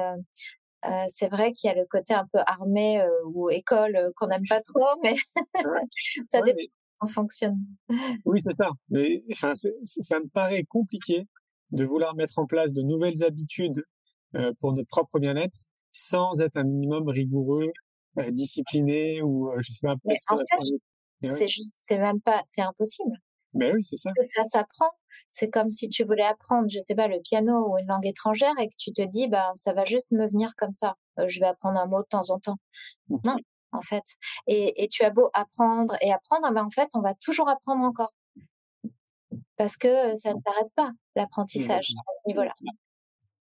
euh, 0.86 1.04
c'est 1.08 1.28
vrai 1.28 1.52
qu'il 1.52 1.68
y 1.68 1.72
a 1.72 1.76
le 1.76 1.86
côté 1.86 2.14
un 2.14 2.26
peu 2.32 2.40
armée 2.46 3.00
euh, 3.00 3.08
ou 3.26 3.50
école 3.50 3.96
euh, 3.96 4.10
qu'on 4.16 4.28
n'aime 4.28 4.46
pas 4.48 4.60
trop, 4.60 4.86
mais 5.02 5.14
ça 6.24 6.40
Ouais, 6.40 6.52
dépend 6.54 6.62
son 7.00 7.06
fonctionnement. 7.06 7.64
Oui, 8.24 8.40
c'est 8.44 8.56
ça. 8.56 8.70
Mais 8.88 9.22
enfin, 9.32 9.54
ça 9.54 10.20
me 10.20 10.28
paraît 10.28 10.64
compliqué 10.64 11.26
de 11.70 11.84
vouloir 11.84 12.14
mettre 12.14 12.38
en 12.38 12.46
place 12.46 12.72
de 12.72 12.82
nouvelles 12.82 13.22
habitudes 13.22 13.84
euh, 14.34 14.52
pour 14.60 14.72
notre 14.72 14.88
propre 14.88 15.18
bien-être 15.18 15.68
sans 15.92 16.40
être 16.40 16.56
un 16.56 16.64
minimum 16.64 17.08
rigoureux, 17.08 17.72
euh, 18.18 18.30
discipliné 18.30 19.22
ou 19.22 19.48
euh, 19.48 19.56
je 19.60 19.72
sais 19.72 19.86
pas 19.86 19.96
Mais 20.04 20.16
en 20.28 20.36
fait, 20.36 20.44
ouais. 21.22 21.46
C'est 21.78 21.98
même 21.98 22.20
pas, 22.20 22.42
c'est 22.44 22.62
impossible. 22.62 23.16
Mais 23.54 23.72
oui, 23.72 23.82
c'est 23.82 23.96
ça. 23.96 24.10
Ça 24.34 24.44
s'apprend. 24.44 24.90
C'est 25.28 25.48
comme 25.50 25.70
si 25.70 25.88
tu 25.88 26.04
voulais 26.04 26.24
apprendre, 26.24 26.68
je 26.68 26.78
sais 26.80 26.94
pas, 26.94 27.08
le 27.08 27.20
piano 27.20 27.70
ou 27.70 27.78
une 27.78 27.86
langue 27.86 28.06
étrangère 28.06 28.52
et 28.60 28.68
que 28.68 28.74
tu 28.78 28.92
te 28.92 29.02
dis, 29.02 29.26
bah, 29.26 29.50
ça 29.54 29.72
va 29.72 29.84
juste 29.84 30.12
me 30.12 30.28
venir 30.28 30.54
comme 30.56 30.72
ça. 30.72 30.96
Euh, 31.18 31.26
je 31.28 31.40
vais 31.40 31.46
apprendre 31.46 31.80
un 31.80 31.86
mot 31.86 32.02
de 32.02 32.08
temps 32.08 32.30
en 32.30 32.38
temps. 32.38 32.58
Non, 33.24 33.36
en 33.72 33.82
fait. 33.82 34.04
Et, 34.46 34.82
et 34.82 34.88
tu 34.88 35.04
as 35.04 35.10
beau 35.10 35.30
apprendre 35.32 35.96
et 36.00 36.12
apprendre, 36.12 36.50
mais 36.52 36.60
en 36.60 36.70
fait, 36.70 36.88
on 36.94 37.00
va 37.00 37.14
toujours 37.14 37.48
apprendre 37.48 37.84
encore. 37.84 38.12
Parce 39.56 39.76
que 39.76 39.88
euh, 39.88 40.14
ça 40.14 40.32
ne 40.32 40.40
s'arrête 40.40 40.72
pas, 40.76 40.90
l'apprentissage 41.16 41.90
à 41.90 42.12
ce 42.14 42.28
niveau-là. 42.28 42.52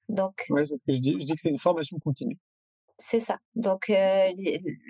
Donc, 0.09 0.45
Ouais, 0.51 0.65
je 0.65 0.99
dis. 0.99 1.17
Je 1.19 1.27
dis 1.27 1.35
que 1.35 1.41
c'est 1.41 1.51
une 1.51 1.59
formation 1.59 1.99
continue. 1.99 2.39
C'est 2.99 3.21
ça. 3.21 3.39
Donc, 3.57 3.91
euh, 3.91 4.33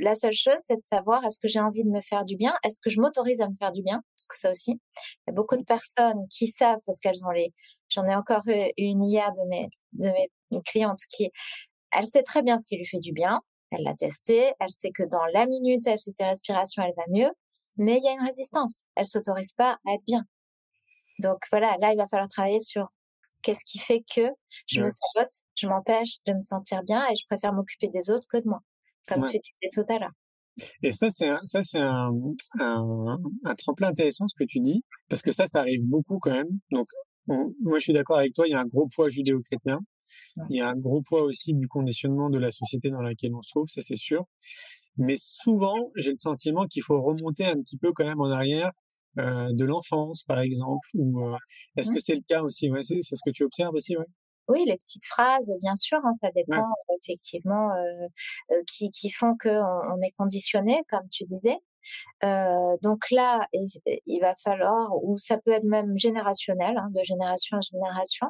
la 0.01 0.15
seule 0.15 0.35
chose, 0.35 0.59
c'est 0.59 0.77
de 0.77 0.83
savoir 0.83 1.25
est-ce 1.25 1.39
que 1.41 1.49
j'ai 1.49 1.61
envie 1.61 1.85
de 1.85 1.89
me 1.89 2.03
faire 2.03 2.25
du 2.25 2.37
bien? 2.37 2.55
Est-ce 2.63 2.81
que 2.81 2.91
je 2.91 3.01
m'autorise 3.01 3.41
à 3.41 3.49
me 3.49 3.55
faire 3.55 3.73
du 3.73 3.83
bien? 3.83 4.03
Parce 4.15 4.27
que 4.27 4.37
ça 4.37 4.51
aussi, 4.51 4.73
il 4.73 5.25
y 5.29 5.31
a 5.31 5.33
beaucoup 5.33 5.57
de 5.57 5.65
personnes 5.65 6.27
qui 6.29 6.47
savent, 6.47 6.81
parce 6.85 7.01
qu'elles 7.01 7.25
ont 7.25 7.31
les... 7.31 7.55
J'en 7.89 8.05
ai 8.05 8.15
encore 8.15 8.43
eu 8.47 8.71
une 8.77 9.03
hier 9.05 9.33
de 9.33 9.49
mes, 9.49 9.69
de 9.93 10.11
mes 10.51 10.63
clientes 10.67 11.01
qui, 11.09 11.31
elle 11.93 12.05
sait 12.05 12.23
très 12.23 12.43
bien 12.43 12.59
ce 12.59 12.67
qui 12.67 12.77
lui 12.77 12.87
fait 12.87 12.99
du 12.99 13.13
bien. 13.13 13.41
Elle 13.71 13.83
l'a 13.85 13.95
testé. 13.95 14.53
Elle 14.61 14.71
sait 14.71 14.91
que 14.93 15.03
dans 15.05 15.25
la 15.33 15.47
minute, 15.47 15.87
elle 15.87 15.99
fait 16.01 16.11
ses 16.11 16.25
respirations, 16.25 16.83
elle 16.83 16.95
va 16.97 17.05
mieux. 17.09 17.31
Mais 17.79 17.97
il 17.99 18.05
y 18.05 18.09
a 18.09 18.13
une 18.13 18.25
résistance. 18.25 18.85
Elle 18.95 19.07
s'autorise 19.07 19.53
pas 19.55 19.79
à 19.87 19.93
être 19.95 20.05
bien. 20.07 20.23
Donc 21.21 21.39
voilà, 21.51 21.77
là, 21.81 21.93
il 21.93 21.97
va 21.97 22.07
falloir 22.07 22.29
travailler 22.29 22.61
sur 22.61 22.89
qu'est-ce 23.43 23.65
qui 23.67 23.79
fait 23.79 24.03
que 24.15 24.29
je 24.67 24.81
me 24.81 24.89
sabote, 24.89 25.31
je 25.55 25.67
m'empêche 25.67 26.17
de 26.27 26.33
me 26.33 26.41
sentir 26.41 26.83
bien 26.83 27.05
et 27.11 27.15
je 27.15 27.25
préfère 27.29 27.53
m'occuper 27.53 27.89
des 27.89 28.11
autres 28.11 28.27
que 28.29 28.39
de 28.39 28.49
moi, 28.49 28.61
comme 29.07 29.23
Ouais. 29.23 29.29
tu 29.31 29.39
disais 29.39 29.69
tout 29.73 29.93
à 29.93 29.99
l'heure. 29.99 30.13
Et 30.83 30.93
ça, 30.93 31.11
c'est 31.11 31.29
un, 31.29 31.41
ça, 31.45 31.63
c'est 31.63 31.79
un, 31.81 32.11
un, 32.61 33.19
un 33.45 33.55
tremplin 33.57 33.89
intéressant 33.89 34.27
ce 34.29 34.35
que 34.39 34.45
tu 34.49 34.61
dis, 34.61 34.83
parce 35.09 35.21
que 35.21 35.33
ça, 35.33 35.47
ça 35.47 35.61
arrive 35.61 35.83
beaucoup 35.85 36.19
quand 36.21 36.31
même. 36.33 36.49
Donc, 36.71 36.87
on- 37.29 37.53
moi, 37.63 37.79
je 37.79 37.85
suis 37.85 37.93
d'accord 37.93 38.19
avec 38.19 38.35
toi. 38.35 38.47
Il 38.47 38.53
y 38.53 38.55
a 38.55 38.61
un 38.61 38.67
gros 38.67 38.89
poids 38.95 39.09
judéo-chrétien. 39.09 39.81
Il 40.51 40.57
y 40.57 40.61
a 40.61 40.69
un 40.69 40.77
gros 40.77 41.03
poids 41.03 41.23
aussi 41.23 41.55
du 41.55 41.69
conditionnement 41.69 42.31
de 42.31 42.39
la 42.39 42.51
société 42.51 42.91
dans 42.91 43.03
laquelle 43.03 43.35
on 43.35 43.43
se 43.43 43.51
trouve, 43.51 43.69
ça 43.69 43.81
c'est 43.83 43.97
sûr. 43.97 44.25
Mais 44.97 45.17
souvent, 45.19 45.91
j'ai 45.97 46.13
le 46.13 46.19
sentiment 46.19 46.67
qu'il 46.67 46.83
faut 46.83 47.01
remonter 47.03 47.47
un 47.47 47.57
petit 47.61 47.77
peu 47.77 47.93
quand 47.93 48.05
même 48.05 48.21
en 48.21 48.31
arrière 48.31 48.71
euh, 49.19 49.51
de 49.53 49.65
l'enfance, 49.65 50.23
par 50.23 50.41
exemple. 50.41 50.87
Ou 50.95 51.21
euh, 51.21 51.37
est-ce 51.77 51.91
que 51.91 52.01
c'est 52.01 52.15
le 52.15 52.23
cas 52.29 52.43
aussi? 52.43 52.71
Ouais, 52.71 52.83
c'est, 52.83 53.01
ce 53.03 53.21
que 53.25 53.31
tu 53.31 53.45
observes 53.45 53.75
aussi, 53.75 53.97
ouais. 53.97 54.07
Oui, 54.49 54.65
les 54.67 54.77
petites 54.77 55.07
phrases, 55.07 55.53
bien 55.63 55.75
sûr, 55.75 55.99
hein, 56.05 56.13
ça 56.13 56.31
dépend 56.31 56.61
euh, 56.61 56.97
effectivement, 57.03 57.71
euh, 57.73 58.61
qui, 58.67 58.91
qui 58.91 59.11
font 59.11 59.37
qu'on 59.41 59.51
on 59.51 60.01
est 60.03 60.13
conditionné, 60.19 60.83
comme 60.91 61.09
tu 61.11 61.25
disais. 61.25 61.57
Euh, 62.23 62.77
donc 62.83 63.11
là, 63.11 63.47
il, 63.53 64.21
va 64.21 64.35
falloir, 64.37 64.91
ou 65.03 65.17
ça 65.17 65.39
peut 65.39 65.53
être 65.53 65.65
même 65.65 65.97
générationnel, 65.99 66.77
hein, 66.77 66.89
de 66.91 67.03
génération 67.03 67.59
en 67.59 67.61
génération, 67.61 68.27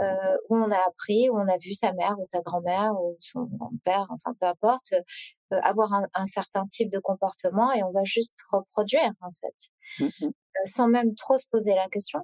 euh, 0.00 0.36
où 0.48 0.56
on 0.56 0.70
a 0.70 0.78
appris, 0.86 1.28
où 1.30 1.38
on 1.38 1.48
a 1.48 1.56
vu 1.58 1.72
sa 1.74 1.92
mère 1.92 2.16
ou 2.18 2.22
sa 2.24 2.40
grand-mère 2.42 2.92
ou 3.00 3.16
son 3.18 3.48
père, 3.84 4.06
enfin 4.10 4.34
peu 4.40 4.46
importe, 4.46 4.92
euh, 4.92 5.58
avoir 5.62 5.92
un, 5.92 6.06
un 6.14 6.26
certain 6.26 6.66
type 6.66 6.90
de 6.90 6.98
comportement 6.98 7.72
et 7.72 7.82
on 7.82 7.90
va 7.92 8.04
juste 8.04 8.36
reproduire 8.52 9.12
en 9.20 9.30
fait, 9.30 9.54
Mm, 9.98 10.04
mm. 10.20 10.26
euh, 10.28 10.30
sans 10.64 10.86
même 10.88 11.14
trop 11.16 11.36
se 11.36 11.46
poser 11.50 11.74
la 11.74 11.88
question. 11.88 12.20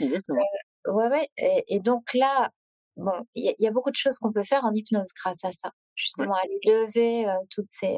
Exactement. 0.00 0.40
Ouais, 0.86 1.08
ouais. 1.08 1.28
Et, 1.36 1.64
et 1.76 1.78
donc 1.80 2.12
là, 2.14 2.50
bon, 2.96 3.12
il 3.34 3.44
y, 3.44 3.48
a- 3.50 3.54
il 3.58 3.64
y 3.64 3.68
a 3.68 3.70
beaucoup 3.70 3.90
de 3.90 3.96
choses 3.96 4.18
qu'on 4.18 4.32
peut 4.32 4.42
faire 4.42 4.64
en 4.64 4.72
hypnose 4.74 5.12
grâce 5.14 5.44
à 5.44 5.52
ça. 5.52 5.70
Justement, 5.94 6.34
aller 6.34 6.58
lever 6.64 7.28
euh, 7.28 7.32
toutes 7.50 7.68
ces 7.68 7.96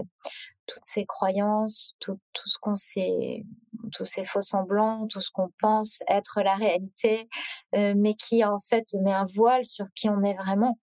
toutes 0.67 0.85
ces 0.85 1.05
croyances, 1.07 1.95
tout, 2.01 2.19
tout 2.33 2.49
ce 2.49 2.59
qu'on 2.59 2.75
sait, 2.77 3.45
tous 3.93 4.05
ces 4.05 4.25
faux 4.25 4.41
semblants, 4.41 5.07
tout 5.07 5.21
ce 5.21 5.31
qu'on 5.31 5.51
pense 5.61 6.01
être 6.09 6.43
la 6.43 6.55
réalité, 6.57 7.29
euh, 7.75 7.95
mais 7.97 8.15
qui 8.15 8.45
en 8.45 8.59
fait 8.59 8.85
met 9.03 9.13
un 9.13 9.27
voile 9.27 9.65
sur 9.65 9.87
qui 9.95 10.09
on 10.09 10.23
est 10.23 10.35
vraiment. 10.35 10.79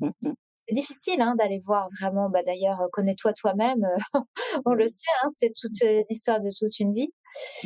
Mm, 0.00 0.10
mm. 0.22 0.34
C'est 0.68 0.74
difficile 0.74 1.20
hein, 1.20 1.36
d'aller 1.38 1.60
voir 1.60 1.88
vraiment. 2.00 2.28
Bah 2.28 2.42
d'ailleurs, 2.44 2.80
euh, 2.80 2.88
connais-toi 2.92 3.32
toi-même. 3.34 3.84
euh, 3.84 4.20
on 4.66 4.74
le 4.74 4.86
sait, 4.88 5.04
hein, 5.22 5.28
c'est 5.30 5.52
toute 5.58 5.80
l'histoire 6.10 6.40
de 6.40 6.50
toute 6.58 6.78
une 6.80 6.92
vie. 6.92 7.12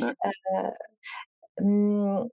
Euh, 0.01 0.71
hum, 1.61 2.29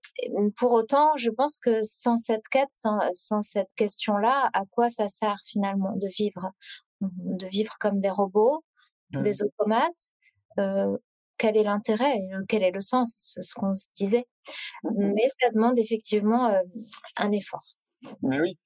pour 0.57 0.73
autant, 0.73 1.15
je 1.17 1.29
pense 1.29 1.59
que 1.59 1.81
sans 1.83 2.17
cette 2.17 2.47
quête, 2.49 2.69
sans, 2.69 2.99
sans 3.13 3.41
cette 3.41 3.69
question-là, 3.75 4.49
à 4.53 4.65
quoi 4.65 4.89
ça 4.89 5.09
sert 5.09 5.37
finalement 5.45 5.93
de 5.95 6.07
vivre, 6.07 6.51
de 7.01 7.45
vivre 7.47 7.73
comme 7.79 8.01
des 8.01 8.09
robots, 8.09 8.63
Ouais. 9.13 9.23
des 9.23 9.41
automates 9.41 10.09
euh, 10.59 10.97
Quel 11.37 11.55
est 11.57 11.63
l'intérêt 11.63 12.15
Quel 12.47 12.63
est 12.63 12.71
le 12.71 12.81
sens? 12.81 13.37
Ce 13.41 13.53
qu'on 13.53 13.75
se 13.75 13.91
disait. 13.95 14.25
Mais 14.95 15.27
ça 15.29 15.49
demande 15.53 15.77
effectivement 15.77 16.47
euh, 16.47 16.59
un 17.15 17.31
effort. 17.31 17.63
Mais 18.21 18.39
oui. 18.39 18.57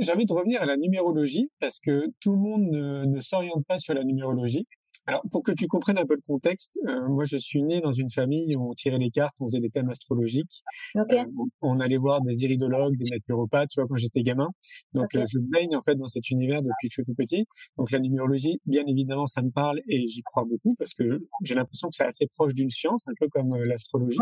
J'ai 0.00 0.12
envie 0.12 0.26
de 0.26 0.32
revenir 0.32 0.60
à 0.62 0.66
la 0.66 0.76
numérologie 0.76 1.50
parce 1.60 1.78
que 1.78 2.06
tout 2.20 2.32
le 2.32 2.38
monde 2.38 2.62
ne, 2.62 3.04
ne 3.04 3.20
s'oriente 3.20 3.64
pas 3.66 3.78
sur 3.78 3.94
la 3.94 4.02
numérologie. 4.02 4.66
Alors, 5.06 5.22
pour 5.30 5.42
que 5.42 5.52
tu 5.52 5.68
comprennes 5.68 5.98
un 5.98 6.04
peu 6.04 6.14
le 6.16 6.22
contexte, 6.26 6.78
euh, 6.88 7.08
moi, 7.08 7.24
je 7.24 7.36
suis 7.36 7.62
né 7.62 7.80
dans 7.80 7.92
une 7.92 8.10
famille 8.10 8.56
où 8.56 8.70
on 8.70 8.74
tirait 8.74 8.98
les 8.98 9.10
cartes, 9.10 9.34
on 9.40 9.46
faisait 9.46 9.60
des 9.60 9.70
thèmes 9.70 9.88
astrologiques. 9.88 10.62
Ok 10.96 11.12
Euh, 11.12 11.24
on 11.62 11.78
allait 11.78 11.96
voir 11.96 12.22
des 12.22 12.34
iridologues, 12.42 12.96
des 12.96 13.10
naturopathes, 13.10 13.70
tu 13.70 13.80
vois, 13.80 13.88
quand 13.88 13.96
j'étais 13.96 14.22
gamin. 14.22 14.48
Donc, 14.92 15.14
euh, 15.14 15.24
je 15.32 15.38
baigne 15.38 15.76
en 15.76 15.82
fait 15.82 15.94
dans 15.94 16.08
cet 16.08 16.30
univers 16.30 16.60
depuis 16.60 16.88
que 16.88 16.90
je 16.90 16.94
suis 16.94 17.04
tout 17.04 17.14
petit. 17.14 17.46
Donc, 17.78 17.90
la 17.92 18.00
numérologie, 18.00 18.60
bien 18.66 18.84
évidemment, 18.86 19.26
ça 19.26 19.42
me 19.42 19.50
parle 19.50 19.80
et 19.88 20.06
j'y 20.08 20.22
crois 20.22 20.44
beaucoup 20.44 20.74
parce 20.74 20.92
que 20.94 21.20
j'ai 21.42 21.54
l'impression 21.54 21.88
que 21.88 21.94
c'est 21.94 22.06
assez 22.06 22.26
proche 22.34 22.54
d'une 22.54 22.70
science, 22.70 23.04
un 23.06 23.14
peu 23.18 23.28
comme 23.28 23.54
euh, 23.54 23.64
l'astrologie. 23.64 24.18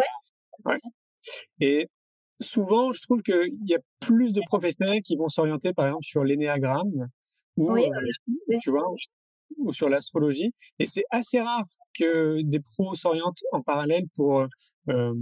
Ouais. 0.66 0.78
Et 1.60 1.88
souvent, 2.40 2.92
je 2.92 3.00
trouve 3.02 3.22
qu'il 3.22 3.56
y 3.64 3.74
a 3.74 3.78
plus 4.00 4.32
de 4.32 4.40
professionnels 4.46 5.02
qui 5.02 5.16
vont 5.16 5.28
s'orienter, 5.28 5.72
par 5.72 5.86
exemple, 5.86 6.04
sur 6.04 6.24
l'énéagramme 6.24 7.08
ou, 7.56 7.72
Oui, 7.72 7.88
oui, 8.48 8.58
tu 8.60 8.70
vois, 8.70 8.84
ou 9.58 9.72
sur 9.72 9.88
l'astrologie. 9.88 10.52
Et 10.78 10.86
c'est 10.86 11.04
assez 11.10 11.40
rare 11.40 11.64
que 11.98 12.42
des 12.42 12.60
pros 12.60 12.94
s'orientent 12.94 13.42
en 13.52 13.62
parallèle 13.62 14.04
pour 14.16 14.40
euh, 14.40 14.46
euh, 14.88 15.14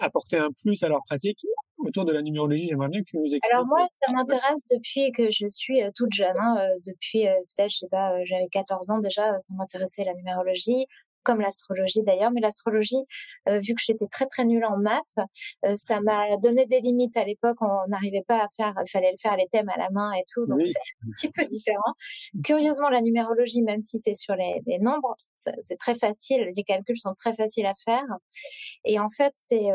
apporter 0.00 0.36
un 0.36 0.48
plus 0.62 0.82
à 0.82 0.88
leur 0.88 1.00
pratique. 1.06 1.44
Autour 1.78 2.04
de 2.04 2.12
la 2.12 2.22
numérologie, 2.22 2.66
j'aimerais 2.66 2.88
bien 2.88 3.00
que 3.00 3.10
tu 3.10 3.18
nous 3.18 3.24
expliques. 3.24 3.52
Alors 3.52 3.66
moi, 3.66 3.86
ça 4.06 4.12
m'intéresse 4.12 4.62
depuis 4.70 5.12
que 5.12 5.24
je 5.30 5.46
suis 5.48 5.82
euh, 5.82 5.90
toute 5.94 6.12
jeune. 6.12 6.36
hein, 6.40 6.56
depuis 6.86 7.24
peut-être, 7.24 7.70
je 7.70 7.78
sais 7.78 7.88
pas, 7.90 8.12
j'avais 8.24 8.48
14 8.50 8.90
ans 8.90 8.98
déjà, 9.00 9.38
ça 9.38 9.52
m'intéressait 9.54 10.04
la 10.04 10.14
numérologie. 10.14 10.86
Comme 11.24 11.40
l'astrologie 11.40 12.02
d'ailleurs. 12.02 12.30
Mais 12.30 12.40
l'astrologie, 12.40 13.04
euh, 13.48 13.58
vu 13.58 13.74
que 13.74 13.82
j'étais 13.84 14.06
très 14.06 14.26
très 14.26 14.44
nulle 14.44 14.64
en 14.64 14.76
maths, 14.76 15.18
euh, 15.64 15.74
ça 15.76 16.00
m'a 16.00 16.36
donné 16.36 16.66
des 16.66 16.80
limites 16.80 17.16
à 17.16 17.24
l'époque. 17.24 17.56
On 17.60 17.88
n'arrivait 17.88 18.24
pas 18.26 18.44
à 18.44 18.48
faire, 18.56 18.74
il 18.84 18.90
fallait 18.90 19.10
le 19.10 19.16
faire 19.20 19.36
les 19.36 19.46
thèmes 19.48 19.68
à 19.68 19.78
la 19.78 19.90
main 19.90 20.12
et 20.12 20.24
tout, 20.32 20.46
donc 20.46 20.62
c'est 20.62 20.72
un 21.02 21.10
petit 21.10 21.30
peu 21.30 21.44
différent. 21.44 21.94
Curieusement, 22.44 22.90
la 22.90 23.00
numérologie, 23.00 23.62
même 23.62 23.82
si 23.82 23.98
c'est 23.98 24.14
sur 24.14 24.34
les, 24.36 24.62
les 24.66 24.78
nombres, 24.78 25.16
c'est 25.34 25.78
très 25.78 25.94
facile. 25.94 26.52
Les 26.56 26.64
calculs 26.64 26.98
sont 26.98 27.14
très 27.14 27.34
faciles 27.34 27.66
à 27.66 27.74
faire. 27.84 28.04
Et 28.84 28.98
en 28.98 29.08
fait, 29.08 29.32
c'est 29.34 29.70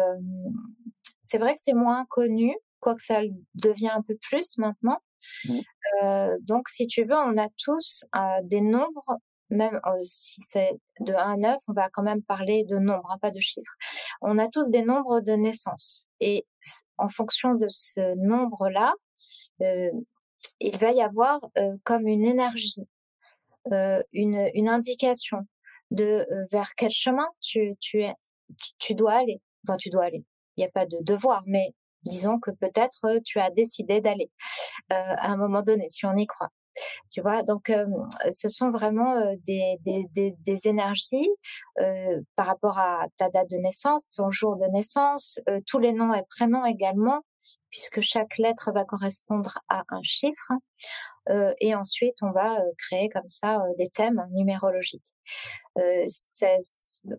c'est 1.22 1.38
vrai 1.38 1.54
que 1.54 1.60
c'est 1.62 1.74
moins 1.74 2.06
connu, 2.10 2.56
quoique 2.80 3.04
ça 3.04 3.22
le 3.22 3.30
devient 3.56 3.90
un 3.90 4.02
peu 4.02 4.16
plus 4.16 4.58
maintenant. 4.58 5.00
Mmh. 5.46 5.60
Euh, 6.04 6.38
donc, 6.42 6.70
si 6.70 6.88
tu 6.88 7.04
veux, 7.04 7.16
on 7.16 7.38
a 7.38 7.48
tous 7.64 8.04
euh, 8.16 8.20
des 8.44 8.62
nombres, 8.62 9.20
même 9.50 9.80
euh, 9.86 10.00
si 10.04 10.42
c'est 10.42 10.80
de 11.00 11.14
1 11.14 11.18
à 11.18 11.38
9, 11.38 11.62
on 11.68 11.74
va 11.74 11.90
quand 11.90 12.04
même 12.04 12.22
parler 12.22 12.66
de 12.66 12.78
nombres, 12.78 13.12
hein, 13.12 13.18
pas 13.20 13.32
de 13.32 13.40
chiffres. 13.40 13.74
On 14.22 14.38
a 14.38 14.48
tous 14.48 14.72
des 14.72 14.84
nombres 14.84 15.22
de 15.22 15.34
naissance. 15.34 16.06
Et 16.20 16.46
en 16.98 17.10
fonction 17.10 17.56
de 17.56 17.68
ce 17.68 18.16
nombre-là, 18.16 18.94
il 19.62 20.78
va 20.80 20.92
y 20.92 21.02
avoir 21.02 21.40
comme 21.84 22.08
une 22.08 22.26
énergie, 22.26 22.76
une, 24.12 24.70
indication 24.70 25.48
de 25.92 26.28
vers 26.52 26.76
quel 26.76 26.92
chemin 26.92 27.28
tu, 27.40 27.76
tu, 27.80 28.96
dois 28.96 29.14
aller. 29.14 29.42
Enfin, 29.68 29.78
tu 29.78 29.90
dois 29.90 30.06
aller. 30.06 30.24
Il 30.58 30.62
n'y 30.62 30.66
a 30.66 30.72
pas 30.72 30.86
de 30.86 30.98
devoir, 31.02 31.44
mais 31.46 31.74
disons 32.04 32.40
que 32.40 32.52
peut-être 32.52 33.06
euh, 33.06 33.20
tu 33.24 33.40
as 33.40 33.50
décidé 33.50 34.02
d'aller 34.02 34.32
euh, 34.92 34.96
à 34.96 35.32
un 35.32 35.38
moment 35.38 35.62
donné, 35.62 35.88
si 35.90 36.06
on 36.06 36.16
y 36.16 36.26
croit. 36.26 36.50
Tu 37.12 37.22
vois, 37.22 37.44
donc 37.44 37.72
ce 38.30 38.50
sont 38.50 38.72
vraiment 38.72 39.16
des, 39.46 40.68
énergies 40.68 41.30
par 42.36 42.46
rapport 42.46 42.78
à 42.78 43.08
ta 43.18 43.30
date 43.30 43.50
de 43.50 43.58
naissance, 43.58 44.10
ton 44.10 44.32
jour 44.32 44.58
de 44.58 44.66
naissance, 44.68 45.40
tous 45.68 45.80
les 45.80 45.94
noms 45.94 46.14
et 46.14 46.24
prénoms 46.30 46.66
également, 46.66 47.22
puisque 47.70 48.02
chaque 48.02 48.38
lettre 48.38 48.72
va 48.74 48.86
correspondre 48.86 49.60
à 49.70 49.84
un 49.90 50.02
chiffre. 50.04 50.52
Euh, 51.30 51.54
et 51.60 51.76
ensuite, 51.76 52.16
on 52.22 52.32
va 52.32 52.60
euh, 52.60 52.72
créer 52.78 53.10
comme 53.10 53.28
ça 53.28 53.58
euh, 53.58 53.74
des 53.78 53.90
thèmes 53.90 54.26
numérologiques. 54.32 55.14
c'est 56.08 56.60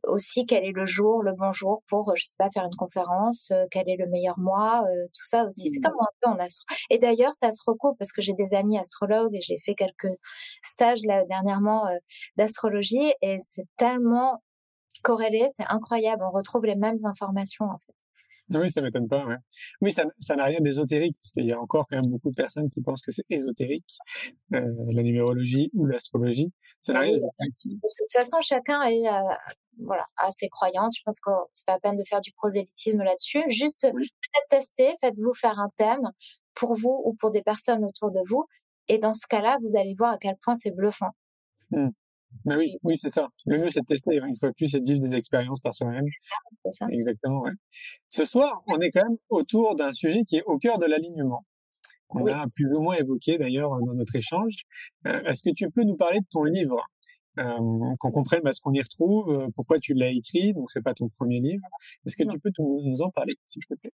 aussi 0.04 0.44
quel 0.46 0.64
est 0.64 0.72
le 0.72 0.84
jour, 0.84 1.22
le 1.22 1.32
bon 1.32 1.52
jour 1.52 1.82
pour, 1.88 2.14
je 2.16 2.24
sais 2.24 2.36
pas, 2.36 2.50
faire 2.50 2.64
une 2.64 2.76
conférence, 2.76 3.52
quel 3.70 3.88
est 3.88 3.96
le 3.96 4.06
meilleur 4.06 4.38
mois, 4.38 4.84
tout 5.14 5.24
ça 5.24 5.46
aussi. 5.46 5.70
C'est 5.70 5.78
mmh. 5.78 5.82
comme 5.82 5.94
un 6.00 6.14
peu 6.20 6.28
en 6.30 6.38
astro. 6.38 6.66
Et 6.90 6.98
d'ailleurs, 6.98 7.32
ça 7.32 7.50
se 7.52 7.62
recoupe 7.66 7.96
parce 7.98 8.12
que 8.12 8.20
j'ai 8.20 8.34
des 8.34 8.54
amis 8.54 8.78
astrologues 8.78 9.34
et 9.34 9.40
j'ai 9.40 9.58
fait 9.58 9.74
quelques 9.74 10.14
stages 10.62 11.02
là 11.04 11.24
dernièrement 11.24 11.88
d'astrologie 12.36 13.14
et 13.22 13.38
c'est 13.38 13.66
tellement 13.76 14.42
corrélé, 15.02 15.46
c'est 15.50 15.66
incroyable. 15.68 16.22
On 16.24 16.30
retrouve 16.30 16.66
les 16.66 16.76
mêmes 16.76 16.98
informations 17.04 17.66
en 17.66 17.78
fait. 17.78 17.94
Oui, 18.52 18.70
ça 18.70 18.82
m'étonne 18.82 19.08
pas. 19.08 19.26
Ouais. 19.26 19.36
Oui, 19.80 19.92
ça, 19.92 20.04
ça 20.18 20.36
n'a 20.36 20.44
rien 20.44 20.60
d'ésotérique, 20.60 21.16
parce 21.22 21.32
qu'il 21.32 21.46
y 21.46 21.52
a 21.52 21.60
encore 21.60 21.86
quand 21.88 21.96
même 21.96 22.10
beaucoup 22.10 22.30
de 22.30 22.34
personnes 22.34 22.68
qui 22.70 22.80
pensent 22.80 23.02
que 23.02 23.12
c'est 23.12 23.24
ésotérique, 23.30 23.86
euh, 24.54 24.66
la 24.92 25.02
numérologie 25.02 25.70
ou 25.74 25.86
l'astrologie. 25.86 26.52
Ça 26.80 26.92
n'a 26.92 27.00
rien 27.00 27.12
d'ésotérique. 27.12 27.54
De 27.64 27.88
toute 27.96 28.12
façon, 28.12 28.38
chacun 28.40 28.82
est, 28.82 29.06
euh, 29.08 29.34
voilà, 29.84 30.06
a 30.16 30.30
ses 30.30 30.48
croyances. 30.48 30.96
Je 30.98 31.02
pense 31.04 31.20
que 31.20 31.30
c'est 31.54 31.66
pas 31.66 31.74
la 31.74 31.80
peine 31.80 31.96
de 31.96 32.04
faire 32.04 32.20
du 32.20 32.32
prosélytisme 32.32 33.02
là-dessus. 33.02 33.42
Juste 33.48 33.82
peut-être 33.82 34.48
tester, 34.48 34.94
faites-vous 35.00 35.34
faire 35.34 35.58
un 35.58 35.70
thème 35.76 36.10
pour 36.54 36.74
vous 36.74 37.02
ou 37.04 37.14
pour 37.14 37.30
des 37.30 37.42
personnes 37.42 37.84
autour 37.84 38.10
de 38.10 38.20
vous. 38.26 38.44
Et 38.88 38.98
dans 38.98 39.14
ce 39.14 39.26
cas-là, 39.28 39.58
vous 39.62 39.78
allez 39.78 39.94
voir 39.96 40.12
à 40.12 40.18
quel 40.18 40.36
point 40.44 40.54
c'est 40.54 40.72
bluffant. 40.72 41.10
Mmh. 41.70 41.90
Mais 42.44 42.56
oui, 42.56 42.76
oui, 42.82 42.96
c'est 42.98 43.10
ça. 43.10 43.28
Le 43.46 43.58
mieux, 43.58 43.70
c'est 43.70 43.80
de 43.80 43.86
tester. 43.86 44.16
Une 44.16 44.36
fois 44.36 44.50
de 44.50 44.54
plus, 44.54 44.68
c'est 44.68 44.80
de 44.80 44.86
vivre 44.86 45.00
des 45.00 45.14
expériences 45.14 45.60
par 45.60 45.74
soi-même. 45.74 46.04
Exactement, 46.90 47.42
ouais. 47.42 47.52
Ce 48.08 48.24
soir, 48.24 48.62
on 48.68 48.78
est 48.80 48.90
quand 48.90 49.04
même 49.04 49.18
autour 49.28 49.74
d'un 49.76 49.92
sujet 49.92 50.22
qui 50.24 50.36
est 50.36 50.42
au 50.44 50.58
cœur 50.58 50.78
de 50.78 50.86
l'alignement. 50.86 51.44
On 52.10 52.26
a 52.26 52.46
plus 52.48 52.66
ou 52.74 52.80
moins 52.80 52.96
évoqué 52.96 53.38
d'ailleurs 53.38 53.70
dans 53.70 53.94
notre 53.94 54.16
échange. 54.16 54.64
Euh, 55.06 55.22
est-ce 55.22 55.42
que 55.42 55.50
tu 55.54 55.70
peux 55.70 55.84
nous 55.84 55.96
parler 55.96 56.20
de 56.20 56.26
ton 56.30 56.44
livre? 56.44 56.80
Euh, 57.38 57.94
qu'on 58.00 58.10
comprenne 58.10 58.40
bah, 58.42 58.52
ce 58.52 58.60
qu'on 58.60 58.72
y 58.72 58.82
retrouve, 58.82 59.48
pourquoi 59.54 59.78
tu 59.78 59.94
l'as 59.94 60.10
écrit, 60.10 60.52
donc 60.52 60.70
c'est 60.70 60.82
pas 60.82 60.94
ton 60.94 61.08
premier 61.08 61.38
livre. 61.40 61.62
Est-ce 62.04 62.16
que 62.16 62.24
tu 62.24 62.40
peux 62.40 62.50
nous 62.58 63.00
en 63.02 63.10
parler, 63.10 63.34
s'il 63.46 63.62
te 63.64 63.74
plaît? 63.74 63.92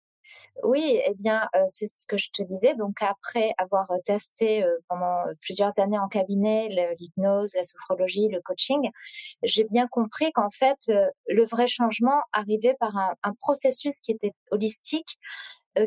Oui, 0.62 1.00
eh 1.04 1.14
bien, 1.14 1.48
euh, 1.54 1.64
c'est 1.68 1.86
ce 1.86 2.06
que 2.06 2.16
je 2.16 2.30
te 2.32 2.42
disais. 2.42 2.74
Donc, 2.74 2.96
après 3.00 3.52
avoir 3.58 3.90
euh, 3.90 3.98
testé 4.04 4.64
euh, 4.64 4.76
pendant 4.88 5.24
plusieurs 5.40 5.78
années 5.78 5.98
en 5.98 6.08
cabinet 6.08 6.68
l'hypnose, 6.98 7.54
la 7.54 7.62
sophrologie, 7.62 8.28
le 8.28 8.40
coaching, 8.42 8.90
j'ai 9.42 9.64
bien 9.64 9.86
compris 9.86 10.32
qu'en 10.32 10.50
fait, 10.50 10.90
le 11.28 11.44
vrai 11.44 11.66
changement 11.66 12.22
arrivait 12.32 12.76
par 12.80 12.96
un, 12.96 13.14
un 13.22 13.32
processus 13.34 14.00
qui 14.00 14.12
était 14.12 14.32
holistique, 14.50 15.18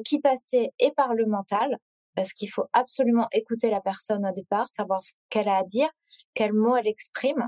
qui 0.06 0.20
passait 0.20 0.72
et 0.80 0.92
par 0.92 1.14
le 1.16 1.26
mental, 1.26 1.78
parce 2.16 2.34
qu'il 2.34 2.52
faut 2.52 2.66
absolument 2.74 3.28
écouter 3.32 3.70
la 3.72 3.82
personne 3.82 4.26
au 4.26 4.34
départ, 4.34 4.68
savoir 4.70 5.02
ce 5.02 5.14
qu'elle 5.30 5.50
a 5.50 5.58
à 5.58 5.64
dire, 5.64 5.90
quels 6.36 6.54
mots 6.54 6.76
elle 6.76 6.88
exprime, 6.88 7.48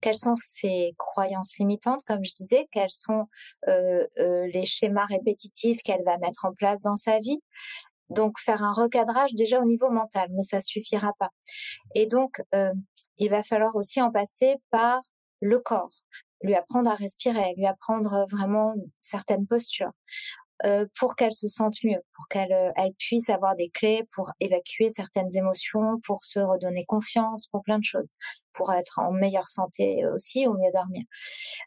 quelles 0.00 0.16
sont 0.16 0.36
ses 0.38 0.94
croyances 0.98 1.58
limitantes, 1.58 2.04
comme 2.06 2.24
je 2.24 2.32
disais, 2.32 2.68
quels 2.72 2.90
sont 2.90 3.26
euh, 3.68 4.06
euh, 4.18 4.46
les 4.52 4.64
schémas 4.64 5.06
répétitifs 5.06 5.82
qu'elle 5.82 6.04
va 6.04 6.18
mettre 6.18 6.46
en 6.46 6.52
place 6.52 6.82
dans 6.82 6.96
sa 6.96 7.18
vie? 7.18 7.42
Donc 8.10 8.38
faire 8.38 8.62
un 8.62 8.72
recadrage 8.72 9.34
déjà 9.34 9.60
au 9.60 9.64
niveau 9.64 9.90
mental, 9.90 10.28
mais 10.32 10.42
ça 10.42 10.60
suffira 10.60 11.12
pas. 11.18 11.30
Et 11.94 12.06
donc 12.06 12.40
euh, 12.54 12.72
il 13.18 13.30
va 13.30 13.42
falloir 13.42 13.74
aussi 13.76 14.00
en 14.00 14.10
passer 14.10 14.56
par 14.70 15.00
le 15.40 15.58
corps, 15.58 15.90
lui 16.42 16.54
apprendre 16.54 16.90
à 16.90 16.94
respirer, 16.94 17.54
lui 17.56 17.66
apprendre 17.66 18.26
vraiment 18.30 18.74
certaines 19.00 19.46
postures. 19.46 19.92
Euh, 20.64 20.86
pour 20.98 21.14
qu'elle 21.14 21.32
se 21.32 21.46
sente 21.46 21.76
mieux, 21.84 22.00
pour 22.14 22.26
qu'elle 22.26 22.52
euh, 22.52 22.72
elle 22.74 22.92
puisse 22.94 23.30
avoir 23.30 23.54
des 23.54 23.70
clés 23.70 24.02
pour 24.12 24.32
évacuer 24.40 24.90
certaines 24.90 25.34
émotions, 25.36 26.00
pour 26.04 26.24
se 26.24 26.40
redonner 26.40 26.84
confiance, 26.84 27.46
pour 27.46 27.62
plein 27.62 27.78
de 27.78 27.84
choses, 27.84 28.14
pour 28.54 28.72
être 28.72 28.98
en 28.98 29.12
meilleure 29.12 29.46
santé 29.46 30.04
aussi 30.12 30.48
ou 30.48 30.54
mieux 30.54 30.72
dormir. 30.74 31.04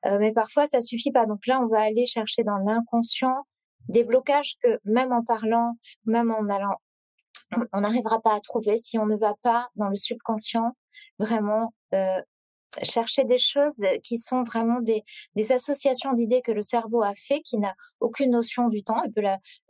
Euh, 0.08 0.18
mais 0.20 0.34
parfois 0.34 0.68
ça 0.68 0.82
suffit 0.82 1.12
pas. 1.12 1.26
Donc 1.26 1.48
là, 1.48 1.62
on 1.62 1.68
va 1.68 1.80
aller 1.80 2.06
chercher 2.06 2.44
dans 2.44 2.58
l'inconscient 2.58 3.46
des 3.88 4.04
blocages 4.04 4.56
que 4.62 4.80
même 4.84 5.14
en 5.14 5.24
parlant, 5.24 5.78
même 6.06 6.30
en 6.32 6.50
allant, 6.50 6.76
on 7.72 7.82
n'arrivera 7.82 8.22
pas 8.22 8.36
à 8.36 8.42
trouver 8.42 8.78
si 8.78 9.00
on 9.00 9.06
ne 9.06 9.16
va 9.16 9.36
pas 9.42 9.70
dans 9.76 9.88
le 9.88 9.96
subconscient 9.96 10.76
vraiment 11.18 11.74
chercher 12.84 13.24
des 13.24 13.38
choses 13.38 13.82
qui 14.03 14.17
sont 14.17 14.43
vraiment 14.43 14.80
des, 14.82 15.03
associations 15.51 16.13
d'idées 16.13 16.41
que 16.41 16.51
le 16.51 16.61
cerveau 16.61 17.01
a 17.01 17.13
fait, 17.13 17.41
qui 17.41 17.57
n'a 17.57 17.76
aucune 17.99 18.32
notion 18.32 18.69
du 18.69 18.84
temps. 18.84 19.01
Il 19.03 19.11
peut, 19.11 19.24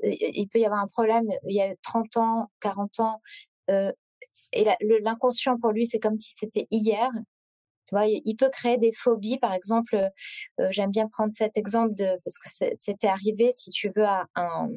il 0.04 0.47
peut 0.47 0.60
y 0.60 0.66
avoir 0.66 0.82
un 0.82 0.88
problème 0.88 1.28
il 1.47 1.56
y 1.56 1.62
a 1.62 1.74
30 1.84 2.18
ans, 2.18 2.52
40 2.60 2.99
ans, 2.99 3.22
euh, 3.70 3.91
et 4.54 4.66
l'inconscient 5.04 5.58
pour 5.58 5.72
lui, 5.72 5.86
c'est 5.86 5.99
comme 5.99 6.16
si 6.16 6.34
c'était 6.34 6.68
hier 6.72 7.10
il 7.94 8.36
peut 8.36 8.50
créer 8.50 8.78
des 8.78 8.92
phobies. 8.92 9.38
Par 9.38 9.54
exemple, 9.54 9.96
euh, 9.96 10.68
j'aime 10.70 10.92
bien 10.92 11.08
prendre 11.08 11.32
cet 11.32 11.58
exemple 11.58 11.94
de 11.94 12.08
parce 12.24 12.38
que 12.38 12.50
c'était 12.74 13.08
arrivé, 13.08 13.52
si 13.52 13.72
tu 13.72 13.92
veux, 13.96 14.06
à 14.06 14.28
un 14.36 14.68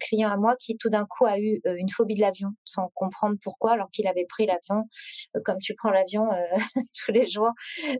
client 0.00 0.30
à 0.30 0.36
moi 0.36 0.56
qui 0.56 0.76
tout 0.76 0.88
d'un 0.88 1.06
coup 1.06 1.26
a 1.26 1.38
eu 1.38 1.60
euh, 1.66 1.76
une 1.76 1.88
phobie 1.88 2.14
de 2.14 2.20
l'avion 2.20 2.50
sans 2.64 2.90
comprendre 2.94 3.36
pourquoi, 3.42 3.72
alors 3.72 3.90
qu'il 3.90 4.06
avait 4.06 4.26
pris 4.26 4.46
l'avion 4.46 4.84
euh, 5.36 5.40
comme 5.44 5.58
tu 5.58 5.74
prends 5.74 5.90
l'avion 5.90 6.26
tous 7.04 7.12
les 7.12 7.26
jours 7.26 7.50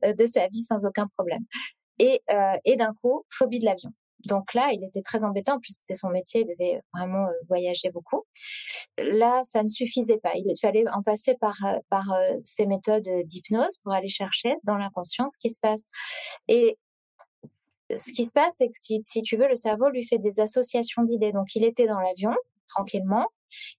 de 0.03 0.27
sa 0.27 0.49
vie 0.49 0.63
sans 0.63 0.87
aucun 0.87 1.09
problème. 1.17 1.45
Et 1.99 2.23
d'un 2.77 2.95
coup, 2.95 3.25
phobie 3.31 3.59
de 3.59 3.67
l'avion. 3.67 3.93
Donc 4.27 4.55
là, 4.55 4.71
il 4.73 4.83
était 4.85 5.03
très 5.03 5.25
embêtant. 5.25 5.59
Plus, 5.61 5.79
c'était 5.81 5.95
son 5.95 6.09
métier, 6.09 6.43
il 6.43 6.47
devait 6.47 6.81
vraiment 6.95 7.27
euh, 7.27 7.33
voyager 7.49 7.91
beaucoup. 7.91 8.25
Là, 8.99 9.43
ça 9.45 9.63
ne 9.63 9.69
suffisait 9.69 10.19
pas. 10.19 10.33
Il 10.35 10.55
fallait 10.61 10.85
en 10.93 11.03
passer 11.03 11.35
par, 11.41 11.57
euh, 11.65 11.79
par 11.91 12.11
euh, 12.13 12.37
ces 12.43 12.67
méthodes 12.67 13.09
d'hypnose 13.25 13.79
pour 13.83 13.93
aller 13.93 14.09
chercher 14.09 14.57
dans 14.65 14.77
l'inconscient 14.77 15.29
ce 15.29 15.39
qui 15.39 15.51
se 15.51 15.61
passe. 15.61 15.87
Et 16.49 16.79
ce 17.95 18.13
qui 18.13 18.25
se 18.25 18.33
passe, 18.33 18.55
c'est 18.59 18.69
que 18.69 18.79
si, 18.79 19.01
si 19.03 19.23
tu 19.23 19.37
veux, 19.37 19.49
le 19.49 19.55
cerveau 19.55 19.91
lui 19.91 20.07
fait 20.07 20.19
des 20.19 20.41
associations 20.41 21.03
d'idées. 21.03 21.33
Donc, 21.33 21.55
il 21.55 21.65
était 21.65 21.87
dans 21.87 22.01
l'avion, 22.01 22.35
tranquillement. 22.69 23.27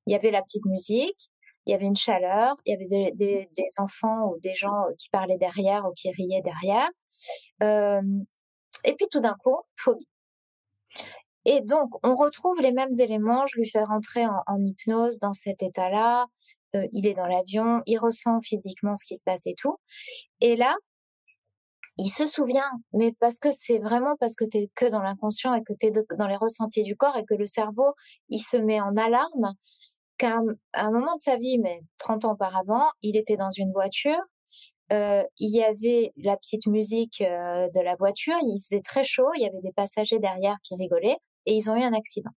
Il 0.05 0.13
y 0.13 0.15
avait 0.15 0.31
la 0.31 0.41
petite 0.41 0.65
musique, 0.65 1.31
il 1.65 1.71
y 1.71 1.73
avait 1.73 1.88
une 1.88 1.95
chaleur, 1.95 2.55
il 2.65 2.71
y 2.71 2.75
avait 2.75 3.11
des, 3.11 3.47
enfants 3.77 4.29
ou 4.29 4.39
des 4.39 4.55
gens 4.55 4.83
qui 4.97 5.09
parlaient 5.09 5.38
derrière 5.38 5.86
ou 5.86 5.91
qui 5.93 6.11
riaient 6.11 6.43
derrière. 6.43 6.89
Et 8.86 8.93
puis 8.93 9.07
tout 9.09 9.19
d'un 9.19 9.36
coup, 9.43 9.57
phobie. 9.75 10.07
Et 11.46 11.62
donc, 11.62 11.89
on 12.04 12.16
retrouve 12.16 12.60
les 12.60 12.72
mêmes 12.72 12.93
éléments. 13.00 13.46
Je 13.48 13.60
lui 13.60 13.70
fais 13.70 13.84
rentrer 13.84 14.26
en, 14.26 14.64
hypnose 14.64 15.20
dans 15.20 15.34
cet 15.34 15.62
état-là. 15.62 16.26
Euh, 16.76 16.88
il 16.91 17.08
est 17.08 17.14
dans 17.14 17.28
l'avion, 17.28 17.82
il 17.86 17.98
ressent 17.98 18.41
physiquement 18.41 18.96
ce 18.96 19.06
qui 19.06 19.16
se 19.16 19.24
passe 19.24 19.46
et 19.46 19.54
tout. 19.56 19.78
Et 20.41 20.56
là, 20.56 20.76
il 21.98 22.10
se 22.10 22.26
souvient, 22.26 22.70
mais 22.93 23.14
parce 23.20 23.39
que 23.39 23.50
c'est 23.52 23.80
vraiment 23.80 24.16
parce 24.20 24.36
que 24.36 24.43
tu 24.43 24.58
es 24.58 24.70
que 24.76 24.86
dans 24.86 25.02
l'inconscient 25.02 25.54
et 25.54 25.64
que 25.64 25.74
tu 25.80 25.86
es 25.88 25.91
dans 26.18 26.28
les 26.28 26.36
ressentis 26.36 26.84
du 26.84 26.98
corps 26.98 27.16
et 27.16 27.24
que 27.24 27.36
le 27.36 27.46
cerveau, 27.46 27.93
il 28.30 28.39
se 28.39 28.58
met 28.58 28.82
en 28.82 28.98
alarme 28.98 29.54
qu'à 30.18 30.39
un 30.74 30.91
moment 30.91 31.16
de 31.16 31.22
sa 31.22 31.38
vie, 31.38 31.58
mais 31.58 31.82
30 31.98 32.26
ans 32.26 32.34
auparavant, 32.34 32.89
il 33.02 33.16
était 33.16 33.38
dans 33.38 33.52
une 33.52 33.72
voiture 33.72 34.20
euh, 34.91 35.23
il 35.39 35.55
y 35.55 35.63
avait 35.63 36.13
la 36.17 36.38
petite 36.38 36.67
musique 36.67 37.21
euh, 37.21 37.69
de 37.69 37.81
la 37.81 37.95
voiture, 37.95 38.36
il 38.41 38.59
faisait 38.61 38.81
très 38.81 39.03
chaud, 39.03 39.29
il 39.36 39.41
y 39.41 39.47
avait 39.47 39.61
des 39.61 39.71
passagers 39.71 40.19
derrière 40.19 40.57
qui 40.63 40.75
rigolaient 40.75 41.17
et 41.45 41.55
ils 41.55 41.71
ont 41.71 41.75
eu 41.75 41.83
un 41.83 41.93
accident. 41.93 42.31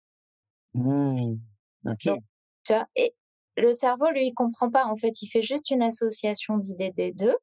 Mmh. 0.73 1.35
Donc, 1.83 1.97
tu 1.99 2.73
vois, 2.73 2.85
et 2.95 3.13
le 3.57 3.73
cerveau, 3.73 4.09
lui, 4.11 4.27
il 4.27 4.33
comprend 4.33 4.69
pas. 4.69 4.85
En 4.85 4.95
fait, 4.95 5.21
il 5.21 5.27
fait 5.27 5.41
juste 5.41 5.71
une 5.71 5.81
association 5.81 6.57
d'idées 6.57 6.91
des 6.91 7.11
deux. 7.11 7.35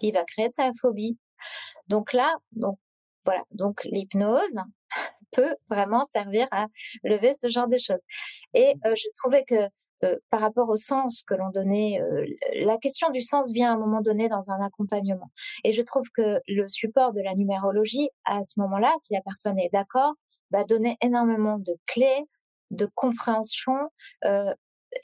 Il 0.00 0.12
va 0.12 0.24
créer 0.24 0.48
de 0.48 0.52
sa 0.52 0.70
phobie. 0.80 1.18
Donc 1.88 2.12
là, 2.12 2.36
donc 2.52 2.78
voilà. 3.24 3.42
Donc 3.50 3.84
l'hypnose 3.84 4.58
peut 5.32 5.54
vraiment 5.70 6.04
servir 6.04 6.46
à 6.50 6.66
lever 7.02 7.32
ce 7.34 7.48
genre 7.48 7.68
de 7.68 7.78
choses. 7.78 8.02
Et 8.52 8.74
euh, 8.86 8.94
je 8.94 9.06
trouvais 9.16 9.44
que 9.44 9.68
euh, 10.02 10.16
par 10.30 10.40
rapport 10.40 10.68
au 10.68 10.76
sens 10.76 11.22
que 11.22 11.34
l'on 11.34 11.50
donnait, 11.50 12.00
euh, 12.02 12.26
la 12.64 12.78
question 12.78 13.10
du 13.10 13.20
sens 13.20 13.52
vient 13.52 13.70
à 13.70 13.74
un 13.74 13.78
moment 13.78 14.00
donné 14.00 14.28
dans 14.28 14.50
un 14.50 14.60
accompagnement. 14.60 15.30
Et 15.62 15.72
je 15.72 15.82
trouve 15.82 16.08
que 16.14 16.40
le 16.48 16.68
support 16.68 17.12
de 17.12 17.20
la 17.20 17.34
numérologie, 17.34 18.08
à 18.24 18.42
ce 18.42 18.58
moment-là, 18.60 18.92
si 18.98 19.14
la 19.14 19.20
personne 19.22 19.58
est 19.58 19.70
d'accord, 19.72 20.14
va 20.50 20.64
donner 20.64 20.96
énormément 21.00 21.58
de 21.58 21.76
clés, 21.86 22.24
de 22.70 22.88
compréhension 22.94 23.74
euh, 24.24 24.52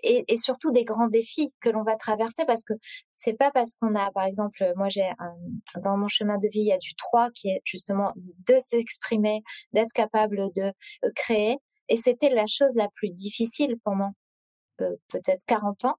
et, 0.02 0.24
et, 0.28 0.36
surtout 0.36 0.70
des 0.70 0.84
grands 0.84 1.08
défis 1.08 1.52
que 1.60 1.68
l'on 1.68 1.82
va 1.82 1.96
traverser 1.96 2.44
parce 2.44 2.62
que 2.62 2.74
c'est 3.12 3.34
pas 3.34 3.50
parce 3.50 3.74
qu'on 3.74 3.94
a, 3.96 4.10
par 4.12 4.24
exemple, 4.24 4.72
moi 4.76 4.88
j'ai 4.88 5.08
dans 5.82 5.96
mon 5.96 6.06
chemin 6.06 6.38
de 6.38 6.48
vie, 6.48 6.60
il 6.60 6.66
y 6.66 6.72
a 6.72 6.78
du 6.78 6.94
3 6.94 7.30
qui 7.30 7.48
est 7.48 7.60
justement 7.64 8.12
de 8.16 8.58
s'exprimer, 8.58 9.42
d'être 9.72 9.92
capable 9.92 10.50
de 10.54 10.72
créer. 11.16 11.58
Et 11.88 11.96
c'était 11.96 12.30
la 12.30 12.46
chose 12.46 12.76
la 12.76 12.88
plus 12.94 13.10
difficile 13.10 13.74
pendant 13.82 14.12
peut-être 15.08 15.44
40 15.46 15.84
ans. 15.86 15.96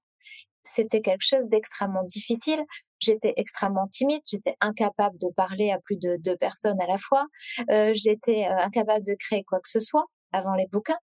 C'était 0.64 1.00
quelque 1.00 1.24
chose 1.24 1.48
d'extrêmement 1.48 2.04
difficile. 2.04 2.62
J'étais 3.00 3.34
extrêmement 3.36 3.88
timide, 3.88 4.20
j'étais 4.30 4.54
incapable 4.60 5.18
de 5.18 5.26
parler 5.34 5.72
à 5.72 5.80
plus 5.80 5.96
de 5.96 6.16
deux 6.18 6.36
personnes 6.36 6.80
à 6.80 6.86
la 6.86 6.98
fois, 6.98 7.26
euh, 7.68 7.90
j'étais 7.94 8.44
incapable 8.44 9.04
de 9.04 9.16
créer 9.18 9.42
quoi 9.42 9.58
que 9.58 9.68
ce 9.68 9.80
soit 9.80 10.06
avant 10.30 10.54
les 10.54 10.68
bouquins. 10.68 10.98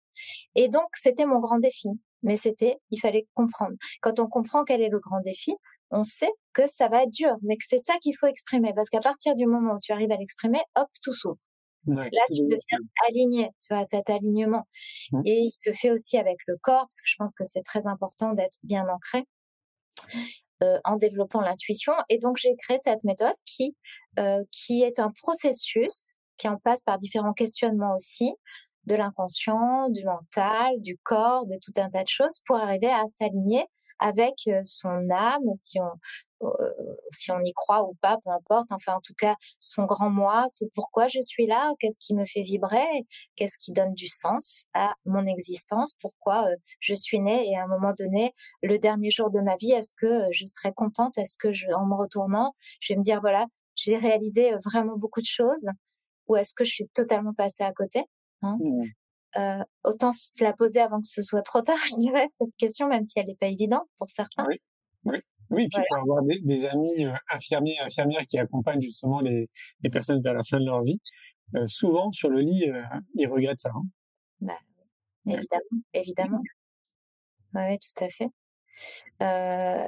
Et 0.56 0.70
donc, 0.70 0.88
c'était 0.94 1.26
mon 1.26 1.40
grand 1.40 1.60
défi. 1.60 1.90
Mais 2.24 2.38
c'était, 2.38 2.78
il 2.92 3.00
fallait 3.00 3.28
comprendre. 3.34 3.76
Quand 4.02 4.20
on 4.20 4.28
comprend 4.28 4.64
quel 4.64 4.82
est 4.82 4.90
le 4.90 5.00
grand 5.00 5.22
défi, 5.22 5.54
on 5.92 6.04
sait 6.04 6.32
que 6.54 6.68
ça 6.68 6.88
va 6.88 7.04
être 7.04 7.12
dur, 7.12 7.36
mais 7.42 7.58
que 7.58 7.64
c'est 7.66 7.80
ça 7.80 7.98
qu'il 8.02 8.16
faut 8.18 8.28
exprimer. 8.28 8.74
Parce 8.74 8.90
qu'à 8.90 9.00
partir 9.00 9.36
du 9.36 9.46
moment 9.46 9.76
où 9.76 9.80
tu 9.80 9.92
arrives 9.92 10.12
à 10.12 10.18
l'exprimer, 10.18 10.60
hop, 10.76 10.88
tout 11.02 11.14
s'ouvre. 11.14 11.38
Là, 11.88 12.10
tu 12.34 12.42
deviens 12.44 12.80
aligné, 13.08 13.50
tu 13.62 13.74
vois, 13.74 13.86
cet 13.86 14.10
alignement. 14.10 14.68
Mmh. 15.12 15.22
Et 15.26 15.40
il 15.40 15.52
se 15.52 15.72
fait 15.74 15.92
aussi 15.92 16.18
avec 16.18 16.38
le 16.48 16.58
corps, 16.62 16.82
parce 16.82 17.02
que 17.02 17.08
je 17.08 17.16
pense 17.18 17.34
que 17.34 17.46
c'est 17.46 17.64
très 17.64 17.88
important 17.88 18.34
d'être 18.34 18.60
bien 18.64 18.86
ancré 18.88 19.26
euh, 20.64 20.78
en 20.84 20.98
développant 20.98 21.42
l'intuition. 21.42 21.94
Et 22.10 22.20
donc, 22.20 22.38
j'ai 22.38 22.56
créé 22.58 22.78
cette 22.80 23.04
méthode 23.04 23.36
qui, 23.46 23.76
euh, 24.20 24.44
qui 24.52 24.84
est 24.84 25.00
un 25.00 25.12
processus 25.12 26.16
qui 26.38 26.48
en 26.48 26.58
passe 26.58 26.84
par 26.84 26.98
différents 26.98 27.34
questionnements 27.34 27.96
aussi, 27.96 28.32
de 28.86 28.96
l'inconscient, 28.96 29.90
du 29.90 30.04
mental, 30.06 30.72
du 30.80 30.98
corps, 31.04 31.46
de 31.46 31.56
tout 31.62 31.74
un 31.78 31.90
tas 31.90 32.04
de 32.04 32.08
choses 32.08 32.40
pour 32.46 32.58
arriver 32.58 32.90
à 32.90 33.06
s'aligner 33.08 33.66
avec 34.00 34.36
son 34.64 35.10
âme, 35.12 35.54
si 35.54 35.80
on, 35.82 35.92
si 37.12 37.32
on 37.32 37.40
y 37.42 37.54
croit 37.54 37.84
ou 37.84 37.96
pas, 38.02 38.18
peu 38.24 38.30
importe. 38.32 38.72
Enfin, 38.72 38.96
en 38.96 39.02
tout 39.02 39.14
cas, 39.18 39.36
son 39.60 39.86
grand 39.86 40.10
moi, 40.10 40.46
ce 40.48 40.66
pourquoi 40.74 41.08
je 41.08 41.22
suis 41.22 41.48
là, 41.48 41.72
qu'est-ce 41.80 42.00
qui 42.00 42.16
me 42.16 42.26
fait 42.26 42.42
vibrer, 42.42 42.88
qu'est-ce 43.36 43.58
qui 43.58 43.72
donne 43.72 43.94
du 43.94 44.08
sens 44.08 44.64
à 44.74 44.94
mon 45.06 45.26
existence, 45.26 45.96
pourquoi 46.02 46.48
je 46.80 46.94
suis 46.94 47.20
née 47.20 47.50
et 47.50 47.58
à 47.58 47.64
un 47.64 47.68
moment 47.68 47.94
donné, 47.98 48.34
le 48.64 48.78
dernier 48.80 49.12
jour 49.12 49.30
de 49.30 49.40
ma 49.40 49.56
vie, 49.58 49.72
est-ce 49.72 49.94
que 49.98 50.28
je 50.32 50.46
serai 50.46 50.74
contente, 50.74 51.18
est-ce 51.18 51.36
que 51.38 51.54
je, 51.54 51.68
en 51.74 51.86
me 51.86 51.96
retournant, 51.96 52.54
je 52.80 52.94
vais 52.94 52.98
me 52.98 53.04
dire 53.04 53.22
voilà, 53.22 53.48
j'ai 53.76 53.98
réalisé 53.98 54.54
vraiment 54.66 54.98
beaucoup 54.98 55.22
de 55.22 55.26
choses, 55.26 55.68
ou 56.28 56.36
est-ce 56.36 56.54
que 56.54 56.64
je 56.64 56.72
suis 56.72 56.88
totalement 56.90 57.34
passée 57.34 57.64
à 57.64 57.74
côté 57.74 58.04
hein? 58.42 58.58
Mmh. 58.60 58.84
Euh, 59.38 59.64
autant 59.84 60.12
se 60.12 60.44
la 60.44 60.54
poser 60.54 60.80
avant 60.80 61.00
que 61.02 61.08
ce 61.08 61.22
soit 61.22 61.44
trop 61.44 61.62
tard, 61.62 61.78
je 61.88 62.00
dirais, 62.00 62.28
cette 62.32 62.56
question, 62.58 62.88
même 62.88 63.06
si 63.06 63.20
elle 63.20 63.28
n'est 63.28 63.36
pas 63.36 63.48
évidente 63.48 63.88
pour 63.98 64.08
certains. 64.08 64.46
Oui, 64.48 64.60
oui. 65.06 65.20
Oui, 65.50 65.68
puis 65.68 65.82
pour 65.88 65.98
avoir 65.98 66.24
des, 66.24 66.40
des 66.42 66.66
amis 66.66 67.06
euh, 67.06 67.14
infirmiers 67.34 67.76
et 67.76 67.80
infirmières 67.80 68.26
qui 68.28 68.38
accompagnent 68.38 68.82
justement 68.82 69.20
les, 69.20 69.50
les, 69.82 69.90
personnes 69.90 70.22
vers 70.22 70.34
la 70.34 70.44
fin 70.44 70.60
de 70.60 70.66
leur 70.66 70.84
vie, 70.84 71.00
euh, 71.56 71.66
souvent 71.68 72.12
sur 72.12 72.30
le 72.30 72.42
lit, 72.42 72.70
euh, 72.70 72.82
ils 73.16 73.28
regrettent 73.28 73.60
ça. 73.60 73.72
Hein. 73.74 73.84
Bah, 74.42 74.60
évidemment, 75.26 75.84
évidemment. 75.94 76.42
Oui, 77.56 77.78
tout 77.80 78.04
à 78.04 78.10
fait. 78.10 78.30
Euh, 79.22 79.86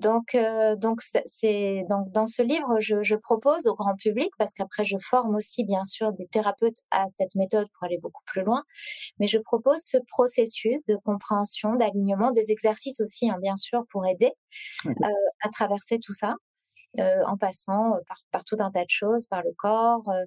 donc, 0.00 0.34
euh, 0.34 0.76
donc 0.76 1.00
c'est 1.26 1.84
donc 1.88 2.10
dans 2.12 2.26
ce 2.26 2.42
livre, 2.42 2.78
je, 2.78 3.02
je, 3.02 3.16
propose 3.16 3.66
au 3.66 3.74
grand 3.74 3.94
public 3.94 4.30
parce 4.38 4.54
qu'après 4.54 4.84
je 4.84 4.96
forme 4.98 5.34
aussi 5.34 5.64
bien 5.64 5.84
sûr 5.84 6.12
des 6.12 6.26
thérapeutes 6.28 6.78
à 6.90 7.08
cette 7.08 7.34
méthode 7.34 7.66
pour 7.74 7.84
aller 7.84 7.98
beaucoup 7.98 8.22
plus 8.26 8.42
loin, 8.42 8.62
mais 9.18 9.26
je 9.26 9.38
propose 9.38 9.80
ce 9.80 9.98
processus 10.08 10.84
de 10.86 10.96
compréhension, 10.96 11.74
d'alignement, 11.74 12.30
des 12.30 12.50
exercices 12.52 13.00
aussi 13.00 13.28
hein, 13.28 13.38
bien 13.42 13.56
sûr 13.56 13.82
pour 13.90 14.06
aider 14.06 14.32
euh, 14.86 14.92
à 15.42 15.48
traverser 15.50 15.98
tout 15.98 16.14
ça. 16.14 16.34
Euh, 16.98 17.22
en 17.24 17.36
passant 17.36 17.94
euh, 17.94 18.00
par, 18.08 18.16
par, 18.32 18.44
tout 18.44 18.56
un 18.58 18.72
tas 18.72 18.82
de 18.82 18.90
choses, 18.90 19.26
par 19.26 19.44
le 19.44 19.52
corps, 19.56 20.08
euh, 20.08 20.24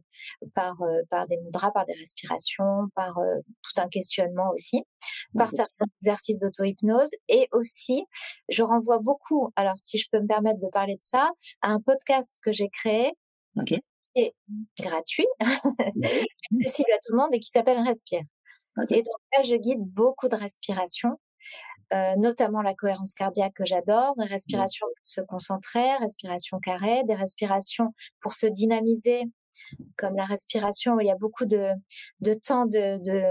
par, 0.56 0.78
par 1.10 1.28
des 1.28 1.36
mudras, 1.38 1.72
par 1.72 1.86
des 1.86 1.94
respirations, 1.94 2.88
par 2.96 3.16
tout 3.16 3.82
un 3.82 3.90
questionnement 3.90 4.50
aussi, 4.54 4.84
par 5.36 5.52
certains 5.52 5.86
exercices 6.02 6.40
d'auto-hypnose. 6.40 7.10
Et 7.28 7.50
aussi, 7.52 8.06
je 8.48 8.64
renvoie 8.64 9.00
beaucoup, 9.00 9.52
alors 9.58 9.78
si 9.78 9.98
je 9.98 10.06
peux 10.10 10.22
me 10.22 10.28
permettre 10.28 10.62
de 10.62 10.70
parler 10.70 10.94
de 10.94 11.02
ça, 11.02 11.32
à 11.62 11.72
un 11.72 11.82
podcast 11.82 12.38
que 12.42 12.54
j'ai 12.54 12.70
créé. 12.70 13.12
Okay. 13.60 13.82
Qui 14.16 14.22
est 14.22 14.36
gratuit, 14.80 15.28
accessible 15.42 16.92
à 16.94 16.98
tout 17.04 17.12
le 17.12 17.18
monde 17.18 17.34
et 17.34 17.40
qui 17.40 17.50
s'appelle 17.50 17.80
Respire. 17.80 18.22
Et 18.90 19.02
donc 19.02 19.20
là, 19.34 19.42
je 19.44 19.56
guide 19.56 19.82
beaucoup 19.82 20.30
de 20.30 20.36
respiration 20.36 21.20
euh, 21.92 22.16
notamment 22.18 22.62
la 22.62 22.74
cohérence 22.74 23.14
cardiaque 23.14 23.54
que 23.56 23.66
j'adore, 23.66 24.16
des 24.18 24.26
respirations 24.26 24.86
pour 24.88 25.06
se 25.06 25.22
concentrer, 25.22 25.96
respiration 25.98 26.60
carrée, 26.60 27.04
des 27.06 27.16
respirations 27.16 27.94
pour 28.22 28.34
se 28.34 28.48
dynamiser, 28.48 29.24
comme 29.98 30.16
la 30.16 30.26
respiration 30.26 30.94
où 30.94 31.02
il 31.02 31.08
y 31.08 31.12
a 31.12 31.18
beaucoup 31.18 31.46
de, 31.46 31.72
de 32.22 32.34
temps 32.34 32.66
de, 32.66 32.98
de 33.04 33.24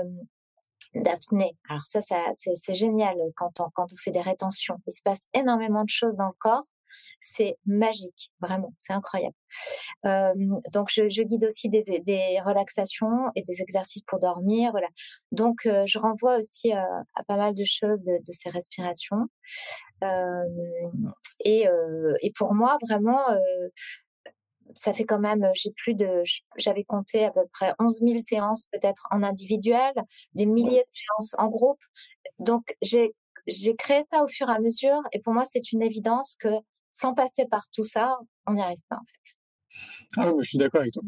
d'apnée. 0.95 1.57
Alors 1.71 1.83
ça, 1.83 2.03
ça 2.03 2.17
c'est 2.35 2.75
génial 2.75 3.17
quand 3.37 3.61
on, 3.61 3.71
quand 3.71 3.93
on 3.93 3.97
fait 3.97 4.11
des 4.11 4.21
rétentions. 4.21 4.77
Il 4.87 4.93
se 4.93 5.03
passe 5.03 5.25
énormément 5.33 5.85
de 5.85 5.89
choses 5.89 6.17
dans 6.17 6.27
le 6.27 6.35
corps 6.39 6.67
c'est 7.23 7.57
magique, 7.67 8.33
vraiment, 8.41 8.75
c'est 8.79 8.93
incroyable. 8.93 9.35
Euh, 10.07 10.33
donc, 10.73 10.89
je, 10.91 11.09
je, 11.09 11.23
guide 11.23 11.45
aussi 11.45 11.69
des, 11.69 11.83
des, 12.05 12.41
relaxations 12.45 13.31
et 13.37 13.43
des 13.43 13.63
exercices 13.63 14.03
pour 14.07 14.19
dormir, 14.19 14.73
voilà. 14.73 14.89
Donc, 15.31 15.65
euh, 15.67 15.85
je 15.87 15.99
renvoie 15.99 16.39
aussi 16.39 16.73
euh, 16.73 16.81
à 17.15 17.23
pas 17.25 17.37
mal 17.37 17.55
de 17.55 17.65
choses 17.65 18.03
de, 18.05 18.19
de 18.19 18.33
ces 18.33 18.51
respirations. 18.51 19.29
Et, 21.45 21.69
et 22.23 22.33
pour 22.33 22.55
moi, 22.55 22.77
vraiment, 22.89 23.23
ça 24.75 24.93
fait 24.93 25.05
quand 25.05 25.21
même, 25.21 25.49
j'ai 25.55 25.71
plus 25.71 25.95
de, 25.95 26.25
j'avais 26.57 26.83
compté 26.83 27.25
à 27.25 27.31
peu 27.31 27.43
près 27.53 27.73
11 27.79 28.01
000 28.01 28.17
séances 28.19 28.67
peut-être 28.73 29.07
en 29.13 29.23
individuel, 29.23 29.93
des 30.35 30.47
milliers 30.47 30.83
de 30.83 30.89
séances 30.89 31.35
en 31.39 31.49
groupe. 31.49 31.81
Donc, 32.41 32.77
j'ai 32.83 33.15
j'ai 33.47 33.75
créé 33.75 34.03
ça 34.03 34.25
au 34.25 34.29
fur 34.29 34.49
et 34.49 34.53
à 34.53 34.61
mesure 34.61 35.01
et 35.13 35.19
pour 35.21 35.33
moi 35.33 35.45
c'est 35.45 35.73
une 35.73 35.83
évidence 35.83 36.37
que 36.39 36.49
sans 36.93 37.15
passer 37.15 37.47
par 37.51 37.69
tout 37.71 37.83
ça, 37.83 38.17
on 38.47 38.55
n'y 38.55 38.63
arrive 38.63 38.83
pas 38.89 38.97
en 38.97 39.05
fait. 39.05 39.39
Ah 40.19 40.31
je 40.39 40.47
suis 40.47 40.59
d'accord 40.59 40.83
avec 40.83 40.93
toi. 40.93 41.03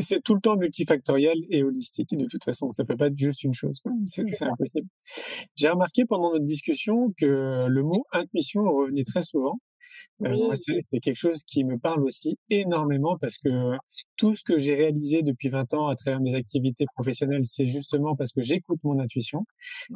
C'est 0.00 0.22
tout 0.22 0.34
le 0.34 0.40
temps 0.40 0.56
multifactoriel 0.56 1.38
et 1.50 1.62
holistique. 1.62 2.10
De 2.10 2.26
toute 2.26 2.42
façon, 2.42 2.72
ça 2.72 2.84
peut 2.84 2.96
pas 2.96 3.06
être 3.06 3.16
juste 3.16 3.44
une 3.44 3.54
chose. 3.54 3.80
C'est 4.06 4.42
impossible. 4.42 4.88
J'ai 5.54 5.68
remarqué 5.68 6.04
pendant 6.04 6.32
notre 6.32 6.44
discussion 6.44 7.12
que 7.16 7.66
le 7.68 7.82
mot 7.82 8.04
intuition 8.12 8.62
revenait 8.62 9.04
très 9.04 9.22
souvent. 9.22 9.60
Euh, 10.24 10.36
moi, 10.36 10.54
c'est 10.56 11.00
quelque 11.00 11.16
chose 11.16 11.42
qui 11.44 11.64
me 11.64 11.78
parle 11.78 12.04
aussi 12.04 12.38
énormément 12.50 13.16
parce 13.20 13.38
que 13.38 13.76
tout 14.16 14.34
ce 14.34 14.42
que 14.42 14.58
j'ai 14.58 14.74
réalisé 14.74 15.22
depuis 15.22 15.48
20 15.48 15.74
ans 15.74 15.88
à 15.88 15.96
travers 15.96 16.20
mes 16.20 16.34
activités 16.34 16.84
professionnelles, 16.94 17.44
c'est 17.44 17.66
justement 17.66 18.16
parce 18.16 18.32
que 18.32 18.42
j'écoute 18.42 18.78
mon 18.82 18.98
intuition. 18.98 19.44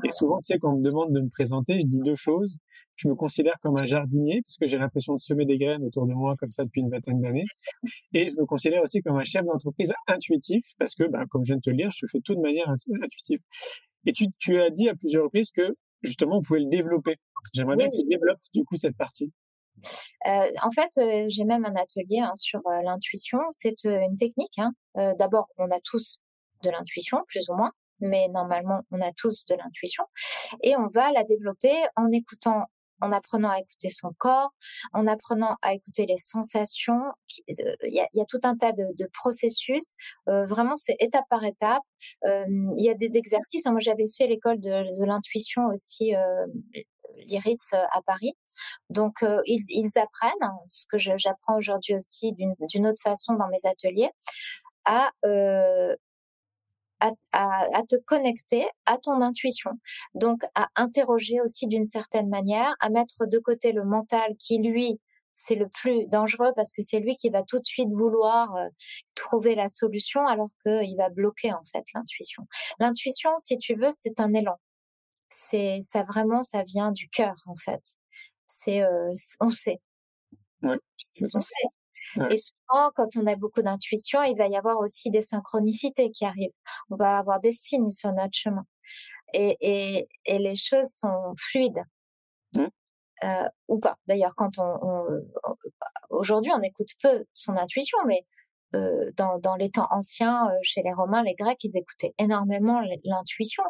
Et 0.04 0.12
souvent, 0.12 0.38
tu 0.38 0.52
sais, 0.52 0.58
quand 0.58 0.72
on 0.72 0.78
me 0.78 0.82
demande 0.82 1.12
de 1.12 1.20
me 1.20 1.28
présenter, 1.28 1.80
je 1.80 1.86
dis 1.86 2.00
deux 2.00 2.14
choses. 2.14 2.58
Je 2.96 3.08
me 3.08 3.14
considère 3.14 3.56
comme 3.62 3.76
un 3.78 3.84
jardinier 3.84 4.42
parce 4.42 4.56
que 4.56 4.66
j'ai 4.66 4.78
l'impression 4.78 5.14
de 5.14 5.18
semer 5.18 5.44
des 5.44 5.58
graines 5.58 5.82
autour 5.84 6.06
de 6.06 6.12
moi 6.12 6.36
comme 6.38 6.50
ça 6.50 6.64
depuis 6.64 6.82
une 6.82 6.90
vingtaine 6.90 7.20
d'années. 7.20 7.46
Et 8.12 8.28
je 8.28 8.36
me 8.38 8.46
considère 8.46 8.82
aussi 8.82 9.00
comme 9.00 9.16
un 9.16 9.24
chef 9.24 9.44
d'entreprise 9.44 9.92
intuitif 10.06 10.64
parce 10.78 10.94
que, 10.94 11.04
ben, 11.04 11.24
comme 11.30 11.44
je 11.44 11.48
viens 11.48 11.56
de 11.56 11.62
te 11.62 11.70
le 11.70 11.76
dire, 11.76 11.90
je 11.90 12.06
fais 12.06 12.20
tout 12.20 12.34
de 12.34 12.40
manière 12.40 12.68
intuitive. 12.70 13.40
Et 14.06 14.12
tu, 14.12 14.26
tu 14.38 14.58
as 14.58 14.70
dit 14.70 14.88
à 14.88 14.94
plusieurs 14.94 15.24
reprises 15.24 15.50
que 15.50 15.74
justement, 16.02 16.38
on 16.38 16.42
pouvait 16.42 16.60
le 16.60 16.68
développer. 16.68 17.16
J'aimerais 17.54 17.76
bien 17.76 17.88
que 17.88 17.96
tu 17.96 18.06
développes 18.08 18.40
du 18.54 18.64
coup 18.64 18.76
cette 18.76 18.96
partie. 18.96 19.32
Euh, 20.26 20.46
en 20.62 20.70
fait, 20.70 20.90
euh, 20.98 21.26
j'ai 21.28 21.44
même 21.44 21.64
un 21.64 21.76
atelier 21.76 22.20
hein, 22.20 22.32
sur 22.36 22.60
euh, 22.66 22.82
l'intuition. 22.82 23.38
C'est 23.50 23.84
une 23.84 24.16
technique. 24.16 24.58
Hein. 24.58 24.72
D'abord, 25.18 25.48
on 25.58 25.70
a 25.70 25.80
tous 25.80 26.20
de 26.62 26.70
l'intuition, 26.70 27.18
plus 27.28 27.48
ou 27.48 27.54
moins, 27.54 27.72
mais 28.00 28.28
normalement, 28.28 28.82
on 28.90 29.00
a 29.00 29.10
tous 29.12 29.46
de 29.46 29.54
l'intuition. 29.54 30.04
Et 30.62 30.76
on 30.76 30.88
va 30.88 31.10
la 31.12 31.24
développer 31.24 31.74
en 31.96 32.10
écoutant 32.12 32.66
en 33.00 33.10
apprenant 33.10 33.50
à 33.50 33.58
écouter 33.58 33.88
son 33.88 34.12
corps, 34.16 34.52
en 34.92 35.08
apprenant 35.08 35.56
à 35.60 35.74
écouter 35.74 36.06
les 36.06 36.16
sensations. 36.16 37.00
Il 37.48 37.56
y 37.92 38.20
a, 38.20 38.24
tout 38.26 38.38
un 38.44 38.56
tas 38.56 38.70
de, 38.70 39.08
processus. 39.12 39.94
Vraiment, 40.26 40.76
c'est 40.76 40.94
étape 41.00 41.24
par 41.28 41.42
étape. 41.42 41.82
Il 42.24 42.72
y 42.76 42.88
a 42.88 42.94
des 42.94 43.16
exercices. 43.16 43.66
Moi, 43.66 43.80
j'avais 43.80 44.06
fait 44.06 44.28
l'école 44.28 44.60
de, 44.60 45.04
l'intuition 45.04 45.66
aussi. 45.66 46.12
l'Iris 47.26 47.72
à 47.72 48.02
Paris. 48.02 48.34
Donc, 48.90 49.24
ils, 49.46 49.64
ils, 49.68 49.98
apprennent, 49.98 50.32
hein, 50.42 50.58
ce 50.68 50.84
que 50.90 50.98
j'apprends 50.98 51.56
aujourd'hui 51.56 51.94
aussi 51.94 52.32
d'une 52.32 52.86
autre 52.86 53.02
façon 53.02 53.34
dans 53.34 53.48
mes 53.48 53.64
ateliers, 53.64 54.10
à 54.84 55.10
euh, 55.24 55.94
à, 57.32 57.82
te 57.88 57.96
connecter 57.96 58.68
à 58.86 58.98
ton 58.98 59.20
intuition. 59.22 59.72
Donc, 60.14 60.42
à 60.54 60.68
interroger 60.76 61.40
aussi 61.40 61.66
d'une 61.66 61.84
certaine 61.84 62.28
manière, 62.28 62.74
à 62.80 62.90
mettre 62.90 63.26
de 63.26 63.38
côté 63.38 63.72
le 63.72 63.84
mental 63.84 64.36
qui, 64.38 64.58
lui, 64.58 65.00
c'est 65.32 65.54
le 65.54 65.68
plus 65.68 66.06
dangereux 66.08 66.52
parce 66.54 66.72
que 66.72 66.82
c'est 66.82 67.00
lui 67.00 67.16
qui 67.16 67.30
va 67.30 67.42
tout 67.42 67.58
de 67.58 67.64
suite 67.64 67.88
vouloir 67.88 68.54
euh, 68.56 68.68
trouver 69.14 69.54
la 69.54 69.68
solution 69.68 70.26
alors 70.26 70.50
qu'il 70.62 70.96
va 70.96 71.08
bloquer 71.08 71.52
en 71.52 71.62
fait 71.64 71.84
l'intuition. 71.94 72.46
L'intuition, 72.78 73.30
si 73.38 73.58
tu 73.58 73.74
veux, 73.74 73.90
c'est 73.90 74.20
un 74.20 74.32
élan. 74.34 74.58
C'est 75.34 75.80
ça 75.80 76.04
vraiment, 76.04 76.42
ça 76.42 76.62
vient 76.62 76.92
du 76.92 77.08
cœur 77.08 77.36
en 77.46 77.54
fait. 77.54 77.80
C'est 78.46 78.82
euh, 78.82 79.14
on 79.40 79.48
sait. 79.48 79.80
Ouais, 80.62 80.78
on 81.34 81.40
sait. 81.40 81.68
Et 82.30 82.36
souvent, 82.36 82.90
quand 82.94 83.16
on 83.16 83.26
a 83.26 83.36
beaucoup 83.36 83.62
d'intuition, 83.62 84.22
il 84.22 84.36
va 84.36 84.46
y 84.46 84.56
avoir 84.56 84.78
aussi 84.78 85.10
des 85.10 85.22
synchronicités 85.22 86.10
qui 86.10 86.26
arrivent. 86.26 86.52
On 86.90 86.96
va 86.96 87.16
avoir 87.16 87.40
des 87.40 87.52
signes 87.52 87.90
sur 87.90 88.12
notre 88.12 88.36
chemin. 88.36 88.66
Et, 89.32 89.56
et, 89.60 90.08
et 90.26 90.38
les 90.38 90.54
choses 90.54 90.90
sont 90.90 91.34
fluides. 91.38 91.82
Mmh. 92.54 92.66
Euh, 93.24 93.48
ou 93.68 93.78
pas. 93.78 93.96
D'ailleurs, 94.06 94.34
quand 94.34 94.58
on, 94.58 94.78
on, 94.82 95.22
aujourd'hui, 96.10 96.52
on 96.54 96.60
écoute 96.60 96.88
peu 97.02 97.24
son 97.32 97.56
intuition, 97.56 97.96
mais 98.06 98.26
euh, 98.74 99.10
dans, 99.16 99.38
dans 99.38 99.54
les 99.54 99.70
temps 99.70 99.88
anciens, 99.90 100.50
euh, 100.50 100.58
chez 100.62 100.82
les 100.82 100.92
Romains, 100.92 101.22
les 101.22 101.34
Grecs, 101.34 101.62
ils 101.64 101.78
écoutaient 101.78 102.14
énormément 102.18 102.82
l'intuition. 103.04 103.64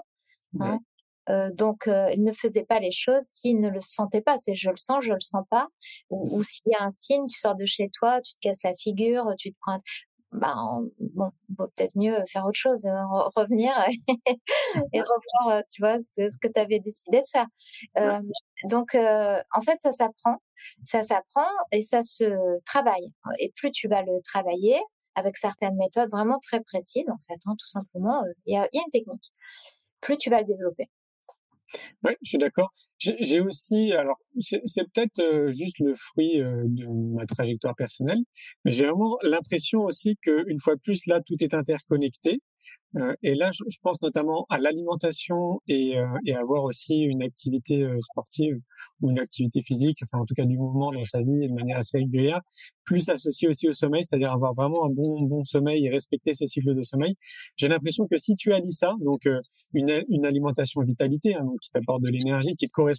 Hein. 0.59 0.81
Euh, 1.29 1.51
donc, 1.53 1.87
euh, 1.87 2.11
il 2.13 2.23
ne 2.25 2.33
faisait 2.33 2.65
pas 2.65 2.81
les 2.81 2.91
choses 2.91 3.23
s'il 3.23 3.61
ne 3.61 3.69
le 3.69 3.81
sentait 3.81 4.21
pas. 4.21 4.39
C'est 4.39 4.55
je 4.55 4.71
le 4.71 4.77
sens, 4.77 5.05
je 5.05 5.13
le 5.13 5.21
sens 5.21 5.45
pas. 5.51 5.69
Ou, 6.11 6.43
s'il 6.43 6.63
y 6.67 6.75
a 6.75 6.83
un 6.83 6.91
signe, 6.91 7.27
tu 7.27 7.39
sors 7.39 7.55
de 7.55 7.65
chez 7.65 7.91
toi, 7.91 8.21
tu 8.23 8.35
te 8.35 8.39
casses 8.41 8.63
la 8.65 8.75
figure, 8.75 9.27
tu 9.39 9.53
te 9.53 9.59
prends. 9.61 9.79
Ben, 10.33 10.81
bon, 10.99 11.31
peut-être 11.59 11.95
mieux 11.95 12.17
faire 12.27 12.47
autre 12.47 12.59
chose, 12.59 12.87
euh, 12.87 13.05
revenir 13.37 13.75
et, 14.95 15.01
revoir, 15.01 15.63
tu 15.71 15.83
vois, 15.83 16.01
ce 16.01 16.39
que 16.41 16.49
tu 16.49 16.59
avais 16.59 16.79
décidé 16.79 17.21
de 17.21 17.27
faire. 17.31 17.47
Euh, 17.99 18.23
donc, 18.71 18.95
en 18.95 19.61
fait, 19.61 19.77
ça 19.77 19.93
s'apprend, 19.93 20.39
ça 20.83 21.05
s'apprend 21.05 21.49
et 21.71 21.83
ça 21.83 22.03
se 22.03 22.25
travaille. 22.65 23.13
Et 23.41 23.53
plus 23.55 23.71
tu 23.71 23.89
vas 23.89 24.03
le 24.03 24.23
travailler, 24.25 24.81
avec 25.15 25.37
certaines 25.37 25.77
méthodes 25.77 26.11
vraiment 26.11 26.39
très 26.39 26.61
précises, 26.61 27.09
en 27.11 27.19
fait, 27.29 27.39
hein, 27.45 27.55
tout 27.59 27.67
simplement, 27.67 28.23
il 28.47 28.55
y 28.55 28.57
a, 28.57 28.67
y 28.73 28.79
a 28.79 28.83
une 28.83 28.91
technique. 28.91 29.31
Plus 30.01 30.17
tu 30.17 30.31
vas 30.31 30.41
le 30.41 30.47
développer. 30.47 30.89
Oui, 32.05 32.13
je 32.23 32.29
suis 32.31 32.39
d'accord. 32.39 32.73
J'ai 33.03 33.41
aussi, 33.41 33.93
alors 33.93 34.19
c'est 34.39 34.85
peut-être 34.93 35.19
euh, 35.19 35.53
juste 35.53 35.79
le 35.81 35.95
fruit 35.97 36.41
euh, 36.41 36.63
de 36.67 36.87
ma 37.15 37.27
trajectoire 37.27 37.75
personnelle, 37.75 38.21
mais 38.65 38.71
j'ai 38.71 38.87
vraiment 38.87 39.19
l'impression 39.23 39.81
aussi 39.81 40.17
qu'une 40.23 40.59
fois 40.61 40.77
de 40.77 40.81
plus, 40.81 41.01
là, 41.07 41.21
tout 41.21 41.37
est 41.41 41.55
interconnecté. 41.55 42.41
Euh, 42.97 43.15
et 43.23 43.35
là, 43.35 43.51
je, 43.53 43.77
pense 43.83 44.01
notamment 44.03 44.47
à 44.51 44.59
l'alimentation 44.59 45.61
et, 45.67 45.95
et 46.27 46.35
avoir 46.35 46.63
aussi 46.63 47.01
une 47.01 47.23
activité 47.23 47.85
sportive 48.01 48.55
ou 49.01 49.11
une 49.11 49.19
activité 49.19 49.63
physique, 49.63 49.99
enfin 50.05 50.23
en 50.23 50.27
tout 50.27 50.35
cas 50.35 50.45
du 50.45 50.57
mouvement 50.57 50.93
dans 50.93 51.03
sa 51.03 51.19
vie 51.23 51.49
de 51.49 51.53
manière 51.53 51.79
assez 51.79 51.99
régulière, 51.99 52.41
plus 52.85 53.09
associé 53.09 53.49
aussi 53.49 53.67
au 53.67 53.73
sommeil, 53.73 54.05
c'est-à-dire 54.05 54.31
avoir 54.31 54.53
vraiment 54.55 54.85
un 54.85 54.91
bon 54.91 55.23
bon 55.23 55.43
sommeil 55.45 55.85
et 55.87 55.91
respecter 55.91 56.35
ses 56.35 56.47
cycles 56.47 56.75
de 56.75 56.83
sommeil. 56.83 57.17
J'ai 57.57 57.67
l'impression 57.67 58.07
que 58.07 58.19
si 58.19 58.37
tu 58.37 58.53
allies 58.53 58.73
ça, 58.73 58.93
donc 59.01 59.23
une, 59.73 60.05
une 60.09 60.25
alimentation 60.25 60.83
vitalité, 60.83 61.35
hein, 61.35 61.45
donc 61.45 61.59
qui 61.61 61.71
t'apporte 61.71 62.03
de 62.03 62.11
l'énergie, 62.11 62.55
qui 62.55 62.67
te 62.67 62.73
correspond 62.73 62.92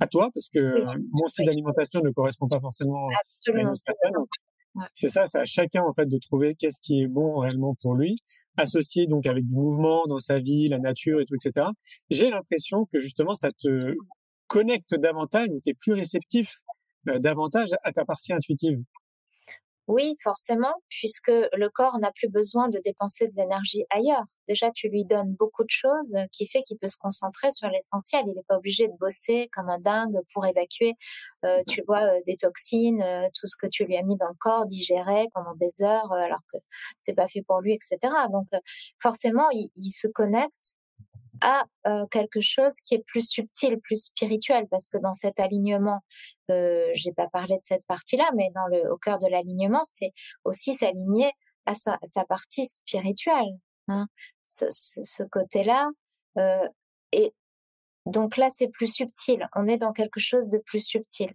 à 0.00 0.06
toi, 0.06 0.30
parce 0.34 0.48
que 0.48 0.84
mon 1.12 1.26
style 1.26 1.46
d'alimentation 1.46 2.00
ne 2.02 2.10
correspond 2.10 2.48
pas 2.48 2.60
forcément 2.60 3.08
Absolument. 3.22 3.70
à 3.70 3.74
c'est 4.92 5.08
ça, 5.08 5.26
c'est 5.26 5.38
à 5.38 5.44
chacun 5.44 5.82
en 5.82 5.92
fait 5.92 6.06
de 6.06 6.18
trouver 6.18 6.54
qu'est-ce 6.54 6.80
qui 6.80 7.00
est 7.00 7.06
bon 7.06 7.38
réellement 7.38 7.74
pour 7.80 7.94
lui, 7.94 8.18
associé 8.56 9.06
donc 9.06 9.26
avec 9.26 9.46
du 9.46 9.54
mouvement 9.54 10.04
dans 10.08 10.18
sa 10.18 10.40
vie, 10.40 10.68
la 10.68 10.78
nature 10.78 11.20
et 11.20 11.26
tout, 11.26 11.34
etc. 11.36 11.68
J'ai 12.10 12.30
l'impression 12.30 12.86
que 12.92 12.98
justement 12.98 13.34
ça 13.34 13.50
te 13.52 13.94
connecte 14.48 14.94
davantage 14.94 15.48
ou 15.52 15.60
tu 15.62 15.70
es 15.70 15.74
plus 15.74 15.92
réceptif 15.92 16.58
euh, 17.08 17.18
davantage 17.18 17.70
à 17.82 17.92
ta 17.92 18.04
partie 18.04 18.32
intuitive. 18.32 18.78
Oui, 19.86 20.16
forcément, 20.22 20.72
puisque 20.88 21.28
le 21.30 21.68
corps 21.68 21.98
n'a 21.98 22.10
plus 22.12 22.28
besoin 22.28 22.68
de 22.68 22.78
dépenser 22.82 23.28
de 23.28 23.34
l'énergie 23.36 23.84
ailleurs. 23.90 24.24
Déjà, 24.48 24.70
tu 24.70 24.88
lui 24.88 25.04
donnes 25.04 25.34
beaucoup 25.34 25.62
de 25.62 25.70
choses 25.70 26.16
qui 26.32 26.46
fait 26.46 26.62
qu'il 26.62 26.78
peut 26.78 26.86
se 26.86 26.96
concentrer 26.96 27.50
sur 27.50 27.68
l'essentiel. 27.68 28.24
Il 28.26 28.34
n'est 28.34 28.44
pas 28.48 28.56
obligé 28.56 28.88
de 28.88 28.94
bosser 28.98 29.50
comme 29.52 29.68
un 29.68 29.78
dingue 29.78 30.18
pour 30.32 30.46
évacuer, 30.46 30.94
euh, 31.44 31.62
tu 31.68 31.82
vois, 31.86 32.02
euh, 32.02 32.20
des 32.26 32.36
toxines, 32.36 33.02
euh, 33.02 33.28
tout 33.38 33.46
ce 33.46 33.56
que 33.56 33.66
tu 33.66 33.84
lui 33.84 33.96
as 33.98 34.02
mis 34.02 34.16
dans 34.16 34.28
le 34.28 34.36
corps, 34.40 34.66
digérer 34.66 35.26
pendant 35.34 35.54
des 35.54 35.82
heures, 35.82 36.10
alors 36.12 36.40
que 36.50 36.58
c'est 36.96 37.14
pas 37.14 37.28
fait 37.28 37.42
pour 37.42 37.60
lui, 37.60 37.74
etc. 37.74 37.98
Donc, 38.32 38.48
forcément, 39.02 39.50
il, 39.50 39.68
il 39.76 39.90
se 39.90 40.08
connecte 40.08 40.76
à 41.40 41.64
quelque 42.10 42.40
chose 42.40 42.76
qui 42.82 42.94
est 42.94 43.04
plus 43.06 43.28
subtil, 43.28 43.78
plus 43.80 44.04
spirituel, 44.04 44.66
parce 44.70 44.88
que 44.88 44.98
dans 44.98 45.12
cet 45.12 45.40
alignement, 45.40 46.00
euh, 46.50 46.90
j'ai 46.94 47.12
pas 47.12 47.28
parlé 47.28 47.56
de 47.56 47.60
cette 47.60 47.86
partie-là, 47.86 48.30
mais 48.34 48.50
dans 48.54 48.66
le 48.66 48.90
au 48.90 48.96
cœur 48.96 49.18
de 49.18 49.26
l'alignement, 49.26 49.82
c'est 49.84 50.12
aussi 50.44 50.74
s'aligner 50.74 51.32
à 51.66 51.74
sa, 51.74 52.24
partie 52.28 52.66
spirituelle, 52.66 53.58
hein, 53.88 54.06
ce, 54.44 55.22
côté-là. 55.22 55.88
Et 57.12 57.32
donc 58.06 58.36
là, 58.36 58.50
c'est 58.50 58.68
plus 58.68 58.92
subtil. 58.92 59.48
On 59.54 59.66
est 59.66 59.78
dans 59.78 59.92
quelque 59.92 60.20
chose 60.20 60.48
de 60.48 60.58
plus 60.58 60.84
subtil. 60.84 61.32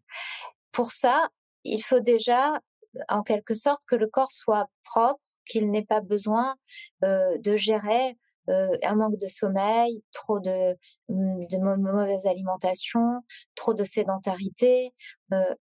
Pour 0.71 0.91
ça, 0.91 1.29
il 1.63 1.81
faut 1.81 1.99
déjà 1.99 2.59
en 3.07 3.23
quelque 3.23 3.53
sorte 3.53 3.83
que 3.85 3.95
le 3.95 4.07
corps 4.07 4.31
soit 4.31 4.67
propre, 4.83 5.21
qu'il 5.45 5.71
n'ait 5.71 5.85
pas 5.85 6.01
besoin 6.01 6.55
de 7.01 7.55
gérer 7.55 8.17
euh, 8.49 8.77
un 8.83 8.95
manque 8.95 9.17
de 9.17 9.27
sommeil, 9.27 10.03
trop 10.11 10.39
de, 10.39 10.73
mm, 11.09 11.45
de 11.47 11.57
mauvaise 11.57 12.25
alimentation, 12.25 13.21
trop 13.55 13.73
de 13.73 13.83
sédentarité. 13.83 14.93
Euh, 15.33 15.55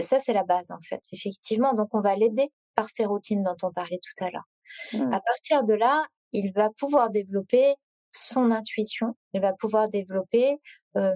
ça, 0.00 0.18
c'est 0.18 0.32
la 0.32 0.44
base, 0.44 0.70
en 0.70 0.80
fait, 0.88 1.00
effectivement. 1.12 1.74
Donc, 1.74 1.88
on 1.92 2.00
va 2.00 2.16
l'aider 2.16 2.50
par 2.74 2.90
ces 2.90 3.04
routines 3.06 3.42
dont 3.42 3.56
on 3.62 3.72
parlait 3.72 4.00
tout 4.02 4.24
à 4.24 4.30
l'heure. 4.30 4.48
Mmh. 4.92 5.12
À 5.12 5.20
partir 5.20 5.64
de 5.64 5.74
là, 5.74 6.04
il 6.32 6.52
va 6.52 6.70
pouvoir 6.70 7.10
développer 7.10 7.76
son 8.14 8.50
intuition, 8.52 9.16
il 9.32 9.40
va 9.40 9.52
pouvoir 9.52 9.88
développer 9.88 10.60
euh, 10.96 11.12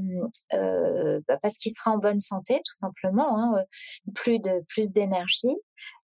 euh, 0.52 1.20
parce 1.42 1.58
qu'il 1.58 1.72
sera 1.72 1.92
en 1.92 1.98
bonne 1.98 2.18
santé, 2.18 2.60
tout 2.64 2.74
simplement, 2.74 3.38
hein, 3.38 3.64
plus 4.14 4.40
de 4.40 4.64
plus 4.68 4.92
d'énergie 4.92 5.56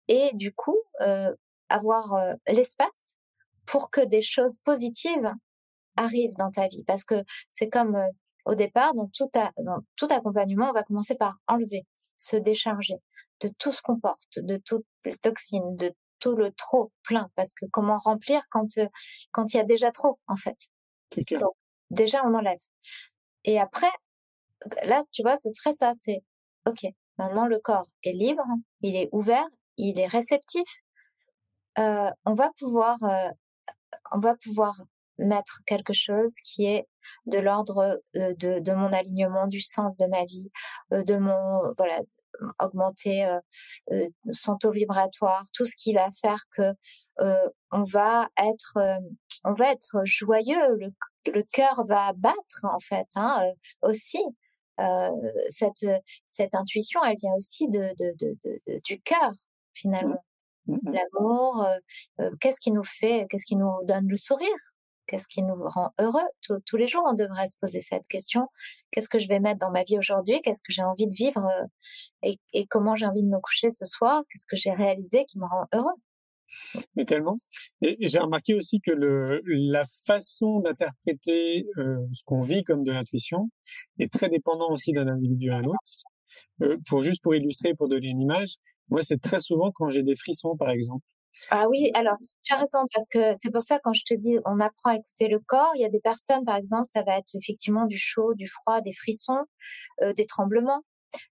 et 0.08 0.30
du 0.34 0.52
coup 0.52 0.78
euh, 1.00 1.34
avoir 1.70 2.36
l'espace 2.46 3.16
pour 3.66 3.90
que 3.90 4.04
des 4.04 4.22
choses 4.22 4.58
positives 4.64 5.32
arrivent 5.96 6.34
dans 6.38 6.50
ta 6.50 6.68
vie. 6.68 6.84
Parce 6.84 7.04
que 7.04 7.24
c'est 7.50 7.68
comme 7.68 7.96
euh, 7.96 8.08
au 8.44 8.54
départ, 8.54 8.94
dans 8.94 9.08
tout, 9.08 9.30
dans 9.58 9.78
tout 9.96 10.08
accompagnement, 10.10 10.68
on 10.68 10.72
va 10.72 10.82
commencer 10.82 11.14
par 11.14 11.36
enlever, 11.48 11.86
se 12.16 12.36
décharger 12.36 12.96
de 13.40 13.48
tout 13.58 13.72
ce 13.72 13.80
qu'on 13.82 13.98
porte, 13.98 14.38
de 14.38 14.56
toutes 14.56 14.86
les 15.04 15.16
toxines, 15.16 15.76
de 15.76 15.92
tout 16.20 16.36
le 16.36 16.50
trop 16.52 16.92
plein. 17.02 17.30
Parce 17.36 17.52
que 17.54 17.66
comment 17.66 17.98
remplir 17.98 18.42
quand 18.50 18.78
euh, 18.78 18.86
quand 19.32 19.52
il 19.54 19.56
y 19.56 19.60
a 19.60 19.64
déjà 19.64 19.90
trop, 19.90 20.18
en 20.26 20.36
fait. 20.36 20.56
Donc, 21.16 21.54
déjà, 21.90 22.24
on 22.24 22.34
enlève. 22.34 22.58
Et 23.44 23.60
après, 23.60 23.90
là, 24.84 25.02
tu 25.12 25.22
vois, 25.22 25.36
ce 25.36 25.50
serait 25.50 25.72
ça. 25.72 25.92
C'est 25.94 26.22
OK. 26.66 26.84
Maintenant, 27.18 27.46
le 27.46 27.58
corps 27.58 27.86
est 28.02 28.12
libre, 28.12 28.44
il 28.80 28.96
est 28.96 29.08
ouvert, 29.12 29.46
il 29.76 30.00
est 30.00 30.06
réceptif. 30.06 30.68
Euh, 31.78 32.10
on 32.24 32.34
va 32.34 32.50
pouvoir 32.58 32.96
euh, 33.02 33.30
on 34.12 34.20
va 34.20 34.34
pouvoir 34.36 34.80
mettre 35.18 35.60
quelque 35.66 35.92
chose 35.92 36.34
qui 36.44 36.66
est 36.66 36.86
de 37.26 37.38
l'ordre 37.38 38.00
euh, 38.16 38.34
de, 38.34 38.58
de, 38.58 38.72
mon 38.72 38.92
alignement, 38.92 39.46
du 39.46 39.60
sens 39.60 39.96
de 39.98 40.06
ma 40.06 40.24
vie, 40.24 40.50
euh, 40.92 41.02
de 41.04 41.16
mon 41.16 41.72
voilà 41.76 42.00
augmenter 42.58 43.24
euh, 43.92 44.08
son 44.32 44.56
taux 44.56 44.72
vibratoire, 44.72 45.44
tout 45.52 45.64
ce 45.64 45.76
qui 45.76 45.94
va 45.94 46.08
faire 46.20 46.42
que 46.56 46.72
on 47.70 47.84
va 47.84 48.28
être 48.36 48.76
on 49.44 49.52
va 49.52 49.70
être 49.70 50.00
joyeux, 50.04 50.76
le, 50.80 50.92
le 51.32 51.42
cœur 51.52 51.84
va 51.86 52.12
battre 52.12 52.64
en 52.64 52.80
fait 52.80 53.06
hein, 53.14 53.40
aussi. 53.82 54.24
cette 55.48 55.86
cette 56.26 56.54
intuition, 56.56 57.00
elle 57.04 57.16
vient 57.20 57.34
aussi 57.34 57.68
de, 57.68 57.94
de, 57.98 58.14
de 58.18 58.80
du 58.84 59.00
cœur 59.00 59.30
finalement. 59.72 60.24
Mmh. 60.66 60.78
L'amour, 60.84 61.66
euh, 62.20 62.30
qu'est-ce 62.40 62.60
qui 62.60 62.72
nous 62.72 62.84
fait, 62.84 63.26
qu'est-ce 63.28 63.44
qui 63.46 63.56
nous 63.56 63.72
donne 63.86 64.08
le 64.08 64.16
sourire? 64.16 64.48
Qu'est-ce 65.06 65.28
qui 65.28 65.42
nous 65.42 65.62
rend 65.62 65.90
heureux? 66.00 66.24
Tous 66.64 66.76
les 66.76 66.86
jours, 66.86 67.02
on 67.06 67.12
devrait 67.12 67.46
se 67.46 67.58
poser 67.60 67.80
cette 67.80 68.06
question. 68.08 68.48
Qu'est-ce 68.90 69.10
que 69.10 69.18
je 69.18 69.28
vais 69.28 69.38
mettre 69.38 69.58
dans 69.58 69.70
ma 69.70 69.82
vie 69.82 69.98
aujourd'hui? 69.98 70.40
Qu'est-ce 70.40 70.62
que 70.62 70.72
j'ai 70.72 70.82
envie 70.82 71.06
de 71.06 71.12
vivre 71.12 71.46
et, 72.22 72.38
et 72.54 72.66
comment 72.66 72.96
j'ai 72.96 73.04
envie 73.04 73.22
de 73.22 73.28
me 73.28 73.38
coucher 73.40 73.68
ce 73.68 73.84
soir? 73.84 74.22
Qu'est-ce 74.30 74.46
que 74.46 74.56
j'ai 74.56 74.72
réalisé 74.72 75.26
qui 75.26 75.38
me 75.38 75.44
rend 75.44 75.66
heureux? 75.74 75.92
Mais 76.96 77.04
tellement. 77.04 77.36
Et, 77.82 77.96
j'ai 78.00 78.18
remarqué 78.18 78.54
aussi 78.54 78.80
que 78.80 78.90
le, 78.90 79.42
la 79.44 79.84
façon 80.06 80.60
d'interpréter 80.60 81.66
euh, 81.78 81.98
ce 82.12 82.22
qu'on 82.24 82.40
vit 82.40 82.62
comme 82.62 82.84
de 82.84 82.92
l'intuition 82.92 83.50
est 83.98 84.12
très 84.12 84.28
dépendant 84.28 84.70
aussi 84.70 84.92
d'un 84.92 85.08
individu 85.08 85.50
à 85.50 85.56
un 85.56 85.64
autre. 85.64 85.78
Euh, 86.62 86.78
pour 86.88 87.02
juste 87.02 87.22
pour 87.22 87.34
illustrer, 87.34 87.74
pour 87.74 87.88
donner 87.88 88.08
une 88.08 88.22
image, 88.22 88.56
moi 88.88 89.02
c'est 89.02 89.20
très 89.20 89.40
souvent 89.40 89.72
quand 89.72 89.90
j'ai 89.90 90.02
des 90.02 90.16
frissons, 90.16 90.56
par 90.56 90.70
exemple. 90.70 91.04
Ah 91.50 91.66
oui, 91.68 91.90
alors 91.94 92.16
tu 92.42 92.54
as 92.54 92.58
raison 92.58 92.78
parce 92.92 93.08
que 93.08 93.34
c'est 93.34 93.50
pour 93.50 93.62
ça 93.62 93.80
quand 93.82 93.92
je 93.92 94.02
te 94.06 94.14
dis 94.14 94.38
on 94.46 94.60
apprend 94.60 94.90
à 94.90 94.96
écouter 94.96 95.28
le 95.28 95.40
corps, 95.40 95.72
il 95.74 95.80
y 95.82 95.84
a 95.84 95.88
des 95.88 96.00
personnes 96.00 96.44
par 96.44 96.56
exemple 96.56 96.86
ça 96.86 97.02
va 97.02 97.18
être 97.18 97.34
effectivement 97.34 97.86
du 97.86 97.98
chaud, 97.98 98.34
du 98.34 98.46
froid, 98.48 98.80
des 98.80 98.92
frissons, 98.92 99.42
euh, 100.02 100.12
des 100.12 100.26
tremblements. 100.26 100.82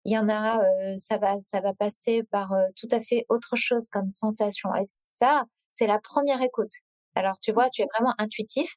Il 0.05 0.13
y 0.13 0.17
en 0.17 0.29
a, 0.29 0.61
euh, 0.63 0.95
ça 0.97 1.17
va, 1.17 1.39
ça 1.41 1.61
va 1.61 1.73
passer 1.73 2.23
par 2.31 2.51
euh, 2.53 2.65
tout 2.77 2.87
à 2.91 3.01
fait 3.01 3.25
autre 3.29 3.55
chose 3.55 3.89
comme 3.91 4.09
sensation. 4.09 4.73
Et 4.75 4.83
ça, 5.19 5.45
c'est 5.69 5.87
la 5.87 5.99
première 5.99 6.41
écoute. 6.41 6.71
Alors, 7.15 7.39
tu 7.39 7.51
vois, 7.51 7.69
tu 7.69 7.81
es 7.81 7.87
vraiment 7.93 8.13
intuitif 8.17 8.75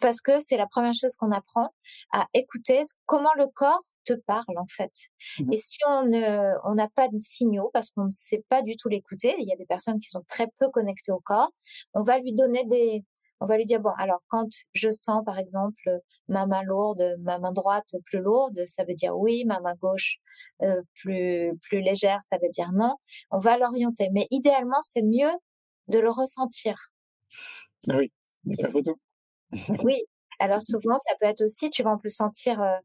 parce 0.00 0.20
que 0.20 0.38
c'est 0.38 0.56
la 0.56 0.66
première 0.66 0.94
chose 0.94 1.16
qu'on 1.16 1.32
apprend 1.32 1.74
à 2.12 2.26
écouter 2.34 2.82
comment 3.06 3.32
le 3.36 3.46
corps 3.46 3.82
te 4.04 4.14
parle 4.14 4.58
en 4.58 4.66
fait. 4.68 4.92
Mmh 5.38 5.52
Et 5.52 5.58
si 5.58 5.78
on 5.86 6.04
ne, 6.04 6.52
on 6.64 6.74
n'a 6.74 6.88
pas 6.88 7.08
de 7.08 7.18
signaux 7.18 7.70
parce 7.72 7.90
qu'on 7.90 8.04
ne 8.04 8.10
sait 8.10 8.44
pas 8.48 8.62
du 8.62 8.76
tout 8.76 8.88
l'écouter, 8.88 9.34
il 9.38 9.48
y 9.48 9.52
a 9.52 9.56
des 9.56 9.66
personnes 9.66 9.98
qui 10.00 10.08
sont 10.08 10.22
très 10.26 10.46
peu 10.58 10.68
connectées 10.70 11.12
au 11.12 11.20
corps, 11.20 11.50
on 11.94 12.02
va 12.02 12.18
lui 12.18 12.32
donner 12.32 12.64
des, 12.64 13.04
on 13.40 13.46
va 13.46 13.56
lui 13.56 13.66
dire 13.66 13.80
bon 13.80 13.92
alors 13.98 14.20
quand 14.28 14.48
je 14.72 14.90
sens 14.90 15.24
par 15.24 15.38
exemple 15.38 15.90
ma 16.28 16.46
main 16.46 16.62
lourde, 16.62 17.16
ma 17.20 17.38
main 17.38 17.52
droite 17.52 17.94
plus 18.06 18.20
lourde, 18.20 18.58
ça 18.66 18.84
veut 18.84 18.94
dire 18.94 19.16
oui, 19.16 19.44
ma 19.46 19.60
main 19.60 19.74
gauche 19.76 20.18
euh, 20.62 20.82
plus 20.94 21.52
plus 21.62 21.80
légère, 21.80 22.18
ça 22.22 22.38
veut 22.42 22.50
dire 22.50 22.70
non. 22.72 22.94
On 23.30 23.38
va 23.38 23.56
l'orienter, 23.56 24.08
mais 24.12 24.26
idéalement 24.30 24.82
c'est 24.82 25.02
mieux 25.02 25.32
de 25.88 25.98
le 25.98 26.10
ressentir. 26.10 26.76
Ah 27.88 27.96
oui, 27.96 28.12
la 28.44 28.68
photo. 28.68 28.98
Oui. 29.84 30.02
Alors 30.40 30.62
souvent 30.62 30.96
ça 30.98 31.14
peut 31.20 31.26
être 31.26 31.42
aussi, 31.42 31.68
tu 31.68 31.82
vois, 31.82 31.94
on 31.94 31.98
peut 31.98 32.08
sentir 32.08 32.60
euh, 32.62 32.76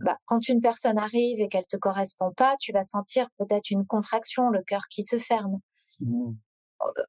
bah, 0.00 0.18
quand 0.24 0.48
une 0.48 0.60
personne 0.60 0.98
arrive 0.98 1.40
et 1.40 1.48
qu'elle 1.48 1.66
te 1.66 1.76
correspond 1.76 2.32
pas, 2.32 2.56
tu 2.58 2.72
vas 2.72 2.82
sentir 2.82 3.28
peut-être 3.38 3.70
une 3.70 3.86
contraction, 3.86 4.50
le 4.50 4.62
cœur 4.62 4.82
qui 4.90 5.04
se 5.04 5.18
ferme. 5.18 5.60
Mmh. 6.00 6.32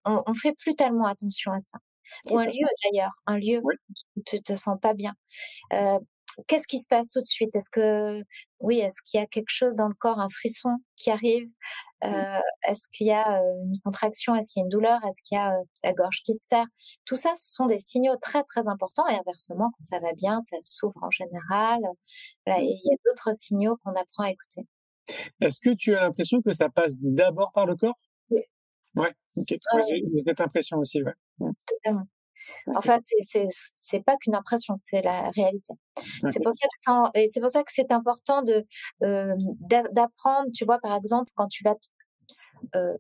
On, 0.06 0.24
on 0.26 0.34
fait 0.36 0.54
plus 0.54 0.76
tellement 0.76 1.06
attention 1.06 1.52
à 1.52 1.60
ça. 1.60 1.80
Ou 2.32 2.38
un 2.38 2.46
lieu 2.46 2.68
d'ailleurs, 2.84 3.14
un 3.26 3.38
lieu 3.38 3.60
où 3.64 3.72
tu 4.26 4.42
te 4.42 4.56
sens 4.56 4.78
pas 4.82 4.94
bien. 4.94 5.14
Euh, 5.74 6.00
qu'est-ce 6.46 6.68
qui 6.68 6.78
se 6.78 6.88
passe 6.88 7.12
tout 7.12 7.20
de 7.20 7.26
suite? 7.26 7.56
Est-ce 7.56 7.70
que, 7.70 8.24
oui, 8.60 8.80
est-ce 8.80 9.02
qu'il 9.02 9.20
y 9.20 9.24
a 9.24 9.26
quelque 9.26 9.50
chose 9.50 9.76
dans 9.76 9.88
le 9.88 9.94
corps, 9.96 10.20
un 10.20 10.30
frisson 10.30 10.70
qui 10.96 11.10
arrive? 11.10 11.48
Euh, 12.04 12.40
Est-ce 12.68 12.88
qu'il 12.92 13.08
y 13.08 13.12
a 13.12 13.42
une 13.42 13.80
contraction? 13.84 14.36
Est-ce 14.36 14.52
qu'il 14.52 14.60
y 14.60 14.64
a 14.64 14.66
une 14.66 14.70
douleur? 14.70 15.00
Est-ce 15.06 15.22
qu'il 15.24 15.36
y 15.36 15.42
a 15.42 15.56
la 15.84 15.94
gorge 15.94 16.22
qui 16.24 16.36
se 16.36 16.46
serre? 16.46 16.66
Tout 17.06 17.16
ça, 17.16 17.32
ce 17.36 17.52
sont 17.54 17.66
des 17.66 17.80
signaux 17.80 18.16
très 18.22 18.44
très 18.44 18.68
importants. 18.68 19.08
Et 19.08 19.16
inversement, 19.16 19.72
quand 19.72 19.84
ça 19.84 20.00
va 20.00 20.14
bien, 20.14 20.40
ça 20.42 20.58
s'ouvre 20.62 21.02
en 21.02 21.10
général. 21.10 21.80
Voilà, 22.46 22.62
et 22.62 22.66
il 22.66 22.82
y 22.84 22.94
a 22.94 22.98
d'autres 23.06 23.36
signaux 23.36 23.78
qu'on 23.84 23.92
apprend 23.92 24.24
à 24.24 24.32
écouter. 24.32 24.68
Est-ce 25.42 25.60
que 25.60 25.74
tu 25.74 25.96
as 25.96 26.02
l'impression 26.02 26.42
que 26.42 26.52
ça 26.52 26.70
passe 26.70 26.96
d'abord 27.00 27.52
par 27.52 27.66
le 27.66 27.76
corps? 27.76 27.98
Oui. 28.30 28.42
Ouais, 28.96 29.14
ok. 29.36 29.56
J'ai 29.90 30.04
cette 30.18 30.42
impression 30.42 30.78
aussi, 30.78 31.02
ouais. 31.02 31.14
Mmh. 31.40 32.04
Enfin, 32.76 32.98
c'est 33.00 33.48
c'est 33.50 34.04
pas 34.04 34.16
qu'une 34.18 34.36
impression, 34.36 34.76
c'est 34.78 35.02
la 35.02 35.30
réalité. 35.32 35.74
C'est 36.32 36.42
pour 36.42 36.54
ça 36.54 36.68
que 36.68 37.20
et 37.20 37.28
c'est 37.28 37.40
pour 37.40 37.50
ça 37.50 37.64
que 37.64 37.72
c'est 37.74 37.92
important 37.92 38.42
de 38.42 38.66
euh, 39.04 39.36
d'apprendre. 39.92 40.50
Tu 40.54 40.66
vois, 40.66 40.80
par 40.80 40.96
exemple, 40.96 41.32
quand 41.36 41.48
tu 41.48 41.64
vas 41.64 41.76
te, 41.76 41.88
euh, 42.76 42.98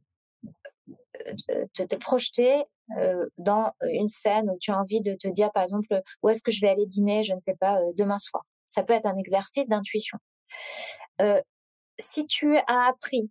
te, 1.74 1.84
te, 1.84 1.96
projeter 1.96 2.66
euh, 2.98 3.26
dans 3.38 3.74
une 3.92 4.08
scène 4.08 4.50
où 4.50 4.58
tu 4.60 4.72
as 4.72 4.80
envie 4.80 5.02
de 5.02 5.16
te 5.16 5.28
dire, 5.28 5.52
par 5.52 5.64
exemple, 5.64 6.02
où 6.24 6.30
est-ce 6.30 6.42
que 6.42 6.52
je 6.52 6.62
vais 6.62 6.70
aller 6.70 6.86
dîner, 6.86 7.24
je 7.24 7.34
ne 7.34 7.40
sais 7.40 7.56
pas, 7.56 7.82
euh, 7.82 7.92
demain 7.98 8.18
soir. 8.18 8.44
Ça 8.66 8.84
peut 8.84 8.94
être 8.94 9.06
un 9.06 9.18
exercice 9.18 9.68
d'intuition. 9.68 10.18
Euh, 11.22 11.42
si 12.00 12.26
tu 12.28 12.58
as 12.58 12.88
appris 12.88 13.30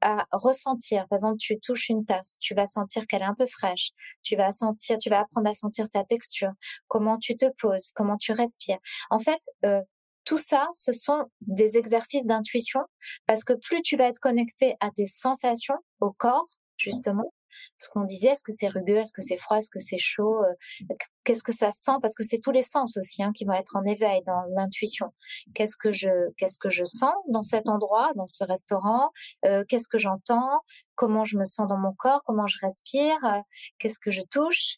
à 0.00 0.26
ressentir. 0.32 1.06
Par 1.08 1.16
exemple, 1.16 1.38
tu 1.38 1.58
touches 1.60 1.88
une 1.88 2.04
tasse, 2.04 2.36
tu 2.40 2.54
vas 2.54 2.66
sentir 2.66 3.06
qu'elle 3.06 3.22
est 3.22 3.26
un 3.26 3.34
peu 3.34 3.46
fraîche. 3.46 3.90
Tu 4.22 4.36
vas 4.36 4.52
sentir, 4.52 4.98
tu 4.98 5.10
vas 5.10 5.20
apprendre 5.20 5.48
à 5.48 5.54
sentir 5.54 5.88
sa 5.88 6.04
texture, 6.04 6.50
comment 6.88 7.18
tu 7.18 7.36
te 7.36 7.46
poses, 7.58 7.90
comment 7.94 8.16
tu 8.16 8.32
respires. 8.32 8.78
En 9.10 9.18
fait, 9.18 9.40
euh, 9.64 9.82
tout 10.24 10.38
ça, 10.38 10.68
ce 10.74 10.92
sont 10.92 11.24
des 11.40 11.76
exercices 11.76 12.26
d'intuition 12.26 12.80
parce 13.26 13.44
que 13.44 13.54
plus 13.54 13.82
tu 13.82 13.96
vas 13.96 14.08
être 14.08 14.20
connecté 14.20 14.76
à 14.80 14.90
tes 14.90 15.06
sensations, 15.06 15.78
au 16.00 16.12
corps, 16.12 16.46
justement, 16.76 17.32
ce 17.76 17.88
qu'on 17.88 18.02
disait, 18.02 18.28
est-ce 18.28 18.42
que 18.42 18.52
c'est 18.52 18.68
rugueux, 18.68 18.96
est-ce 18.96 19.12
que 19.12 19.22
c'est 19.22 19.36
froid, 19.36 19.58
est-ce 19.58 19.70
que 19.70 19.78
c'est 19.78 19.98
chaud, 19.98 20.42
euh, 20.44 20.94
qu'est-ce 21.24 21.42
que 21.42 21.52
ça 21.52 21.70
sent, 21.70 21.96
parce 22.02 22.14
que 22.14 22.22
c'est 22.22 22.38
tous 22.38 22.50
les 22.50 22.62
sens 22.62 22.96
aussi 22.96 23.22
hein, 23.22 23.32
qui 23.34 23.44
vont 23.44 23.52
être 23.52 23.76
en 23.76 23.84
éveil 23.84 24.22
dans 24.26 24.44
l'intuition. 24.56 25.12
Qu'est-ce 25.54 25.76
que 25.76 25.92
je, 25.92 26.08
qu'est-ce 26.36 26.58
que 26.58 26.70
je 26.70 26.84
sens 26.84 27.14
dans 27.28 27.42
cet 27.42 27.68
endroit, 27.68 28.12
dans 28.16 28.26
ce 28.26 28.44
restaurant, 28.44 29.10
euh, 29.44 29.64
qu'est-ce 29.68 29.88
que 29.88 29.98
j'entends, 29.98 30.60
comment 30.94 31.24
je 31.24 31.38
me 31.38 31.44
sens 31.44 31.68
dans 31.68 31.78
mon 31.78 31.92
corps, 31.92 32.22
comment 32.24 32.46
je 32.46 32.58
respire, 32.60 33.16
euh, 33.24 33.40
qu'est-ce 33.78 33.98
que 33.98 34.10
je 34.10 34.22
touche? 34.22 34.76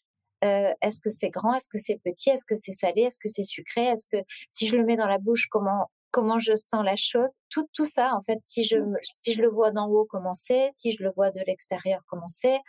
est-ce 0.81 0.99
que 0.99 1.09
c'est 1.09 1.29
grand, 1.29 1.53
est-ce 1.53 1.69
que 1.69 1.77
c'est 1.77 2.01
petit, 2.03 2.29
est-ce 2.29 2.43
que 2.43 2.57
c'est 2.57 2.73
salé, 2.73 3.03
est-ce 3.03 3.17
que 3.17 3.29
c'est 3.29 3.43
sucré, 3.43 3.85
est-ce 3.85 4.05
que 4.11 4.17
si 4.49 4.67
je 4.67 4.75
le 4.75 4.83
mets 4.83 4.97
dans 4.97 5.07
la 5.07 5.17
bouche, 5.17 5.47
comment 5.49 5.89
comment 6.13 6.37
je 6.39 6.53
sens 6.55 6.85
la 6.85 6.95
chose, 6.95 7.39
tout, 7.49 7.67
tout 7.73 7.85
ça, 7.85 8.15
en 8.15 8.21
fait, 8.21 8.37
si 8.39 8.63
je, 8.63 8.77
mmh. 8.77 8.97
si 9.01 9.33
je 9.33 9.41
le 9.41 9.49
vois 9.49 9.71
d'en 9.71 9.87
haut, 9.87 10.05
comment 10.09 10.35
c'est, 10.35 10.67
si 10.69 10.91
je 10.91 11.03
le 11.03 11.11
vois 11.15 11.31
de 11.31 11.41
l'extérieur, 11.47 12.01
comment 12.07 12.27
c'est. 12.27 12.59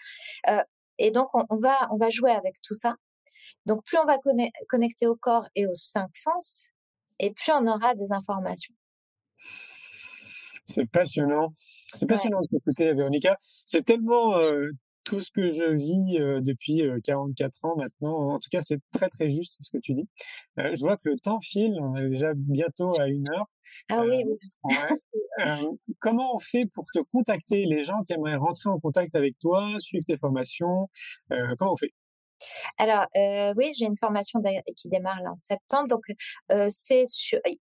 Euh, 0.48 0.62
et 0.98 1.10
donc, 1.10 1.28
on, 1.34 1.56
va, 1.58 1.88
on 1.90 1.98
va 1.98 2.08
jouer 2.08 2.32
avec 2.32 2.56
tout 2.62 2.74
ça. 2.74 2.94
Donc, 3.66 3.84
plus 3.84 3.98
on 3.98 4.06
va 4.06 4.16
connecter 4.68 5.06
au 5.06 5.14
corps 5.14 5.46
et 5.54 5.66
aux 5.66 5.74
cinq 5.74 6.08
sens, 6.14 6.68
et 7.18 7.32
plus 7.32 7.52
on 7.52 7.66
aura 7.66 7.94
des 7.94 8.12
informations. 8.12 8.74
C'est 10.64 10.86
passionnant. 10.86 11.52
C'est 11.92 12.06
passionnant 12.06 12.40
de 12.40 12.46
t'écouter, 12.46 12.94
Véronica. 12.94 13.36
C'est 13.40 13.84
tellement, 13.84 14.38
euh, 14.38 14.70
tout 15.04 15.20
ce 15.20 15.30
que 15.30 15.48
je 15.48 15.64
vis 15.74 16.18
depuis 16.42 16.82
44 17.04 17.64
ans 17.64 17.76
maintenant. 17.76 18.30
En 18.30 18.38
tout 18.38 18.48
cas, 18.50 18.62
c'est 18.62 18.80
très 18.92 19.08
très 19.08 19.30
juste 19.30 19.58
ce 19.60 19.70
que 19.70 19.78
tu 19.78 19.94
dis. 19.94 20.08
je 20.56 20.80
vois 20.80 20.96
que 20.96 21.08
le 21.08 21.18
temps 21.18 21.40
file, 21.40 21.78
on 21.80 21.94
est 21.96 22.08
déjà 22.08 22.32
bientôt 22.34 22.98
à 22.98 23.08
une 23.08 23.28
heure. 23.30 23.46
Ah 23.90 24.02
oui. 24.02 24.24
comment 26.00 26.34
on 26.34 26.38
fait 26.38 26.66
pour 26.66 26.84
te 26.92 27.00
contacter 27.00 27.66
les 27.66 27.84
gens 27.84 28.02
qui 28.06 28.14
aimeraient 28.14 28.36
rentrer 28.36 28.70
en 28.70 28.78
contact 28.78 29.14
avec 29.14 29.38
toi, 29.38 29.74
suivre 29.78 30.04
tes 30.06 30.16
formations 30.16 30.88
Comment 31.58 31.72
on 31.72 31.76
fait? 31.76 31.92
Alors 32.78 33.06
oui, 33.56 33.72
j'ai 33.76 33.86
une 33.86 33.96
formation 33.96 34.40
qui 34.76 34.88
démarre 34.88 35.22
là 35.22 35.32
en 35.32 35.36
septembre, 35.36 35.88
donc 35.88 36.04
c'est 36.70 37.04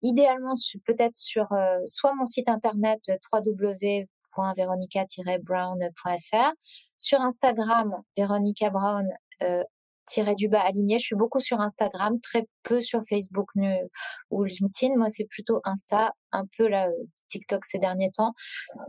idéalement 0.02 0.54
peut-être 0.86 1.16
sur 1.16 1.48
soit 1.86 2.14
mon 2.16 2.26
site 2.26 2.50
internet 2.50 3.00
www 3.32 4.08
brownfr 5.42 6.54
Sur 6.98 7.22
Instagram, 7.22 7.96
Véronica 8.18 8.70
Brown 8.70 9.08
euh, 9.42 9.64
tiré 10.06 10.36
du 10.36 10.50
bas 10.50 10.60
aligné. 10.60 11.00
Je 11.00 11.06
suis 11.06 11.16
beaucoup 11.16 11.40
sur 11.40 11.62
Instagram, 11.62 12.20
très 12.20 12.46
peu 12.64 12.82
sur 12.82 13.02
Facebook 13.08 13.50
ou 14.30 14.44
LinkedIn. 14.44 14.98
Moi, 14.98 15.08
c'est 15.10 15.24
plutôt 15.24 15.62
Insta, 15.64 16.12
un 16.34 16.44
peu 16.58 16.68
là, 16.68 16.90
euh, 16.90 17.04
TikTok 17.30 17.64
ces 17.64 17.80
derniers 17.80 18.12
temps. 18.12 18.34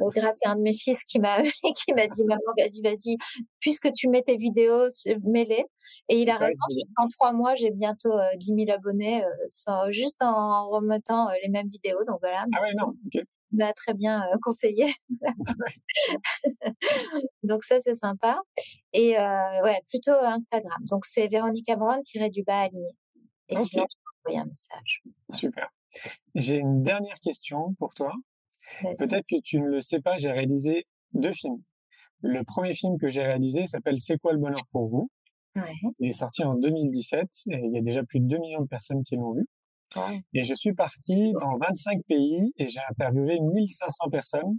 Euh, 0.00 0.10
grâce 0.12 0.38
à 0.44 0.50
un 0.50 0.56
de 0.56 0.62
mes 0.62 0.72
fils 0.72 1.04
qui 1.04 1.20
m'a 1.20 1.40
qui 1.86 1.92
m'a 1.92 2.08
dit 2.08 2.24
maman, 2.24 2.40
vas-y, 2.58 2.82
vas-y, 2.82 3.16
puisque 3.60 3.92
tu 3.92 4.08
mets 4.08 4.22
tes 4.22 4.36
vidéos, 4.36 4.88
mets-les. 5.22 5.64
Et 6.08 6.20
il 6.20 6.30
a 6.30 6.36
raison. 6.36 6.58
En 6.96 7.06
trois 7.08 7.32
mois, 7.32 7.54
j'ai 7.54 7.70
bientôt 7.70 8.12
10 8.36 8.46
000 8.66 8.70
abonnés, 8.70 9.24
juste 9.90 10.20
en 10.20 10.68
remettant 10.68 11.28
les 11.42 11.48
mêmes 11.48 11.68
vidéos. 11.68 12.02
Donc 12.08 12.18
voilà. 12.20 12.44
Ah 12.56 12.60
ouais, 12.60 12.72
non. 12.76 12.92
M'a 13.54 13.72
très 13.72 13.94
bien 13.94 14.22
conseillé. 14.42 14.94
Donc 17.42 17.64
ça, 17.64 17.80
c'est 17.80 17.94
sympa. 17.94 18.40
Et 18.92 19.16
ouais, 19.16 19.80
plutôt 19.88 20.12
Instagram. 20.12 20.78
Donc 20.88 21.04
c'est 21.04 21.28
Véronica 21.28 21.76
Brown 21.76 22.00
tiré 22.02 22.30
du 22.30 22.42
bas 22.42 22.62
aligné. 22.62 22.90
Et 23.48 23.56
sinon, 23.56 23.84
tu 23.84 23.96
peux 23.98 24.30
envoyer 24.30 24.40
un 24.40 24.46
message. 24.46 25.02
Super. 25.32 25.70
J'ai 26.34 26.56
une 26.56 26.82
dernière 26.82 27.20
question 27.20 27.74
pour 27.78 27.94
toi. 27.94 28.12
Peut-être 28.98 29.26
que 29.26 29.40
tu 29.42 29.60
ne 29.60 29.68
le 29.68 29.80
sais 29.80 30.00
pas, 30.00 30.18
j'ai 30.18 30.30
réalisé 30.30 30.86
deux 31.12 31.32
films. 31.32 31.62
Le 32.22 32.42
premier 32.42 32.72
film 32.72 32.98
que 32.98 33.08
j'ai 33.08 33.22
réalisé 33.22 33.66
s'appelle 33.66 33.98
C'est 33.98 34.18
quoi 34.18 34.32
le 34.32 34.38
bonheur 34.38 34.64
pour 34.70 34.88
vous? 34.88 35.10
Il 36.00 36.08
est 36.08 36.14
sorti 36.14 36.42
en 36.42 36.54
2017 36.54 37.28
et 37.50 37.60
il 37.64 37.74
y 37.74 37.78
a 37.78 37.82
déjà 37.82 38.02
plus 38.02 38.20
de 38.20 38.26
2 38.26 38.38
millions 38.38 38.62
de 38.62 38.66
personnes 38.66 39.02
qui 39.04 39.16
l'ont 39.16 39.34
vu. 39.34 39.46
Et 40.32 40.44
je 40.44 40.54
suis 40.54 40.74
parti 40.74 41.32
dans 41.40 41.56
25 41.58 42.00
pays 42.08 42.52
et 42.56 42.68
j'ai 42.68 42.80
interviewé 42.90 43.38
1500 43.40 44.10
personnes 44.10 44.58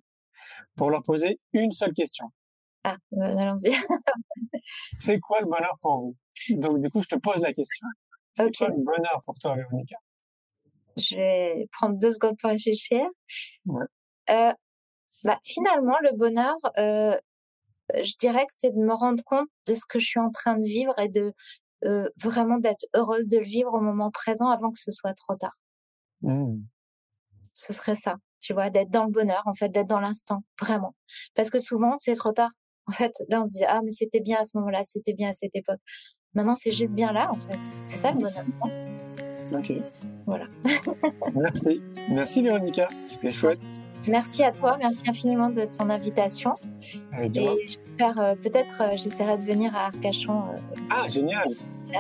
pour 0.76 0.90
leur 0.90 1.04
poser 1.04 1.40
une 1.54 1.72
seule 1.72 1.94
question. 1.94 2.32
Ah, 2.84 2.98
euh, 3.14 3.38
allons-y. 3.38 3.72
c'est 4.94 5.20
quoi 5.20 5.42
le 5.42 5.48
bonheur 5.48 5.78
pour 5.82 6.00
vous? 6.02 6.16
Donc, 6.52 6.82
du 6.82 6.90
coup, 6.90 7.02
je 7.02 7.08
te 7.08 7.16
pose 7.16 7.42
la 7.42 7.54
question. 7.54 7.88
C'est 8.36 8.56
quoi 8.56 8.68
le 8.68 8.84
bonheur 8.84 9.22
pour 9.26 9.36
toi, 9.40 9.56
Véronica? 9.56 9.96
Je 10.98 11.16
vais 11.16 11.68
prendre 11.72 11.98
deux 11.98 12.12
secondes 12.12 12.38
pour 12.40 12.52
réfléchir. 12.52 13.02
Euh, 14.30 14.54
bah, 15.24 15.40
finalement, 15.44 15.98
le 16.04 16.16
bonheur, 16.16 16.56
euh, 16.78 17.18
je 17.96 18.14
dirais 18.18 18.46
que 18.46 18.54
c'est 18.54 18.72
de 18.72 18.80
me 18.80 18.94
rendre 18.94 19.24
compte 19.24 19.48
de 19.68 19.74
ce 19.74 19.86
que 19.88 20.00
je 20.00 20.06
suis 20.06 20.20
en 20.20 20.30
train 20.30 20.58
de 20.58 20.66
vivre 20.66 20.98
et 21.00 21.10
de 21.10 21.34
euh, 21.86 22.10
vraiment 22.22 22.58
d'être 22.58 22.86
heureuse 22.96 23.28
de 23.30 23.38
le 23.38 23.46
vivre 23.46 23.74
au 23.74 23.82
moment 23.82 24.12
présent 24.12 24.50
avant 24.50 24.72
que 24.72 24.80
ce 24.80 24.92
soit 24.92 25.14
trop 25.14 25.36
tard. 25.36 25.58
Mmh. 26.22 26.58
Ce 27.54 27.74
serait 27.74 27.96
ça, 27.96 28.16
tu 28.40 28.54
vois, 28.54 28.70
d'être 28.70 28.90
dans 28.90 29.06
le 29.06 29.12
bonheur, 29.12 29.44
en 29.46 29.54
fait, 29.54 29.70
d'être 29.70 29.88
dans 29.88 30.00
l'instant, 30.00 30.44
vraiment. 30.60 30.94
Parce 31.36 31.50
que 31.50 31.60
souvent, 31.60 31.96
c'est 32.00 32.16
trop 32.16 32.32
tard. 32.32 32.52
En 32.88 32.92
fait, 32.92 33.14
là, 33.30 33.42
on 33.42 33.46
se 33.46 33.52
dit, 33.52 33.64
ah, 33.66 33.80
mais 33.84 33.92
c'était 33.92 34.20
bien 34.20 34.40
à 34.40 34.44
ce 34.44 34.58
moment-là, 34.58 34.84
c'était 34.84 35.14
bien 35.14 35.30
à 35.30 35.34
cette 35.34 35.56
époque. 35.56 35.80
Maintenant, 36.34 36.56
c'est 36.56 36.72
juste 36.72 36.94
bien 36.94 37.14
là, 37.14 37.32
en 37.32 37.40
fait. 37.40 37.60
C'est 37.86 37.98
ça 37.98 38.12
le 38.12 38.18
bonheur. 38.18 38.46
Ok. 39.54 39.74
Voilà. 40.26 40.48
merci. 41.36 41.82
Merci, 42.10 42.42
Véronica. 42.42 42.88
C'était 43.04 43.30
chouette. 43.30 43.60
Merci 44.08 44.44
à 44.44 44.52
toi. 44.52 44.78
Merci 44.80 45.04
infiniment 45.08 45.50
de 45.50 45.66
ton 45.66 45.90
invitation. 45.90 46.54
Et 47.22 47.32
j'espère, 47.68 48.20
euh, 48.20 48.36
peut-être, 48.36 48.82
euh, 48.82 48.96
j'essaierai 48.96 49.38
de 49.38 49.44
venir 49.44 49.76
à 49.76 49.86
Arcachon. 49.86 50.42
Euh, 50.42 50.76
ah, 50.90 51.08
génial. 51.10 51.48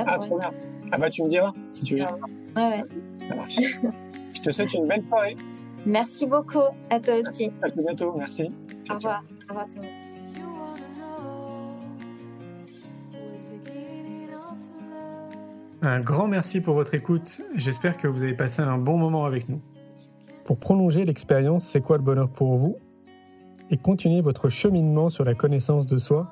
Ah, 0.06 0.20
trop 0.20 0.39
bien. 0.39 0.52
Ah, 0.91 0.98
bah, 0.98 1.10
tu 1.10 1.24
me 1.24 1.30
diras 1.30 1.54
si 1.70 1.84
tu 1.84 1.96
veux. 1.96 2.02
Ouais, 2.02 2.08
ouais. 2.56 2.84
Ça 3.28 3.36
marche. 3.36 3.56
Je 4.34 4.41
te 4.41 4.52
souhaite 4.52 4.74
une 4.74 4.88
belle 4.88 5.04
soirée. 5.08 5.36
Merci 5.86 6.26
beaucoup. 6.26 6.60
À 6.89 7.00
toi 7.00 7.16
aussi. 7.20 7.52
À, 7.62 7.70
très 7.70 7.82
bientôt. 7.82 8.14
Merci. 8.18 8.52
Au 8.89 8.96
revoir. 8.96 9.24
Au 9.46 9.50
revoir 9.50 9.68
tout 9.68 9.78
le 9.78 9.84
monde. 9.84 9.91
Un 15.82 16.00
grand 16.00 16.28
merci 16.28 16.62
pour 16.62 16.74
votre 16.74 16.96
écoute. 16.96 17.41
J'espère 17.54 17.98
que 17.98 18.08
vous 18.08 18.24
avez 18.24 18.34
passé 18.34 18.64
un 18.64 18.80
bon 18.80 18.98
moment 18.98 19.26
avec 19.26 19.50
nous. 19.50 19.62
Pour 20.43 20.60
prolonger 20.60 21.06
l'expérience 21.06 21.66
C'est 21.66 21.82
quoi 21.82 21.98
le 21.98 22.04
bonheur 22.04 22.30
pour 22.30 22.58
vous? 22.58 22.78
Et 23.70 23.78
continuer 23.78 24.22
votre 24.22 24.50
cheminement 24.50 25.10
sur 25.10 25.26
la 25.26 25.36
connaissance 25.36 25.86
de 25.86 26.00
soi, 26.00 26.32